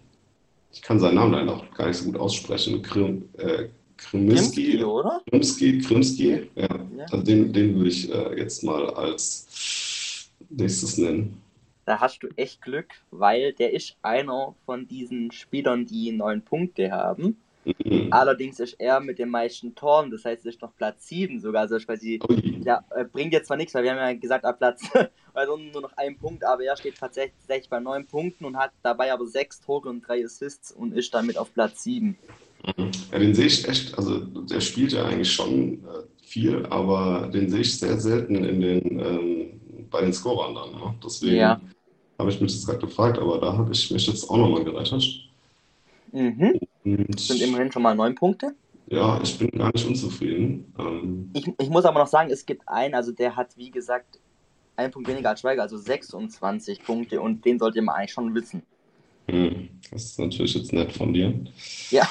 ich 0.71 0.81
kann 0.81 0.99
seinen 0.99 1.15
Namen 1.15 1.33
leider 1.33 1.55
auch 1.55 1.71
gar 1.73 1.87
nicht 1.87 1.97
so 1.97 2.05
gut 2.05 2.19
aussprechen. 2.19 2.81
Krim, 2.81 3.27
äh, 3.37 3.69
Krimski, 3.97 4.71
Krimiski, 4.71 4.83
oder? 4.83 5.21
Krimski, 5.29 5.79
Krimski, 5.79 6.49
ja. 6.55 6.67
Ja. 6.97 7.05
Also 7.11 7.23
den, 7.23 7.51
den 7.51 7.75
würde 7.75 7.89
ich 7.89 8.11
äh, 8.13 8.37
jetzt 8.37 8.63
mal 8.63 8.89
als 8.91 10.29
nächstes 10.49 10.97
nennen. 10.97 11.41
Da 11.89 11.99
hast 11.99 12.21
du 12.21 12.27
echt 12.35 12.61
Glück, 12.61 12.93
weil 13.09 13.51
der 13.53 13.73
ist 13.73 13.97
einer 14.03 14.53
von 14.65 14.87
diesen 14.87 15.31
Spielern, 15.31 15.87
die 15.87 16.11
neun 16.11 16.43
Punkte 16.43 16.91
haben. 16.91 17.41
Mhm. 17.65 18.09
Allerdings 18.11 18.59
ist 18.59 18.75
er 18.79 18.99
mit 18.99 19.17
den 19.17 19.29
meisten 19.29 19.73
Toren, 19.73 20.11
das 20.11 20.23
heißt, 20.23 20.45
es 20.45 20.55
ist 20.55 20.61
noch 20.61 20.75
Platz 20.75 21.07
7 21.07 21.39
sogar. 21.39 21.63
Also 21.63 21.77
quasi, 21.79 22.19
ja, 22.63 22.83
äh, 22.95 23.05
bringt 23.05 23.33
jetzt 23.33 23.47
zwar 23.47 23.57
nichts, 23.57 23.73
weil 23.73 23.83
wir 23.83 23.91
haben 23.91 23.97
ja 23.97 24.13
gesagt, 24.13 24.45
ab 24.45 24.59
Platz, 24.59 24.83
also 25.33 25.57
nur 25.57 25.81
noch 25.81 25.93
ein 25.97 26.15
Punkt, 26.15 26.43
aber 26.43 26.63
er 26.63 26.77
steht 26.77 26.97
tatsächlich 26.99 27.69
bei 27.69 27.79
neun 27.79 28.05
Punkten 28.05 28.45
und 28.45 28.55
hat 28.55 28.71
dabei 28.83 29.11
aber 29.11 29.25
sechs 29.25 29.59
Tore 29.59 29.89
und 29.89 30.07
drei 30.07 30.23
Assists 30.23 30.71
und 30.71 30.93
ist 30.93 31.11
damit 31.13 31.39
auf 31.39 31.51
Platz 31.55 31.83
7. 31.83 32.17
Mhm. 32.77 32.91
Ja, 33.11 33.17
den 33.17 33.33
sehe 33.33 33.47
ich 33.47 33.67
echt, 33.67 33.97
also 33.97 34.19
der 34.19 34.61
spielt 34.61 34.91
ja 34.91 35.05
eigentlich 35.05 35.31
schon 35.31 35.85
äh, 35.85 36.23
viel, 36.23 36.67
aber 36.67 37.31
den 37.33 37.49
sehe 37.49 37.61
ich 37.61 37.79
sehr 37.79 37.97
selten 37.99 38.43
in 38.43 38.61
den, 38.61 38.99
ähm, 38.99 39.59
bei 39.89 40.01
den 40.01 40.13
Scorern 40.13 40.53
dann. 40.53 40.71
Ne? 40.71 40.95
Deswegen 41.03 41.35
ja. 41.35 41.59
Habe 42.19 42.29
ich 42.29 42.41
mich 42.41 42.53
das 42.53 42.65
gerade 42.65 42.85
gefragt, 42.85 43.17
aber 43.17 43.39
da 43.39 43.57
habe 43.57 43.71
ich 43.71 43.89
mich 43.89 44.05
jetzt 44.05 44.29
auch 44.29 44.37
nochmal 44.37 44.63
gerettet. 44.63 45.03
Mhm. 46.11 46.59
Das 47.07 47.27
sind 47.27 47.41
immerhin 47.41 47.71
schon 47.71 47.81
mal 47.81 47.95
neun 47.95 48.13
Punkte. 48.13 48.55
Ja, 48.87 49.19
ich 49.21 49.37
bin 49.37 49.51
gar 49.51 49.71
nicht 49.71 49.87
unzufrieden. 49.87 50.73
Ähm, 50.77 51.31
ich, 51.33 51.47
ich 51.59 51.69
muss 51.69 51.85
aber 51.85 51.99
noch 51.99 52.07
sagen, 52.07 52.29
es 52.31 52.45
gibt 52.45 52.67
einen, 52.67 52.95
also 52.95 53.11
der 53.11 53.35
hat, 53.35 53.55
wie 53.55 53.71
gesagt, 53.71 54.19
einen 54.75 54.91
Punkt 54.91 55.07
weniger 55.07 55.29
als 55.29 55.41
Schweiger, 55.41 55.61
also 55.61 55.77
26 55.77 56.83
Punkte 56.83 57.21
und 57.21 57.45
den 57.45 57.59
sollte 57.59 57.81
man 57.81 57.95
eigentlich 57.95 58.13
schon 58.13 58.33
wissen. 58.33 58.63
Hm, 59.27 59.69
das 59.91 60.05
ist 60.05 60.19
natürlich 60.19 60.55
jetzt 60.55 60.73
nett 60.73 60.91
von 60.91 61.13
dir. 61.13 61.33
Ja. 61.91 62.07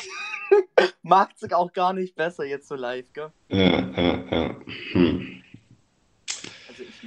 Macht 1.03 1.37
es 1.41 1.53
auch 1.53 1.73
gar 1.73 1.93
nicht 1.93 2.15
besser 2.15 2.45
jetzt 2.45 2.69
so 2.69 2.77
live, 2.77 3.13
gell? 3.13 3.31
Ja, 3.49 3.91
ja, 3.91 4.25
ja. 4.31 4.57
Hm. 4.93 5.43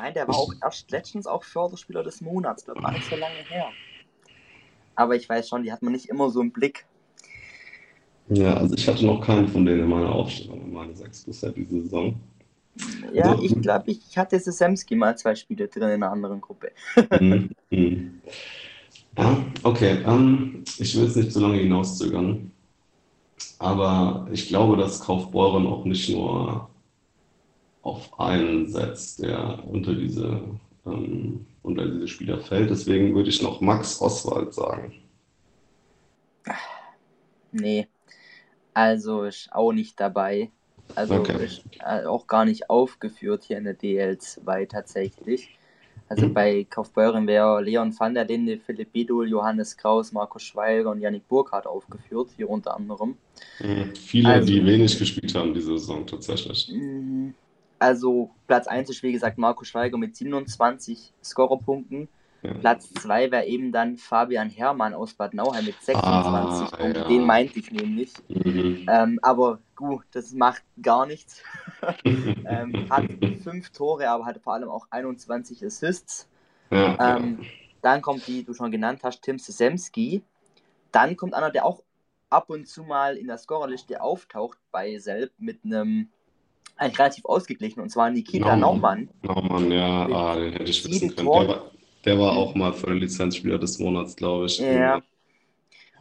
Meine, 0.02 0.14
der 0.16 0.28
war 0.28 0.36
auch 0.36 0.52
erst 0.64 0.89
letztens 0.89 1.28
auch 1.28 1.43
Förderspieler 1.43 2.02
des 2.02 2.22
Monats, 2.22 2.66
das 2.66 2.76
war 2.76 2.91
nicht 2.91 3.06
so 3.08 3.16
lange 3.16 3.43
her. 3.43 3.72
Aber 4.95 5.16
ich 5.16 5.30
weiß 5.30 5.47
schon, 5.47 5.62
die 5.62 5.72
hat 5.72 5.84
man 5.84 5.93
nicht 5.93 6.10
immer 6.10 6.32
so 6.32 6.41
im 6.41 6.52
Blick. 6.52 6.88
Ja, 8.30 8.56
also 8.56 8.74
ich 8.74 8.88
hatte 8.88 9.06
noch 9.06 9.22
keinen 9.22 9.47
von 9.47 9.64
denen 9.64 9.82
in 9.82 9.89
meiner 9.89 10.12
Aufstellung, 10.12 10.62
in 10.62 10.74
meiner 10.74 10.95
6 10.95 11.26
bisher 11.26 11.52
diese 11.52 11.84
Saison. 11.84 12.16
Ja, 13.14 13.34
also, 13.34 13.43
ich 13.43 13.62
glaube, 13.62 13.91
ich 13.91 14.18
hatte 14.18 14.39
Sesemski 14.39 14.95
mal 14.95 15.16
zwei 15.20 15.36
Spiele 15.36 15.68
drin 15.68 15.84
in 15.84 15.89
einer 15.89 16.12
anderen 16.12 16.41
Gruppe. 16.41 16.72
mm, 17.20 17.49
mm. 17.70 18.22
Ja, 19.18 19.45
okay. 19.62 20.04
Um, 20.06 20.14
ähm, 20.14 20.64
ich 20.80 20.97
will 20.97 21.06
es 21.06 21.16
nicht 21.16 21.32
zu 21.32 21.41
lange 21.41 21.58
hinauszögern. 21.58 22.49
Aber 23.60 24.28
ich 24.32 24.47
glaube, 24.47 24.78
dass 24.78 25.02
Kaufbeuren 25.02 25.68
auch 25.68 25.86
nicht 25.86 26.10
nur 26.10 26.70
auf 27.82 28.20
einen 28.20 28.68
setzt, 28.68 29.22
der 29.24 29.60
unter 29.68 29.94
diese, 29.94 30.42
ähm, 30.86 31.46
unter 31.64 31.88
diese 31.88 32.08
Spieler 32.08 32.40
fällt. 32.40 32.70
Deswegen 32.70 33.16
würde 33.16 33.30
ich 33.30 33.42
noch 33.42 33.62
Max 33.62 34.02
Oswald 34.02 34.54
sagen. 34.54 34.94
Nee, 37.52 37.88
also 38.74 39.24
ist 39.24 39.50
auch 39.52 39.74
nicht 39.74 40.00
dabei. 40.00 40.52
Also 40.96 41.16
okay. 41.16 41.44
ist 41.44 41.64
äh, 41.80 42.06
auch 42.06 42.28
gar 42.28 42.46
nicht 42.46 42.70
aufgeführt 42.70 43.44
hier 43.44 43.58
in 43.58 43.64
der 43.64 43.78
DL2 43.78 44.68
tatsächlich. 44.68 45.50
Also 46.10 46.28
mhm. 46.28 46.34
bei 46.34 46.68
Kaufbeuren 46.70 47.26
wäre 47.26 47.62
Leon 47.62 47.98
van 47.98 48.14
der 48.14 48.26
Linde, 48.26 48.60
Philipp 48.60 48.92
Bidul, 48.92 49.30
Johannes 49.30 49.78
Kraus, 49.78 50.12
Markus 50.12 50.44
Schweiger 50.44 50.92
und 50.92 51.00
Yannick 51.00 51.26
Burkhardt 51.30 51.66
aufgeführt, 51.66 52.30
hier 52.36 52.50
unter 52.50 52.76
anderem. 52.76 53.16
Mhm. 53.62 53.96
Viele, 53.96 54.30
also, 54.30 54.48
die 54.48 54.66
wenig 54.66 55.00
gespielt 55.00 55.34
haben 55.36 55.54
diese 55.54 55.78
Saison 55.78 56.06
tatsächlich. 56.06 56.70
Also 57.82 58.30
Platz 58.46 58.68
1 58.68 58.92
ist 58.92 59.02
wie 59.02 59.12
gesagt 59.12 59.40
Markus 59.40 59.70
Schweiger 59.70 59.98
mit 59.98 60.16
27 60.16 61.14
Scorerpunkten. 61.24 62.10
Ja. 62.44 62.54
Platz 62.54 62.94
2 62.94 63.32
wäre 63.32 63.46
eben 63.46 63.72
dann 63.72 63.98
Fabian 63.98 64.52
Herrmann 64.52 64.94
aus 64.94 65.16
Bad 65.16 65.34
Nauheim 65.34 65.66
mit 65.66 65.82
26 65.82 66.04
ah, 66.04 66.78
Punkten. 66.78 67.02
Ja. 67.02 67.08
Den 67.08 67.26
meinte 67.26 67.58
ich 67.58 67.72
nämlich. 67.72 68.14
Mhm. 68.28 68.86
Ähm, 68.88 69.20
aber 69.24 69.58
gut, 69.76 70.06
das 70.12 70.32
macht 70.32 70.62
gar 70.80 71.08
nichts. 71.08 71.42
ähm, 72.06 72.88
hat 72.88 73.06
fünf 73.44 73.72
Tore, 73.72 74.08
aber 74.10 74.28
hat 74.28 74.40
vor 74.44 74.54
allem 74.54 74.70
auch 74.70 74.86
21 74.92 75.66
Assists. 75.66 76.28
Ja, 76.70 77.18
ähm, 77.18 77.40
dann 77.82 78.04
kommt, 78.04 78.28
die 78.28 78.44
du 78.44 78.54
schon 78.54 78.70
genannt 78.70 79.00
hast, 79.02 79.24
Tim 79.24 79.40
Sesemski. 79.40 80.22
Dann 80.92 81.18
kommt 81.18 81.34
einer, 81.34 81.50
der 81.50 81.66
auch 81.66 81.82
ab 82.30 82.52
und 82.52 82.68
zu 82.68 82.84
mal 82.84 83.18
in 83.18 83.26
der 83.26 83.40
Scorerliste 83.40 84.04
auftaucht 84.04 84.60
bei 84.72 85.00
Selb 85.00 85.32
mit 85.40 85.66
einem 85.66 86.10
eigentlich 86.78 86.99
relativ 86.99 87.26
ausgeglichen, 87.26 87.82
und 87.82 87.89
zwar 87.89 88.09
Nikita 88.09 88.55
Naumann. 88.55 89.09
Naumann, 89.22 89.72
ja, 89.72 90.07
ah, 90.07 90.36
den 90.36 90.53
hätte 90.53 90.72
ich 90.72 90.88
wissen 90.88 91.15
können. 91.15 91.30
Der 91.30 91.47
war, 91.47 91.72
der 92.05 92.19
war 92.19 92.32
auch 92.34 92.55
mal 92.55 92.74
für 92.74 92.88
den 92.88 92.97
Lizenzspieler 92.97 93.59
des 93.59 93.80
Monats, 93.80 94.15
glaube 94.15 94.47
ich. 94.47 94.59
Ja. 94.59 95.01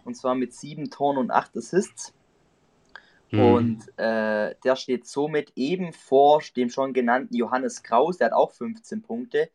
Und 0.05 0.17
zwar 0.17 0.35
mit 0.35 0.55
sieben 0.55 0.91
Toren 0.91 1.19
und 1.19 1.31
acht 1.31 1.57
Assists. 1.57 2.15
Hm. 3.31 3.41
Und 3.41 3.99
äh, 3.99 4.55
der 4.65 4.77
steht 4.77 5.07
somit 5.07 5.53
eben 5.55 5.93
vor 5.93 6.43
dem 6.57 6.69
schon 6.71 6.93
genannten 6.93 7.37
Johannes 7.37 7.83
Kraus, 7.83 8.19
der 8.19 8.29
hat 8.29 8.33
auch 8.33 8.51
15 8.51 9.03
Punkte. 9.03 9.51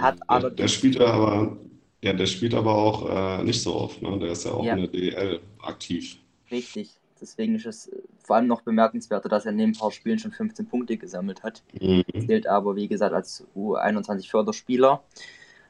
Hat 0.00 0.18
der, 0.30 0.50
der 0.50 0.68
spielt 0.68 1.00
aber, 1.00 1.58
ja, 2.02 2.12
der 2.12 2.26
spielt 2.26 2.54
aber 2.54 2.74
auch 2.74 3.40
äh, 3.40 3.44
nicht 3.44 3.62
so 3.62 3.74
oft, 3.74 4.00
ne? 4.00 4.18
Der 4.18 4.30
ist 4.30 4.44
ja 4.44 4.52
auch 4.52 4.64
ja. 4.64 4.74
in 4.74 4.80
der 4.80 4.88
DL 4.88 5.40
aktiv. 5.60 6.16
Richtig. 6.50 6.90
Deswegen 7.22 7.54
ist 7.54 7.66
es 7.66 7.90
vor 8.22 8.36
allem 8.36 8.48
noch 8.48 8.62
bemerkenswerter, 8.62 9.28
dass 9.28 9.46
er 9.46 9.52
neben 9.52 9.72
ein 9.72 9.78
paar 9.78 9.92
Spielen 9.92 10.18
schon 10.18 10.32
15 10.32 10.66
Punkte 10.66 10.96
gesammelt 10.96 11.42
hat. 11.42 11.62
Mhm. 11.80 12.04
Zählt 12.26 12.46
aber, 12.46 12.76
wie 12.76 12.88
gesagt, 12.88 13.14
als 13.14 13.46
U21 13.56 14.28
Förderspieler. 14.28 15.02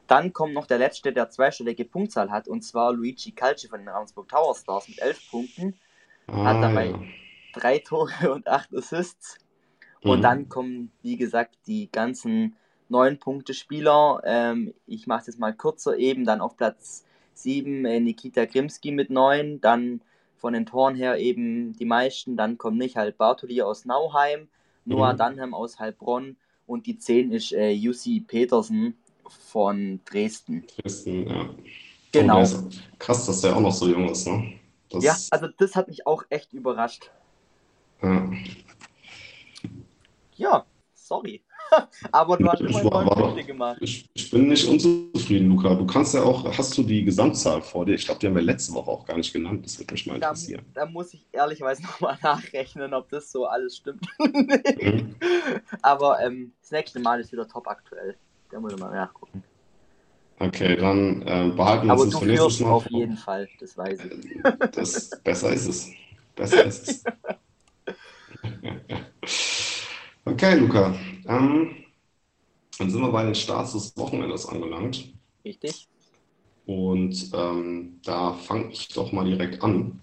Dann 0.07 0.33
kommt 0.33 0.53
noch 0.53 0.67
der 0.67 0.79
letzte, 0.79 1.13
der 1.13 1.29
zweistellige 1.29 1.85
Punktzahl 1.85 2.29
hat, 2.29 2.47
und 2.47 2.63
zwar 2.63 2.91
Luigi 2.91 3.31
Calci 3.31 3.67
von 3.67 3.79
den 3.79 3.87
Ravensburg 3.87 4.27
Tower 4.27 4.55
Stars 4.55 4.89
mit 4.89 4.99
elf 4.99 5.19
Punkten. 5.29 5.75
Ah, 6.27 6.45
hat 6.45 6.63
dabei 6.63 6.87
ja. 6.87 6.99
drei 7.53 7.79
Tore 7.79 8.11
und 8.33 8.47
acht 8.47 8.75
Assists. 8.75 9.37
Mhm. 10.03 10.09
Und 10.09 10.21
dann 10.21 10.49
kommen, 10.49 10.91
wie 11.01 11.17
gesagt, 11.17 11.55
die 11.67 11.89
ganzen 11.91 12.55
neun 12.89 13.19
Punkte 13.19 13.53
Spieler. 13.53 14.21
Ähm, 14.25 14.73
ich 14.85 15.07
mache 15.07 15.21
es 15.21 15.27
jetzt 15.27 15.39
mal 15.39 15.53
kürzer 15.53 15.97
eben. 15.97 16.25
Dann 16.25 16.41
auf 16.41 16.57
Platz 16.57 17.05
7 17.35 17.85
äh, 17.85 17.99
Nikita 17.99 18.45
Grimski 18.45 18.91
mit 18.91 19.09
neun. 19.09 19.61
Dann 19.61 20.01
von 20.43 20.51
den 20.51 20.65
Toren 20.65 20.95
her 20.95 21.17
eben 21.19 21.71
die 21.71 21.85
meisten. 21.85 22.35
Dann 22.35 22.57
kommt 22.57 22.77
Michael 22.77 23.13
Bartoli 23.13 23.61
aus 23.61 23.85
Nauheim, 23.85 24.49
Noah 24.83 25.13
mhm. 25.13 25.17
Dunham 25.17 25.53
aus 25.53 25.79
Heilbronn 25.79 26.35
und 26.67 26.85
die 26.85 26.97
10 26.97 27.31
ist 27.31 27.53
äh, 27.53 27.69
Jussi 27.69 28.19
Petersen 28.19 28.97
von 29.49 30.01
Dresden. 30.03 30.67
Dresden, 30.67 31.29
ja. 31.29 31.49
Genau. 32.11 32.43
Oh, 32.43 32.69
krass, 32.99 33.25
dass 33.25 33.39
der 33.39 33.55
auch 33.55 33.61
noch 33.61 33.71
so 33.71 33.87
jung 33.87 34.09
ist, 34.09 34.27
ne? 34.27 34.59
Das 34.89 35.01
ja, 35.01 35.15
also 35.31 35.47
das 35.57 35.77
hat 35.77 35.87
mich 35.87 36.05
auch 36.05 36.25
echt 36.29 36.51
überrascht. 36.51 37.09
Ja, 38.01 38.29
ja 40.35 40.65
sorry. 40.93 41.41
Aber 42.11 42.37
du 42.37 42.47
hast 42.47 42.61
immer 42.61 42.83
neun 42.83 43.07
Punkte 43.07 43.43
gemacht. 43.43 43.77
Ich, 43.81 44.09
ich, 44.13 44.29
bin 44.29 44.47
nicht 44.47 44.67
unzufrieden, 44.67 45.49
Luca. 45.49 45.75
Du 45.75 45.85
kannst 45.85 46.13
ja 46.13 46.23
auch, 46.23 46.45
hast 46.57 46.77
du 46.77 46.83
die 46.83 47.03
Gesamtzahl 47.03 47.61
vor 47.61 47.85
dir? 47.85 47.95
Ich 47.95 48.05
glaube, 48.05 48.19
die 48.19 48.27
haben 48.27 48.35
wir 48.35 48.41
letzte 48.41 48.73
Woche 48.73 48.91
auch 48.91 49.05
gar 49.05 49.17
nicht 49.17 49.33
genannt. 49.33 49.65
Das 49.65 49.79
würde 49.79 49.93
mich 49.93 50.05
mal 50.05 50.15
interessieren. 50.15 50.65
Da, 50.73 50.85
muss 50.85 51.13
ich 51.13 51.25
ehrlicherweise 51.31 51.81
nochmal 51.83 52.17
nachrechnen, 52.21 52.93
ob 52.93 53.09
das 53.09 53.31
so 53.31 53.45
alles 53.45 53.77
stimmt. 53.77 54.05
mhm. 54.19 55.15
Aber 55.81 56.19
ähm, 56.21 56.53
das 56.61 56.71
nächste 56.71 56.99
Mal 56.99 57.19
ist 57.19 57.31
wieder 57.31 57.47
top 57.47 57.67
aktuell. 57.67 58.15
Da 58.51 58.59
muss 58.59 58.73
ich 58.73 58.79
mal 58.79 58.93
nachgucken. 58.93 59.43
Okay, 60.39 60.75
dann 60.75 61.21
äh, 61.21 61.51
behalten 61.55 61.87
wir 61.87 61.93
uns 61.93 62.11
das 62.11 62.19
für 62.19 62.25
nächstes 62.25 62.59
Mal. 62.59 62.71
auf 62.71 62.89
jeden 62.89 63.17
Fall, 63.17 63.47
das 63.59 63.77
weiß 63.77 63.99
ich. 64.05 64.41
Das, 64.71 65.09
besser 65.23 65.53
ist 65.53 65.67
es. 65.67 65.91
Besser 66.35 66.65
ist 66.65 66.89
es. 66.89 67.03
Okay, 70.25 70.57
Luca. 70.57 70.95
Ähm, 71.27 71.75
dann 72.77 72.89
sind 72.89 73.01
wir 73.01 73.11
bei 73.11 73.23
den 73.23 73.35
Starts 73.35 73.73
des 73.73 73.95
Wochenendes 73.97 74.45
angelangt. 74.45 75.13
Richtig. 75.45 75.87
Und 76.65 77.31
ähm, 77.33 77.99
da 78.03 78.33
fange 78.33 78.71
ich 78.71 78.87
doch 78.89 79.11
mal 79.11 79.25
direkt 79.25 79.61
an. 79.61 79.99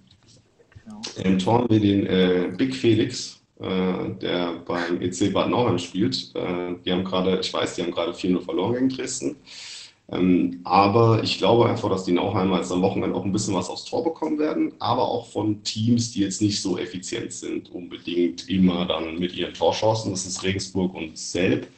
Genau. 0.84 1.00
Im 1.24 1.38
Tor 1.38 1.54
haben 1.60 1.70
wir 1.70 1.80
den 1.80 2.06
äh, 2.06 2.52
Big 2.56 2.74
Felix 2.74 3.40
äh, 3.60 4.14
der 4.22 4.54
beim 4.66 5.02
EC 5.02 5.32
Bad 5.32 5.50
Nauheim 5.50 5.78
spielt. 5.78 6.34
Äh, 6.34 6.76
die 6.84 6.92
haben 6.92 7.04
gerade, 7.04 7.40
ich 7.40 7.52
weiß, 7.52 7.74
die 7.74 7.82
haben 7.82 7.90
gerade 7.90 8.12
4-0 8.12 8.40
verloren 8.40 8.74
gegen 8.74 8.88
Dresden. 8.88 9.36
Ähm, 10.12 10.60
aber 10.64 11.22
ich 11.22 11.38
glaube 11.38 11.68
einfach, 11.68 11.88
dass 11.88 12.04
die 12.04 12.12
Nauheimer 12.12 12.56
jetzt 12.56 12.72
am 12.72 12.82
Wochenende 12.82 13.16
auch 13.16 13.24
ein 13.24 13.32
bisschen 13.32 13.54
was 13.54 13.68
aufs 13.68 13.84
Tor 13.84 14.02
bekommen 14.02 14.38
werden, 14.38 14.72
aber 14.80 15.02
auch 15.08 15.26
von 15.28 15.62
Teams, 15.62 16.10
die 16.12 16.20
jetzt 16.20 16.42
nicht 16.42 16.60
so 16.60 16.78
effizient 16.78 17.32
sind, 17.32 17.70
unbedingt 17.70 18.48
immer 18.48 18.86
dann 18.86 19.18
mit 19.18 19.34
ihren 19.34 19.54
Torchancen. 19.54 20.10
Das 20.10 20.26
ist 20.26 20.42
Regensburg 20.42 20.94
und 20.94 21.16
Selb. 21.16 21.68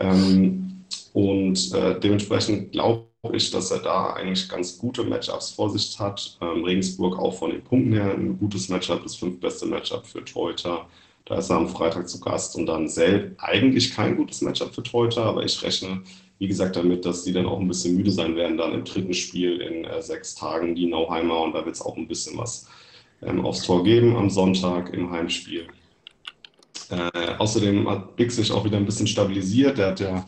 Ähm, 0.00 0.84
und 1.12 1.72
äh, 1.74 1.98
dementsprechend 2.00 2.72
glaube 2.72 3.06
ich, 3.32 3.50
dass 3.50 3.70
er 3.70 3.78
da 3.80 4.12
eigentlich 4.14 4.48
ganz 4.48 4.78
gute 4.78 5.04
Matchups 5.04 5.50
vor 5.50 5.70
sich 5.70 5.98
hat. 5.98 6.38
Ähm, 6.40 6.64
Regensburg 6.64 7.18
auch 7.18 7.34
von 7.34 7.50
den 7.50 7.62
Punkten 7.62 7.92
her 7.92 8.14
ein 8.14 8.38
gutes 8.38 8.68
Matchup, 8.68 9.02
das 9.02 9.16
fünftbeste 9.16 9.66
Matchup 9.66 10.06
für 10.06 10.24
Torhüter. 10.24 10.86
Da 11.26 11.38
ist 11.38 11.50
er 11.50 11.56
am 11.56 11.68
Freitag 11.68 12.08
zu 12.08 12.20
Gast 12.20 12.56
und 12.56 12.66
dann 12.66 12.88
selbst 12.88 13.40
eigentlich 13.40 13.92
kein 13.92 14.16
gutes 14.16 14.42
Matchup 14.42 14.74
für 14.74 14.82
Torhüter, 14.82 15.24
aber 15.24 15.44
ich 15.44 15.60
rechne 15.62 16.02
wie 16.38 16.48
gesagt, 16.48 16.76
damit, 16.76 17.04
dass 17.04 17.24
die 17.24 17.32
dann 17.32 17.46
auch 17.46 17.58
ein 17.58 17.68
bisschen 17.68 17.96
müde 17.96 18.10
sein 18.10 18.36
werden, 18.36 18.58
dann 18.58 18.72
im 18.72 18.84
dritten 18.84 19.14
Spiel 19.14 19.60
in 19.60 19.84
äh, 19.84 20.02
sechs 20.02 20.34
Tagen, 20.34 20.74
die 20.74 20.86
Nauheimer. 20.86 21.40
Und 21.40 21.54
da 21.54 21.64
wird 21.64 21.74
es 21.74 21.82
auch 21.82 21.96
ein 21.96 22.08
bisschen 22.08 22.36
was 22.38 22.68
ähm, 23.22 23.44
aufs 23.44 23.62
Tor 23.62 23.84
geben 23.84 24.16
am 24.16 24.28
Sonntag 24.28 24.92
im 24.92 25.10
Heimspiel. 25.10 25.66
Äh, 26.90 27.34
außerdem 27.38 27.88
hat 27.88 28.16
Big 28.16 28.30
sich 28.30 28.52
auch 28.52 28.64
wieder 28.64 28.76
ein 28.76 28.84
bisschen 28.84 29.06
stabilisiert. 29.06 29.78
Der 29.78 29.86
hat 29.88 30.00
ja 30.00 30.26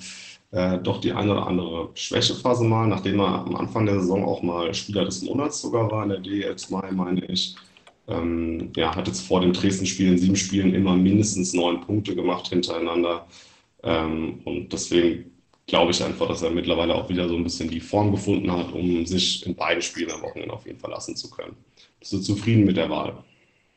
äh, 0.50 0.78
doch 0.78 1.00
die 1.00 1.12
eine 1.12 1.32
oder 1.32 1.46
andere 1.46 1.90
Schwächephase 1.94 2.64
mal, 2.64 2.86
nachdem 2.86 3.20
er 3.20 3.46
am 3.46 3.56
Anfang 3.56 3.84
der 3.84 4.00
Saison 4.00 4.24
auch 4.24 4.42
mal 4.42 4.72
Spieler 4.72 5.04
des 5.04 5.22
Monats 5.22 5.60
sogar 5.60 5.90
war 5.90 6.04
in 6.04 6.08
der 6.08 6.22
DL2, 6.22 6.92
meine 6.92 7.24
ich. 7.26 7.54
Ähm, 8.08 8.72
ja, 8.74 8.96
hat 8.96 9.06
jetzt 9.06 9.26
vor 9.26 9.42
dem 9.42 9.52
Dresden-Spiel 9.52 10.08
in 10.08 10.18
sieben 10.18 10.36
Spielen 10.36 10.74
immer 10.74 10.96
mindestens 10.96 11.52
neun 11.52 11.82
Punkte 11.82 12.14
gemacht 12.14 12.48
hintereinander. 12.48 13.26
Ähm, 13.82 14.40
und 14.44 14.72
deswegen 14.72 15.37
glaube 15.68 15.92
ich 15.92 16.02
einfach, 16.02 16.26
dass 16.26 16.42
er 16.42 16.50
mittlerweile 16.50 16.94
auch 16.94 17.08
wieder 17.08 17.28
so 17.28 17.36
ein 17.36 17.44
bisschen 17.44 17.70
die 17.70 17.80
Form 17.80 18.10
gefunden 18.10 18.50
hat, 18.50 18.72
um 18.72 19.06
sich 19.06 19.46
in 19.46 19.54
beiden 19.54 19.82
Spielen 19.82 20.10
am 20.10 20.22
Wochenende 20.22 20.52
auf 20.52 20.66
jeden 20.66 20.80
Fall 20.80 20.90
lassen 20.90 21.14
zu 21.14 21.30
können. 21.30 21.56
Bist 22.00 22.12
du 22.12 22.18
zufrieden 22.18 22.64
mit 22.64 22.76
der 22.76 22.90
Wahl? 22.90 23.22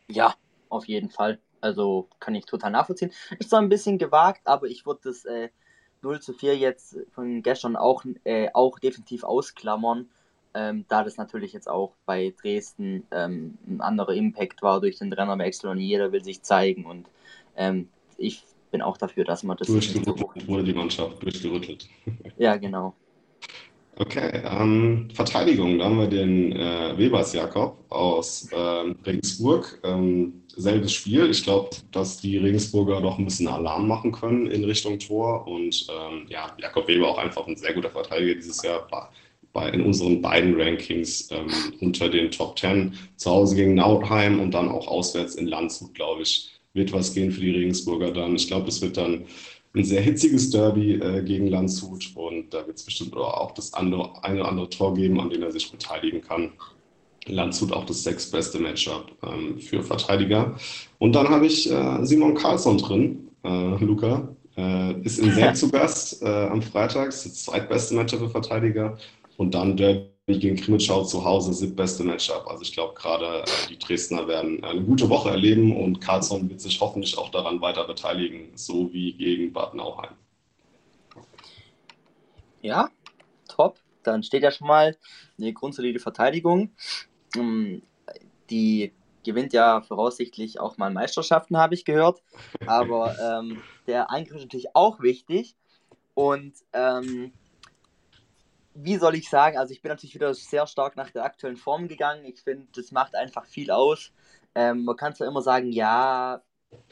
Ja, 0.09 0.33
auf 0.69 0.85
jeden 0.85 1.09
Fall. 1.09 1.39
Also 1.59 2.07
kann 2.19 2.33
ich 2.33 2.45
total 2.45 2.71
nachvollziehen. 2.71 3.11
Ist 3.37 3.51
zwar 3.51 3.61
ein 3.61 3.69
bisschen 3.69 3.99
gewagt, 3.99 4.41
aber 4.45 4.65
ich 4.65 4.87
würde 4.87 5.01
das 5.03 5.25
äh, 5.25 5.49
0 6.01 6.19
zu 6.19 6.33
4 6.33 6.57
jetzt 6.57 6.97
von 7.11 7.43
gestern 7.43 7.75
auch, 7.75 8.03
äh, 8.23 8.49
auch 8.53 8.79
definitiv 8.79 9.23
ausklammern 9.23 10.09
ähm, 10.53 10.85
da 10.87 11.03
das 11.03 11.17
natürlich 11.17 11.53
jetzt 11.53 11.69
auch 11.69 11.93
bei 12.05 12.33
Dresden 12.41 13.07
ähm, 13.11 13.57
ein 13.67 13.81
anderer 13.81 14.13
Impact 14.13 14.61
war 14.61 14.81
durch 14.81 14.97
den 14.97 15.11
Trainerwechsel 15.11 15.69
und 15.69 15.79
jeder 15.79 16.11
will 16.11 16.23
sich 16.23 16.41
zeigen 16.41 16.85
und 16.85 17.07
ähm, 17.55 17.89
ich 18.17 18.43
bin 18.71 18.81
auch 18.81 18.97
dafür, 18.97 19.23
dass 19.23 19.43
man 19.43 19.57
das 19.57 19.67
durchgerüttelt 19.67 20.47
wurde 20.47 20.63
die 20.63 20.73
Mannschaft 20.73 21.21
durchgerüttelt. 21.21 21.87
Ja, 22.37 22.55
genau. 22.57 22.95
Okay, 23.97 24.41
ähm, 24.45 25.09
Verteidigung, 25.13 25.77
da 25.77 25.85
haben 25.85 25.99
wir 25.99 26.07
den 26.07 26.53
äh, 26.53 26.97
Webers 26.97 27.33
Jakob 27.33 27.77
aus 27.89 28.49
äh, 28.51 28.57
Regensburg. 29.05 29.79
Ähm, 29.83 30.41
selbes 30.55 30.93
Spiel. 30.93 31.29
Ich 31.29 31.43
glaube, 31.43 31.69
dass 31.91 32.19
die 32.19 32.37
Regensburger 32.37 33.01
doch 33.01 33.19
ein 33.19 33.25
bisschen 33.25 33.47
Alarm 33.47 33.87
machen 33.87 34.11
können 34.11 34.47
in 34.47 34.63
Richtung 34.63 34.97
Tor. 34.97 35.45
Und 35.45 35.87
ähm, 35.89 36.25
ja, 36.29 36.55
Jakob 36.57 36.87
Weber 36.87 37.09
auch 37.09 37.17
einfach 37.17 37.45
ein 37.47 37.57
sehr 37.57 37.73
guter 37.73 37.89
Verteidiger 37.89 38.35
dieses 38.35 38.63
Jahr. 38.63 38.89
War 38.91 39.11
bei, 39.53 39.69
in 39.69 39.83
unseren 39.83 40.21
beiden 40.21 40.59
Rankings 40.59 41.29
ähm, 41.31 41.47
unter 41.81 42.09
den 42.09 42.31
Top 42.31 42.57
10. 42.57 42.97
Zu 43.17 43.29
Hause 43.29 43.55
gegen 43.55 43.75
Nauheim 43.75 44.39
und 44.39 44.51
dann 44.51 44.69
auch 44.69 44.87
auswärts 44.87 45.35
in 45.35 45.47
Landshut, 45.47 45.93
glaube 45.93 46.23
ich, 46.23 46.60
wird 46.73 46.93
was 46.93 47.13
gehen 47.13 47.31
für 47.31 47.41
die 47.41 47.51
Regensburger 47.51 48.11
dann. 48.11 48.35
Ich 48.35 48.47
glaube, 48.47 48.69
es 48.69 48.81
wird 48.81 48.97
dann 48.97 49.25
ein 49.73 49.83
sehr 49.83 50.01
hitziges 50.01 50.49
Derby 50.49 50.95
äh, 50.95 51.23
gegen 51.23 51.47
Landshut 51.47 52.11
und 52.15 52.53
da 52.53 52.65
wird 52.67 52.77
es 52.77 52.83
bestimmt 52.83 53.15
auch 53.15 53.53
das 53.53 53.73
andere, 53.73 54.23
eine 54.23 54.41
oder 54.41 54.49
andere 54.49 54.69
Tor 54.69 54.93
geben, 54.93 55.19
an 55.19 55.29
dem 55.29 55.43
er 55.43 55.51
sich 55.51 55.71
beteiligen 55.71 56.21
kann. 56.21 56.51
Landshut 57.27 57.71
auch 57.71 57.85
das 57.85 58.03
sechstbeste 58.03 58.59
Matchup 58.59 59.11
ähm, 59.23 59.59
für 59.59 59.83
Verteidiger. 59.83 60.57
Und 60.99 61.13
dann 61.13 61.29
habe 61.29 61.45
ich 61.45 61.71
äh, 61.71 62.05
Simon 62.05 62.35
Karlsson 62.35 62.77
drin, 62.77 63.29
äh, 63.43 63.83
Luca. 63.83 64.35
Äh, 64.57 65.01
ist 65.01 65.19
in 65.19 65.31
Selb 65.31 65.55
zu 65.55 65.69
Gast 65.69 66.21
äh, 66.21 66.25
am 66.25 66.61
Freitag, 66.61 67.09
ist 67.09 67.25
das 67.25 67.43
zweitbeste 67.45 67.95
Matchup 67.95 68.19
für 68.19 68.29
Verteidiger. 68.29 68.97
Und 69.37 69.53
dann 69.53 69.77
Derby 69.77 70.10
gegen 70.27 70.55
Krimitschau 70.55 71.03
zu 71.03 71.23
Hause, 71.25 71.53
siebtbeste 71.53 72.03
Matchup. 72.03 72.47
Also 72.47 72.61
ich 72.63 72.73
glaube 72.73 72.93
gerade 72.93 73.41
äh, 73.41 73.67
die 73.69 73.79
Dresdner 73.79 74.27
werden 74.27 74.63
eine 74.63 74.81
gute 74.81 75.09
Woche 75.09 75.29
erleben 75.29 75.75
und 75.75 75.99
Karlsson 75.99 76.49
wird 76.49 76.61
sich 76.61 76.79
hoffentlich 76.79 77.17
auch 77.17 77.29
daran 77.29 77.61
weiter 77.61 77.85
beteiligen, 77.85 78.51
so 78.55 78.91
wie 78.93 79.13
gegen 79.13 79.51
Bad 79.51 79.73
Nauheim. 79.73 80.13
Ja, 82.61 82.89
top. 83.47 83.79
Dann 84.03 84.23
steht 84.23 84.43
ja 84.43 84.51
schon 84.51 84.67
mal 84.67 84.97
eine 85.37 85.53
grundsolide 85.53 85.99
Verteidigung. 85.99 86.71
Ähm, 87.35 87.81
die 88.49 88.93
gewinnt 89.23 89.53
ja 89.53 89.81
voraussichtlich 89.81 90.59
auch 90.59 90.77
mal 90.77 90.91
Meisterschaften, 90.91 91.57
habe 91.57 91.75
ich 91.75 91.85
gehört. 91.85 92.21
Aber 92.65 93.15
ähm, 93.41 93.61
der 93.87 94.11
Eingriff 94.11 94.37
ist 94.37 94.43
natürlich 94.43 94.75
auch 94.75 95.01
wichtig. 95.01 95.55
Und 96.13 96.53
ähm, 96.73 97.31
wie 98.73 98.97
soll 98.97 99.15
ich 99.15 99.29
sagen, 99.29 99.57
also 99.57 99.73
ich 99.73 99.81
bin 99.81 99.89
natürlich 99.89 100.15
wieder 100.15 100.33
sehr 100.33 100.67
stark 100.67 100.95
nach 100.95 101.11
der 101.11 101.23
aktuellen 101.23 101.57
Form 101.57 101.87
gegangen. 101.87 102.25
Ich 102.25 102.41
finde, 102.41 102.67
das 102.75 102.91
macht 102.91 103.15
einfach 103.15 103.45
viel 103.45 103.71
aus. 103.71 104.11
Ähm, 104.55 104.85
man 104.85 104.95
kann 104.95 105.15
zwar 105.15 105.27
immer 105.27 105.41
sagen, 105.41 105.71
ja, 105.71 106.41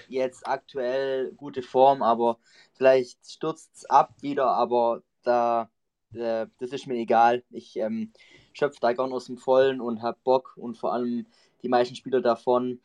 jetzt 0.08 0.48
aktuell 0.48 1.32
gute 1.34 1.62
Form, 1.62 2.02
aber 2.02 2.38
vielleicht 2.74 3.26
stürzt 3.26 3.72
es 3.76 3.86
ab 3.86 4.14
wieder, 4.22 4.48
aber 4.48 5.04
da, 5.24 5.70
äh, 6.14 6.48
das 6.60 6.72
ist 6.72 6.88
mir 6.88 6.96
egal. 6.96 7.44
Ich 7.50 7.78
ähm, 7.78 8.12
schöpfe 8.54 8.80
da 8.82 8.94
gern 8.94 9.14
aus 9.14 9.26
dem 9.26 9.38
Vollen 9.38 9.82
und 9.82 10.02
habe 10.02 10.18
Bock 10.24 10.54
und 10.58 10.78
vor 10.78 10.94
allem 10.94 11.28
die 11.64 11.70
meisten 11.70 11.96
Spieler 11.96 12.22
davon, 12.22 12.82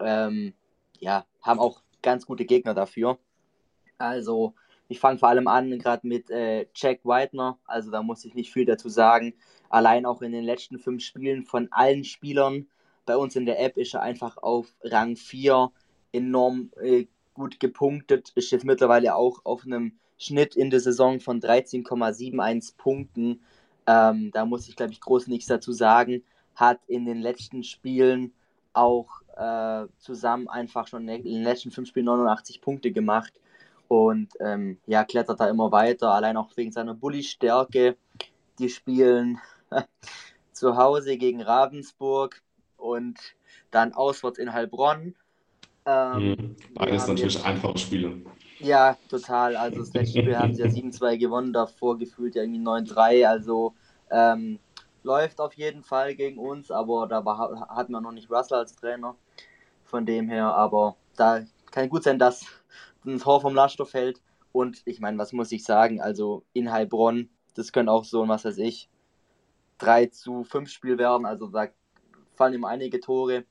ähm, 0.00 0.54
ja, 0.98 1.26
haben 1.42 1.60
auch 1.60 1.82
ganz 2.02 2.26
gute 2.26 2.44
Gegner 2.44 2.74
dafür. 2.74 3.18
Also, 3.98 4.54
ich 4.88 5.00
fange 5.00 5.18
vor 5.18 5.28
allem 5.28 5.48
an, 5.48 5.78
gerade 5.78 6.06
mit 6.06 6.30
äh, 6.30 6.66
Jack 6.74 7.04
Whitener, 7.04 7.58
also 7.66 7.90
da 7.90 8.02
muss 8.02 8.24
ich 8.24 8.34
nicht 8.34 8.52
viel 8.52 8.66
dazu 8.66 8.88
sagen. 8.88 9.34
Allein 9.68 10.04
auch 10.04 10.22
in 10.22 10.32
den 10.32 10.44
letzten 10.44 10.78
fünf 10.78 11.02
Spielen 11.02 11.44
von 11.44 11.68
allen 11.70 12.04
Spielern 12.04 12.66
bei 13.06 13.16
uns 13.16 13.34
in 13.36 13.46
der 13.46 13.60
App 13.60 13.76
ist 13.76 13.94
er 13.94 14.02
einfach 14.02 14.36
auf 14.36 14.66
Rang 14.82 15.16
4 15.16 15.70
enorm 16.12 16.70
äh, 16.80 17.06
gut 17.34 17.58
gepunktet, 17.58 18.32
ist 18.34 18.50
jetzt 18.50 18.64
mittlerweile 18.64 19.16
auch 19.16 19.40
auf 19.44 19.64
einem 19.64 19.98
Schnitt 20.18 20.54
in 20.54 20.70
der 20.70 20.80
Saison 20.80 21.18
von 21.18 21.40
13,71 21.40 22.76
Punkten. 22.76 23.40
Ähm, 23.86 24.30
da 24.32 24.44
muss 24.44 24.68
ich, 24.68 24.76
glaube 24.76 24.92
ich, 24.92 25.00
groß 25.00 25.26
nichts 25.26 25.46
dazu 25.46 25.72
sagen. 25.72 26.22
Hat 26.54 26.80
in 26.86 27.06
den 27.06 27.20
letzten 27.20 27.64
Spielen 27.64 28.32
auch 28.74 29.08
äh, 29.36 29.86
zusammen 29.98 30.48
einfach 30.48 30.86
schon 30.86 31.08
in 31.08 31.24
den 31.24 31.42
letzten 31.42 31.70
fünf 31.70 31.88
Spielen 31.88 32.06
89 32.06 32.60
Punkte 32.60 32.92
gemacht 32.92 33.32
und 33.92 34.28
ähm, 34.40 34.78
ja, 34.86 35.04
klettert 35.04 35.38
da 35.38 35.50
immer 35.50 35.70
weiter, 35.70 36.14
allein 36.14 36.38
auch 36.38 36.56
wegen 36.56 36.72
seiner 36.72 36.94
Bully-Stärke. 36.94 37.98
Die 38.58 38.70
spielen 38.70 39.38
zu 40.52 40.78
Hause 40.78 41.18
gegen 41.18 41.42
Ravensburg 41.42 42.40
und 42.78 43.18
dann 43.70 43.92
auswärts 43.92 44.38
in 44.38 44.54
Heilbronn. 44.54 45.14
Ähm, 45.84 46.22
mhm. 46.22 46.56
Beides 46.72 47.06
natürlich 47.06 47.34
jetzt, 47.34 47.44
einfache 47.44 47.76
Spiele. 47.76 48.22
Ja, 48.60 48.96
total. 49.10 49.56
Also 49.56 49.80
das 49.80 49.92
letzte 49.92 50.20
Spiel 50.20 50.38
haben 50.38 50.54
sie 50.54 50.62
ja 50.62 50.68
7-2 50.68 51.18
gewonnen, 51.18 51.52
davor 51.52 51.98
gefühlt 51.98 52.34
ja 52.34 52.44
irgendwie 52.44 52.62
9-3. 52.62 53.28
Also 53.28 53.74
ähm, 54.10 54.58
läuft 55.02 55.38
auf 55.38 55.52
jeden 55.52 55.82
Fall 55.82 56.14
gegen 56.14 56.38
uns, 56.38 56.70
aber 56.70 57.06
da 57.08 57.26
war, 57.26 57.68
hatten 57.68 57.92
wir 57.92 58.00
noch 58.00 58.12
nicht 58.12 58.30
Russell 58.30 58.56
als 58.56 58.74
Trainer. 58.74 59.16
Von 59.84 60.06
dem 60.06 60.30
her, 60.30 60.46
aber 60.46 60.96
da 61.14 61.42
kann 61.70 61.90
gut 61.90 62.04
sein, 62.04 62.18
dass 62.18 62.46
ein 63.04 63.18
Tor 63.18 63.40
vom 63.40 63.54
Laststoff 63.54 63.94
hält. 63.94 64.20
Und 64.52 64.82
ich 64.84 65.00
meine, 65.00 65.18
was 65.18 65.32
muss 65.32 65.52
ich 65.52 65.64
sagen? 65.64 66.00
Also 66.00 66.44
in 66.52 66.70
Heilbronn, 66.70 67.30
das 67.54 67.72
könnte 67.72 67.92
auch 67.92 68.04
so, 68.04 68.26
was 68.28 68.44
weiß 68.44 68.58
ich, 68.58 68.88
3 69.78 70.06
zu 70.06 70.44
5 70.44 70.68
Spiel 70.70 70.98
werden. 70.98 71.26
Also 71.26 71.46
da 71.46 71.68
fallen 72.34 72.54
ihm 72.54 72.64
einige 72.64 73.00
Tore. 73.00 73.44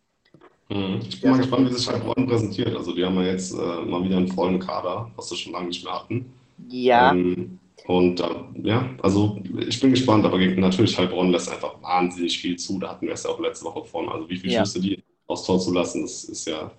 Mhm. 0.69 0.99
Ich 1.01 1.21
bin 1.21 1.29
ja, 1.29 1.31
mal 1.31 1.37
gespannt, 1.41 1.69
wie 1.69 1.73
sich 1.73 1.89
Heilbronn 1.89 2.27
präsentiert. 2.27 2.75
Also 2.75 2.93
die 2.93 3.03
haben 3.03 3.15
ja 3.15 3.23
jetzt 3.23 3.53
äh, 3.53 3.55
mal 3.85 4.03
wieder 4.03 4.17
einen 4.17 4.27
vollen 4.27 4.59
Kader, 4.59 5.11
was 5.15 5.29
sie 5.29 5.35
schon 5.35 5.53
lange 5.53 5.67
nicht 5.67 5.83
mehr 5.83 5.93
hatten. 5.93 6.33
Ja. 6.69 7.11
Ähm, 7.11 7.59
und 7.87 8.19
äh, 8.19 8.25
ja, 8.63 8.89
also 9.01 9.41
ich 9.67 9.79
bin 9.79 9.89
gespannt, 9.91 10.23
aber 10.25 10.37
natürlich 10.37 10.97
Heilbronn 10.97 11.31
lässt 11.31 11.49
einfach 11.49 11.81
wahnsinnig 11.81 12.37
viel 12.39 12.55
zu. 12.55 12.79
Da 12.79 12.91
hatten 12.91 13.07
wir 13.07 13.13
es 13.13 13.23
ja 13.23 13.31
auch 13.31 13.39
letzte 13.39 13.65
Woche 13.65 13.83
von. 13.85 14.07
Also 14.07 14.29
wie 14.29 14.37
viele 14.37 14.53
ja. 14.53 14.59
Schüsse 14.65 14.79
die 14.79 15.03
aufs 15.27 15.45
Tor 15.45 15.59
zu 15.59 15.73
lassen, 15.73 16.03
das 16.03 16.25
ist 16.25 16.45
ja 16.45 16.71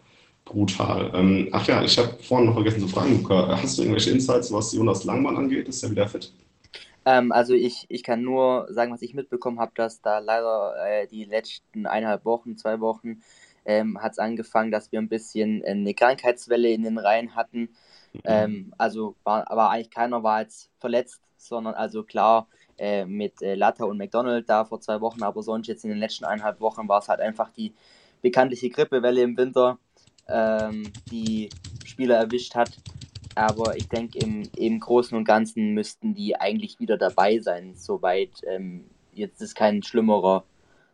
Brutal. 0.45 1.11
Ähm, 1.15 1.49
ach 1.53 1.67
ja, 1.67 1.83
ich 1.83 1.97
habe 1.99 2.17
vorhin 2.23 2.47
noch 2.47 2.55
vergessen 2.55 2.81
zu 2.81 2.89
fragen, 2.89 3.23
Luca, 3.23 3.57
hast 3.61 3.79
du 3.79 3.83
irgendwelche 3.83 4.11
Insights, 4.11 4.53
was 4.53 4.73
Jonas 4.73 5.05
Langmann 5.05 5.37
angeht? 5.37 5.69
Ist 5.69 5.83
er 5.83 5.91
wieder 5.91 6.09
fit? 6.09 6.33
Ähm, 7.05 7.33
also 7.33 7.55
ich, 7.55 7.87
ich 7.89 8.03
kann 8.03 8.23
nur 8.23 8.67
sagen, 8.71 8.93
was 8.93 9.03
ich 9.03 9.15
mitbekommen 9.15 9.61
habe, 9.61 9.73
dass 9.75 10.01
da 10.03 10.19
leider 10.19 10.75
äh, 10.87 11.07
die 11.07 11.25
letzten 11.25 11.87
eineinhalb 11.87 12.25
Wochen, 12.25 12.57
zwei 12.57 12.81
Wochen 12.81 13.23
ähm, 13.65 14.01
hat 14.01 14.13
es 14.13 14.19
angefangen, 14.19 14.71
dass 14.71 14.93
wir 14.93 15.01
ein 15.01 15.09
bisschen 15.09 15.65
eine 15.65 15.95
Krankheitswelle 15.95 16.71
in 16.71 16.83
den 16.83 16.99
Reihen 16.99 17.35
hatten. 17.35 17.71
Mhm. 18.13 18.21
Ähm, 18.25 18.75
also 18.79 19.15
war, 19.25 19.51
aber 19.51 19.71
eigentlich 19.71 19.91
keiner 19.91 20.23
war 20.23 20.43
jetzt 20.43 20.71
verletzt, 20.79 21.23
sondern 21.37 21.75
also 21.75 22.03
klar 22.03 22.47
äh, 22.79 23.05
mit 23.05 23.43
äh, 23.43 23.55
Latta 23.55 23.85
und 23.85 23.99
McDonald 23.99 24.49
da 24.49 24.65
vor 24.65 24.81
zwei 24.81 25.01
Wochen, 25.01 25.23
aber 25.23 25.43
sonst 25.43 25.69
jetzt 25.69 25.85
in 25.85 25.91
den 25.91 25.99
letzten 25.99 26.25
eineinhalb 26.25 26.61
Wochen 26.61 26.89
war 26.89 27.01
es 27.01 27.09
halt 27.09 27.21
einfach 27.21 27.51
die 27.51 27.73
bekanntliche 28.23 28.71
Grippewelle 28.71 29.23
im 29.23 29.37
Winter 29.37 29.79
ähm, 30.33 30.93
die 31.11 31.51
Spieler 31.85 32.17
erwischt 32.17 32.55
hat. 32.55 32.71
Aber 33.35 33.77
ich 33.77 33.89
denke, 33.89 34.19
im, 34.19 34.43
im 34.57 34.81
Großen 34.81 35.17
und 35.17 35.25
Ganzen 35.25 35.73
müssten 35.73 36.15
die 36.15 36.37
eigentlich 36.39 36.79
wieder 36.81 36.99
dabei 36.99 37.39
sein, 37.39 37.75
soweit 37.75 38.31
ähm, 38.47 38.85
jetzt 39.15 39.41
ist 39.41 39.55
kein 39.55 39.83
schlimmerer, 39.83 40.45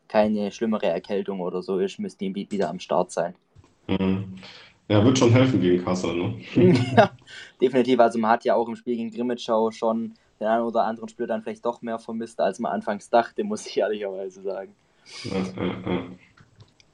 keine 0.07 0.53
schlimmere 0.53 0.86
Erkältung 0.86 1.41
oder 1.41 1.62
so 1.62 1.78
ist, 1.78 1.99
müssten 1.99 2.32
die 2.32 2.51
wieder 2.51 2.70
am 2.70 2.78
Start 2.78 3.11
sein. 3.11 3.34
Mhm. 3.89 4.36
Ja, 4.89 5.05
wird 5.05 5.18
schon 5.18 5.32
helfen 5.32 5.61
gegen 5.61 5.84
Kassel, 5.84 6.14
ne? 6.14 6.41
ja, 6.97 7.11
definitiv. 7.61 8.01
Also 8.01 8.18
man 8.18 8.30
hat 8.30 8.45
ja 8.45 8.55
auch 8.55 8.68
im 8.68 8.76
Spiel 8.76 8.97
gegen 8.97 9.11
Grimmitschau 9.11 9.70
schon 9.70 10.14
den 10.41 10.47
einen 10.47 10.64
oder 10.64 10.84
anderen 10.84 11.09
Spieler 11.09 11.26
dann 11.26 11.43
vielleicht 11.43 11.66
doch 11.66 11.82
mehr 11.82 11.99
vermisst, 11.99 12.41
als 12.41 12.59
man 12.59 12.72
anfangs 12.72 13.11
dachte, 13.11 13.45
muss 13.45 13.66
ich 13.66 13.76
ehrlicherweise 13.76 14.41
sagen. 14.43 14.74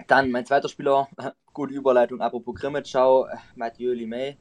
Dann 0.09 0.31
mein 0.31 0.47
zweiter 0.47 0.69
Spieler, 0.69 1.09
gute 1.55 1.73
Überleitung, 1.73 2.21
apropos 2.21 2.57
Grimmitschau, 2.57 3.29
Mathieu 3.55 3.93
Limay. 3.93 4.37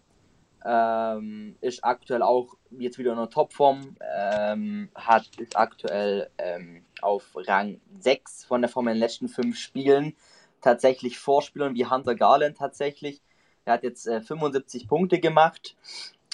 Ähm, 0.65 1.55
ist 1.61 1.83
aktuell 1.83 2.21
auch 2.21 2.55
jetzt 2.71 2.97
wieder 2.97 3.11
in 3.11 3.17
der 3.17 3.29
Topform, 3.29 3.97
ähm, 4.17 4.89
hat 4.95 5.27
ist 5.37 5.57
aktuell 5.57 6.29
ähm, 6.37 6.83
auf 7.01 7.31
Rang 7.35 7.81
6 7.99 8.45
von 8.45 8.61
der 8.61 8.69
Form 8.69 8.87
in 8.87 8.95
den 8.95 8.99
letzten 8.99 9.27
fünf 9.27 9.57
Spielen 9.59 10.15
tatsächlich 10.61 11.19
Vorspielern 11.19 11.75
wie 11.75 11.85
Hunter 11.85 12.15
Garland 12.15 12.57
tatsächlich. 12.57 13.21
Er 13.65 13.73
hat 13.73 13.83
jetzt 13.83 14.07
äh, 14.07 14.21
75 14.21 14.87
Punkte 14.87 15.19
gemacht 15.19 15.75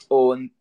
und 0.08 0.52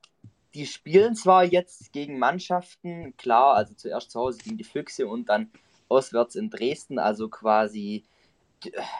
die 0.54 0.66
spielen 0.66 1.14
zwar 1.14 1.44
jetzt 1.44 1.92
gegen 1.92 2.18
Mannschaften, 2.18 3.14
klar, 3.18 3.54
also 3.54 3.74
zuerst 3.74 4.10
zu 4.10 4.18
Hause 4.18 4.38
gegen 4.38 4.56
die 4.56 4.64
Füchse 4.64 5.06
und 5.06 5.28
dann 5.28 5.50
auswärts 5.88 6.34
in 6.36 6.48
Dresden, 6.48 6.98
also 6.98 7.28
quasi, 7.28 8.04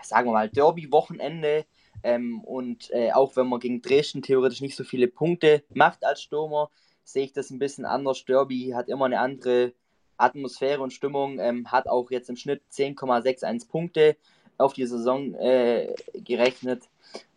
sagen 0.03 0.29
wir 0.29 0.33
mal, 0.33 0.49
Derby-Wochenende. 0.49 1.65
Ähm, 2.03 2.41
und 2.43 2.91
äh, 2.93 3.13
auch 3.13 3.35
wenn 3.37 3.49
man 3.49 3.61
gegen 3.61 3.83
Dresden 3.83 4.23
theoretisch 4.23 4.61
nicht 4.61 4.77
so 4.77 4.85
viele 4.85 5.09
Punkte 5.09 5.65
macht 5.75 6.05
als 6.05 6.23
Stürmer, 6.23 6.71
sehe 7.05 7.25
ich 7.25 7.33
das 7.33 7.51
ein 7.51 7.59
bisschen 7.59 7.85
anders. 7.85 8.25
Derby 8.25 8.73
hat 8.75 8.89
immer 8.89 9.07
eine 9.07 9.19
andere 9.21 9.73
Atmosphäre 10.17 10.83
und 10.83 10.93
Stimmung, 10.93 11.39
ähm, 11.39 11.71
hat 11.71 11.89
auch 11.89 12.11
jetzt 12.11 12.29
im 12.29 12.37
Schnitt 12.37 12.63
10,61 12.73 13.69
Punkte 13.69 14.17
auf 14.59 14.73
die 14.75 14.87
Saison 14.87 15.35
äh, 15.35 15.95
gerechnet. 16.15 16.89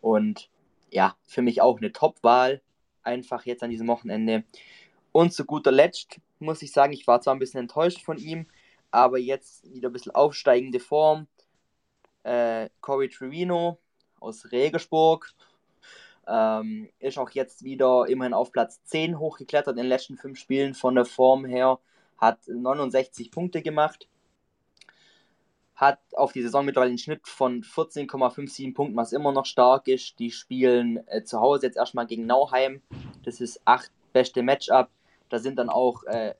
Und 0.01 0.49
ja, 0.89 1.15
für 1.25 1.41
mich 1.41 1.61
auch 1.61 1.77
eine 1.77 1.93
Top-Wahl, 1.93 2.61
einfach 3.03 3.45
jetzt 3.45 3.63
an 3.63 3.69
diesem 3.69 3.87
Wochenende. 3.87 4.43
Und 5.11 5.33
zu 5.33 5.45
guter 5.45 5.71
Letzt 5.71 6.19
muss 6.39 6.61
ich 6.61 6.71
sagen, 6.71 6.93
ich 6.93 7.07
war 7.07 7.21
zwar 7.21 7.35
ein 7.35 7.39
bisschen 7.39 7.61
enttäuscht 7.61 8.01
von 8.01 8.17
ihm, 8.17 8.47
aber 8.89 9.17
jetzt 9.17 9.71
wieder 9.73 9.89
ein 9.89 9.93
bisschen 9.93 10.13
aufsteigende 10.13 10.79
Form. 10.79 11.27
Äh, 12.23 12.69
Corey 12.81 13.09
Trevino 13.09 13.79
aus 14.19 14.51
Regensburg 14.51 15.33
ähm, 16.27 16.89
ist 16.99 17.17
auch 17.17 17.29
jetzt 17.31 17.63
wieder 17.63 18.05
immerhin 18.07 18.33
auf 18.33 18.51
Platz 18.51 18.83
10 18.85 19.19
hochgeklettert 19.19 19.73
in 19.73 19.83
den 19.83 19.87
letzten 19.87 20.17
fünf 20.17 20.39
Spielen 20.39 20.73
von 20.73 20.95
der 20.95 21.05
Form 21.05 21.45
her. 21.45 21.79
Hat 22.17 22.39
69 22.47 23.31
Punkte 23.31 23.61
gemacht. 23.61 24.07
Hat 25.75 25.99
auf 26.13 26.31
die 26.31 26.43
Saison 26.43 26.63
mittlerweile 26.63 26.89
einen 26.89 26.99
Schnitt 26.99 27.27
von 27.27 27.63
14,57 27.63 28.75
Punkten, 28.75 28.95
was 28.95 29.13
immer 29.13 29.31
noch 29.31 29.47
stark 29.47 29.87
ist. 29.87 30.19
Die 30.19 30.31
spielen 30.31 31.05
äh, 31.07 31.23
zu 31.23 31.39
Hause 31.41 31.65
jetzt 31.65 31.77
erstmal 31.77 32.05
gegen 32.05 32.27
Nauheim. 32.27 32.81
Das 33.23 33.41
ist 33.41 33.59
acht 33.65 33.91
beste 34.13 34.43
Matchup. 34.43 34.89
Da 35.29 35.39
sind 35.39 35.57
dann 35.57 35.69
auch 35.69 36.03
äh, 36.03 36.35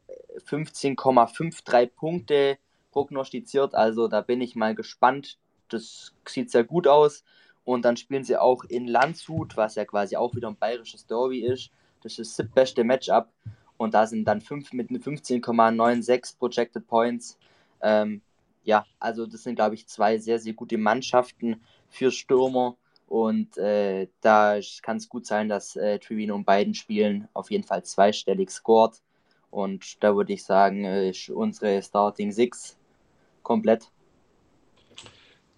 15,53 0.47 1.87
Punkte 1.87 2.57
prognostiziert. 2.91 3.73
Also 3.73 4.07
da 4.07 4.21
bin 4.21 4.41
ich 4.41 4.55
mal 4.55 4.75
gespannt. 4.75 5.39
Das 5.73 6.13
sieht 6.27 6.51
sehr 6.51 6.63
gut 6.63 6.87
aus. 6.87 7.23
Und 7.63 7.85
dann 7.85 7.97
spielen 7.97 8.23
sie 8.23 8.37
auch 8.37 8.63
in 8.63 8.87
Landshut, 8.87 9.55
was 9.55 9.75
ja 9.75 9.85
quasi 9.85 10.15
auch 10.15 10.35
wieder 10.35 10.47
ein 10.47 10.55
bayerisches 10.55 11.05
Derby 11.05 11.41
ist. 11.45 11.69
Das 12.03 12.17
ist 12.17 12.37
das 12.39 12.47
beste 12.47 12.83
Matchup. 12.83 13.29
Und 13.77 13.93
da 13.93 14.07
sind 14.07 14.25
dann 14.25 14.41
fünf 14.41 14.73
mit 14.73 14.89
15,96 14.89 16.37
Projected 16.37 16.87
Points. 16.87 17.37
Ähm, 17.81 18.21
ja, 18.63 18.85
also 18.99 19.25
das 19.25 19.43
sind, 19.43 19.55
glaube 19.55 19.75
ich, 19.75 19.87
zwei 19.87 20.17
sehr, 20.17 20.39
sehr 20.39 20.53
gute 20.53 20.77
Mannschaften 20.77 21.61
für 21.89 22.11
Stürmer. 22.11 22.77
Und 23.07 23.57
äh, 23.57 24.07
da 24.21 24.59
kann 24.81 24.97
es 24.97 25.09
gut 25.09 25.25
sein, 25.25 25.49
dass 25.49 25.75
äh, 25.75 25.99
Trivino 25.99 26.35
in 26.35 26.45
beiden 26.45 26.73
Spielen 26.73 27.27
auf 27.33 27.51
jeden 27.51 27.63
Fall 27.63 27.83
zweistellig 27.83 28.49
scored. 28.51 29.01
Und 29.49 30.01
da 30.01 30.15
würde 30.15 30.33
ich 30.33 30.43
sagen, 30.45 30.85
äh, 30.85 31.09
ist 31.09 31.29
unsere 31.29 31.81
Starting 31.81 32.31
Six 32.31 32.77
komplett. 33.43 33.90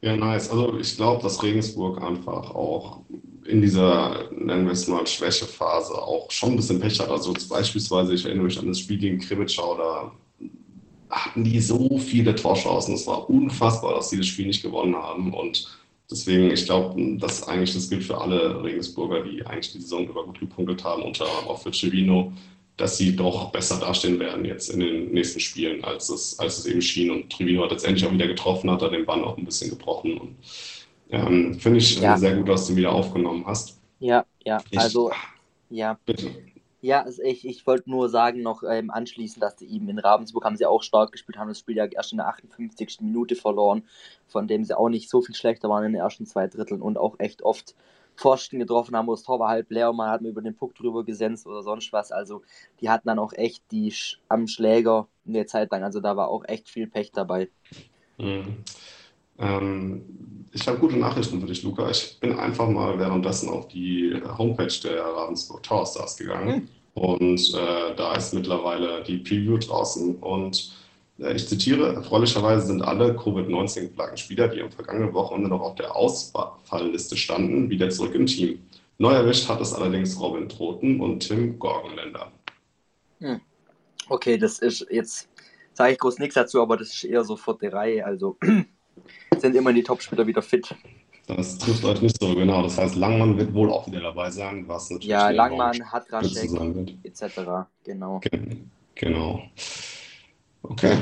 Ja, 0.04 0.18
nice. 0.18 0.49
Also 0.49 0.78
ich 0.78 0.97
glaube, 0.97 1.24
dass 1.24 1.41
Regensburg 1.41 2.01
einfach 2.01 2.54
auch 2.54 2.99
in 3.45 3.62
dieser, 3.62 4.30
nennen 4.32 4.66
wir 4.66 4.74
es 4.74 4.86
mal, 4.89 5.08
Schwächephase 5.08 5.93
auch 5.93 6.30
schon 6.30 6.51
ein 6.51 6.56
bisschen 6.58 6.82
Pech 6.82 6.99
hat. 6.99 7.10
Also 7.10 7.34
beispielsweise, 7.47 8.14
ich 8.14 8.26
erinnere 8.26 8.47
mich 8.47 8.60
an 8.60 8.68
das 8.68 8.80
Spiel 8.80 8.97
gegen 8.97 9.20
Krimitschau, 9.20 9.78
da 9.78 10.12
hatten 11.10 11.45
die 11.45 11.58
so 11.62 11.97
viele 11.99 12.36
Torchancen. 12.36 12.95
Es 12.95 13.08
war 13.08 13.30
unfassbar, 13.30 13.95
dass 13.95 14.10
sie 14.10 14.18
das 14.18 14.28
Spiel 14.28 14.47
nicht 14.47 14.62
gewonnen 14.62 14.93
haben. 14.93 15.34
Und 15.34 15.70
deswegen, 16.12 16.51
ich 16.51 16.66
glaube, 16.66 17.18
dass 17.18 17.47
eigentlich 17.47 17.74
das 17.74 17.89
gilt 17.89 18.04
für 18.04 18.20
alle 18.20 18.62
Regensburger, 18.62 19.24
die 19.24 19.45
eigentlich 19.45 19.72
die 19.72 19.80
Saison 19.80 20.06
über 20.06 20.26
gut 20.26 20.41
gepunktet 20.41 20.84
haben, 20.84 21.04
unter 21.04 21.26
auch 21.47 21.62
für 21.62 21.72
Cevino 21.72 22.34
dass 22.78 22.97
sie 22.97 23.15
doch 23.15 23.51
besser 23.51 23.80
dastehen 23.80 24.19
werden 24.19 24.45
jetzt 24.45 24.69
in 24.69 24.80
den 24.80 25.11
nächsten 25.11 25.39
Spielen, 25.39 25.84
als 25.84 26.09
es, 26.09 26.39
als 26.39 26.59
es 26.59 26.65
eben 26.65 26.82
schien. 26.82 27.11
Und 27.11 27.32
Trivino 27.32 27.63
hat 27.63 27.71
letztendlich 27.71 28.05
auch 28.05 28.11
wieder 28.11 28.28
getroffen, 28.28 28.71
hat 28.71 28.82
er 28.82 28.89
den 28.89 29.05
Bann 29.05 29.24
auch 29.24 29.38
ein 29.38 29.45
bisschen 29.45 29.69
gebrochen. 29.69 30.17
Und 30.17 30.36
ähm, 31.11 31.59
finde 31.59 31.78
ich 31.78 31.99
ja. 31.99 32.17
sehr 32.17 32.36
gut, 32.36 32.49
dass 32.49 32.67
du 32.67 32.76
wieder 32.76 32.91
aufgenommen 32.91 33.45
hast. 33.45 33.80
Ja, 33.99 34.26
ja, 34.43 34.61
ich, 34.71 34.80
also, 34.80 35.11
ja. 35.69 35.99
Bitte. 36.05 36.32
Ja, 36.82 37.05
ich, 37.24 37.47
ich 37.47 37.65
wollte 37.65 37.89
nur 37.89 38.09
sagen, 38.09 38.41
noch 38.41 38.63
ähm, 38.69 38.91
anschließend, 38.91 39.41
dass 39.41 39.55
die 39.55 39.74
eben 39.74 39.88
in 39.88 39.99
Ravensburg 39.99 40.43
haben 40.43 40.57
sie 40.57 40.65
auch 40.65 40.84
stark 40.84 41.13
gespielt, 41.13 41.38
haben 41.38 41.47
das 41.47 41.59
Spiel 41.59 41.78
ja 41.78 41.86
erst 41.86 42.11
in 42.11 42.17
der 42.17 42.28
58. 42.28 42.97
Minute 42.99 43.38
verloren, 43.38 43.84
von 44.28 44.49
dem 44.49 44.65
sie 44.65 44.78
auch 44.78 44.89
nicht 44.89 45.09
so 45.09 45.21
viel 45.21 45.34
schlechter 45.34 45.69
waren 45.69 45.86
in 45.86 45.93
den 45.93 46.01
ersten 46.01 46.26
zwei 46.26 46.47
Dritteln 46.47 46.82
und 46.82 46.97
auch 46.97 47.19
echt 47.19 47.41
oft 47.41 47.74
Pfosten 48.16 48.59
getroffen 48.59 48.95
haben, 48.95 49.07
wo 49.07 49.14
das 49.14 49.24
Tor 49.24 49.39
war 49.39 49.49
halb 49.49 49.70
leer 49.72 49.89
und 49.89 49.97
man 49.97 50.09
hat 50.09 50.22
mir 50.22 50.30
über 50.30 50.41
den 50.41 50.55
Puck 50.55 50.76
drüber 50.76 51.03
gesenzt 51.03 51.47
oder 51.47 51.64
sonst 51.64 51.91
was. 51.93 52.11
Also 52.11 52.41
die 52.80 52.89
hatten 52.89 53.07
dann 53.07 53.20
auch 53.20 53.34
echt 53.34 53.64
die 53.72 53.91
Sch 53.91 54.20
am 54.30 54.47
Schläger 54.47 55.07
eine 55.28 55.45
Zeit 55.45 55.72
lang. 55.72 55.84
Also 55.84 55.99
da 55.99 56.16
war 56.16 56.28
auch 56.30 56.43
echt 56.45 56.70
viel 56.70 56.88
Pech 56.88 57.11
dabei. 57.11 57.49
Mhm. 58.18 58.57
Ähm, 59.39 60.45
ich 60.51 60.68
habe 60.68 60.78
gute 60.78 60.97
Nachrichten 60.97 61.41
für 61.41 61.47
dich, 61.47 61.64
Luca. 61.64 61.89
Ich 61.89 62.20
bin 62.20 62.38
einfach 62.38 62.68
mal 62.68 62.97
währenddessen 62.99 63.49
auf 63.49 63.68
die 63.68 64.22
Homepage 64.38 64.80
der 64.84 65.03
Ravensburg 65.03 65.64
Tower 65.64 65.86
Stars 65.86 66.16
gegangen. 66.18 66.55
Mhm. 66.55 66.70
Und 66.93 67.53
äh, 67.55 67.95
da 67.95 68.16
ist 68.16 68.34
mittlerweile 68.34 69.03
die 69.03 69.18
Preview 69.18 69.57
draußen 69.57 70.18
und 70.18 70.83
ich 71.32 71.47
zitiere, 71.47 71.95
erfreulicherweise 71.95 72.67
sind 72.67 72.82
alle 72.82 73.15
Covid-19-geplagten 73.15 74.17
Spieler, 74.17 74.47
die 74.47 74.61
am 74.61 74.71
vergangenen 74.71 75.13
Wochenende 75.13 75.49
noch 75.49 75.61
auf 75.61 75.76
der 75.76 75.95
Ausfallliste 75.95 77.17
standen, 77.17 77.69
wieder 77.69 77.89
zurück 77.89 78.15
im 78.15 78.26
Team. 78.26 78.59
Neu 78.97 79.13
erwischt 79.13 79.49
hat 79.49 79.61
es 79.61 79.74
allerdings 79.74 80.19
Robin 80.19 80.47
Troten 80.47 80.99
und 80.99 81.19
Tim 81.19 81.57
Gorgenländer. 81.59 82.32
Hm. 83.19 83.41
Okay, 84.09 84.38
das 84.38 84.59
ist 84.59 84.86
jetzt, 84.89 85.30
sage 85.74 85.93
ich 85.93 85.99
groß 85.99 86.19
nichts 86.19 86.36
dazu, 86.36 86.61
aber 86.61 86.78
das 86.78 86.89
ist 86.89 87.03
eher 87.03 87.24
so 87.24 87.36
vierte 87.36 87.71
Reihe, 87.71 88.05
also 88.05 88.38
sind 89.38 89.55
immer 89.55 89.74
die 89.74 89.84
Topspieler 89.84 90.28
wieder 90.28 90.41
fit. 90.41 90.76
Das 91.28 91.57
trifft 91.57 91.86
euch 91.86 92.01
nicht 92.01 92.19
so 92.19 92.36
genau. 92.36 92.63
Das 92.63 92.78
heißt, 92.78 92.95
Langmann 92.95 93.38
wird 93.38 93.53
wohl 93.53 93.71
auch 93.71 93.88
wieder 93.88 94.01
dabei 94.01 94.30
sein, 94.30 94.67
was 94.67 94.89
natürlich. 94.89 95.09
Ja, 95.09 95.30
Langmann, 95.30 95.91
Hadraschek, 95.91 96.51
etc. 97.03 97.67
Genau. 97.86 98.19
Genau. 98.95 99.43
Okay. 100.64 100.97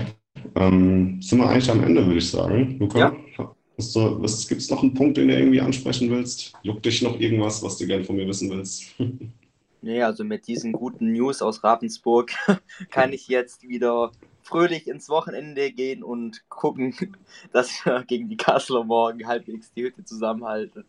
Ähm, 0.55 1.21
sind 1.21 1.39
wir 1.39 1.49
eigentlich 1.49 1.69
am 1.69 1.83
Ende, 1.83 2.05
würde 2.05 2.17
ich 2.17 2.29
sagen. 2.29 2.77
Luca, 2.79 2.99
ja. 2.99 3.55
gibt 3.77 4.61
es 4.61 4.69
noch 4.69 4.81
einen 4.81 4.93
Punkt, 4.93 5.17
den 5.17 5.27
du 5.27 5.37
irgendwie 5.37 5.61
ansprechen 5.61 6.09
willst? 6.09 6.53
Juckt 6.63 6.85
dich 6.85 7.01
noch 7.01 7.19
irgendwas, 7.19 7.63
was 7.63 7.77
du 7.77 7.85
gerne 7.85 8.03
von 8.03 8.15
mir 8.15 8.27
wissen 8.27 8.49
willst? 8.49 8.95
nee, 9.81 10.01
also 10.01 10.23
mit 10.23 10.47
diesen 10.47 10.71
guten 10.73 11.11
News 11.11 11.41
aus 11.41 11.63
Ravensburg 11.63 12.31
kann 12.89 13.13
ich 13.13 13.27
jetzt 13.27 13.67
wieder 13.67 14.11
fröhlich 14.43 14.87
ins 14.87 15.09
Wochenende 15.09 15.71
gehen 15.71 16.03
und 16.03 16.43
gucken, 16.49 16.95
dass 17.53 17.85
wir 17.85 18.03
gegen 18.03 18.29
die 18.29 18.37
Kasseler 18.37 18.83
morgen 18.83 19.27
halbwegs 19.27 19.71
die 19.73 19.83
Hütte 19.83 20.03
zusammenhalten. 20.03 20.85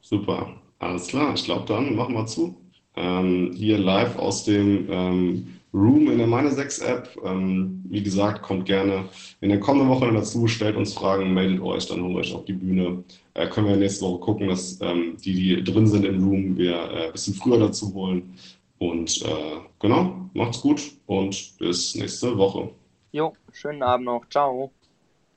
Super, 0.00 0.56
alles 0.78 1.06
klar. 1.06 1.34
Ich 1.34 1.44
glaube, 1.44 1.66
dann 1.66 1.94
machen 1.94 2.14
wir 2.14 2.26
zu. 2.26 2.56
Ähm, 2.96 3.52
hier 3.54 3.78
live 3.78 4.16
aus 4.16 4.44
dem 4.44 4.86
ähm, 4.90 5.59
Room 5.72 6.10
in 6.10 6.18
der 6.18 6.26
Meine 6.26 6.50
6 6.50 6.80
App. 6.80 7.16
Ähm, 7.24 7.84
wie 7.88 8.02
gesagt, 8.02 8.42
kommt 8.42 8.66
gerne 8.66 9.04
in 9.40 9.50
der 9.50 9.60
kommenden 9.60 9.88
Woche 9.88 10.12
dazu, 10.12 10.46
stellt 10.46 10.76
uns 10.76 10.94
Fragen, 10.94 11.32
meldet 11.32 11.60
euch, 11.60 11.86
dann 11.86 12.02
holen 12.02 12.14
wir 12.14 12.20
euch 12.20 12.34
auf 12.34 12.44
die 12.44 12.54
Bühne. 12.54 13.04
Äh, 13.34 13.48
können 13.48 13.68
wir 13.68 13.76
nächste 13.76 14.04
Woche 14.04 14.20
gucken, 14.20 14.48
dass 14.48 14.80
ähm, 14.80 15.16
die, 15.24 15.32
die 15.32 15.64
drin 15.64 15.86
sind 15.86 16.04
im 16.04 16.22
Room, 16.22 16.56
wir 16.56 16.74
äh, 16.74 17.06
ein 17.06 17.12
bisschen 17.12 17.34
früher 17.34 17.58
dazu 17.58 17.94
holen. 17.94 18.34
Und 18.78 19.22
äh, 19.22 19.58
genau, 19.78 20.30
macht's 20.34 20.60
gut 20.60 20.92
und 21.06 21.58
bis 21.58 21.94
nächste 21.94 22.36
Woche. 22.36 22.70
Jo, 23.12 23.34
schönen 23.52 23.82
Abend 23.82 24.06
noch. 24.06 24.28
Ciao. 24.30 24.72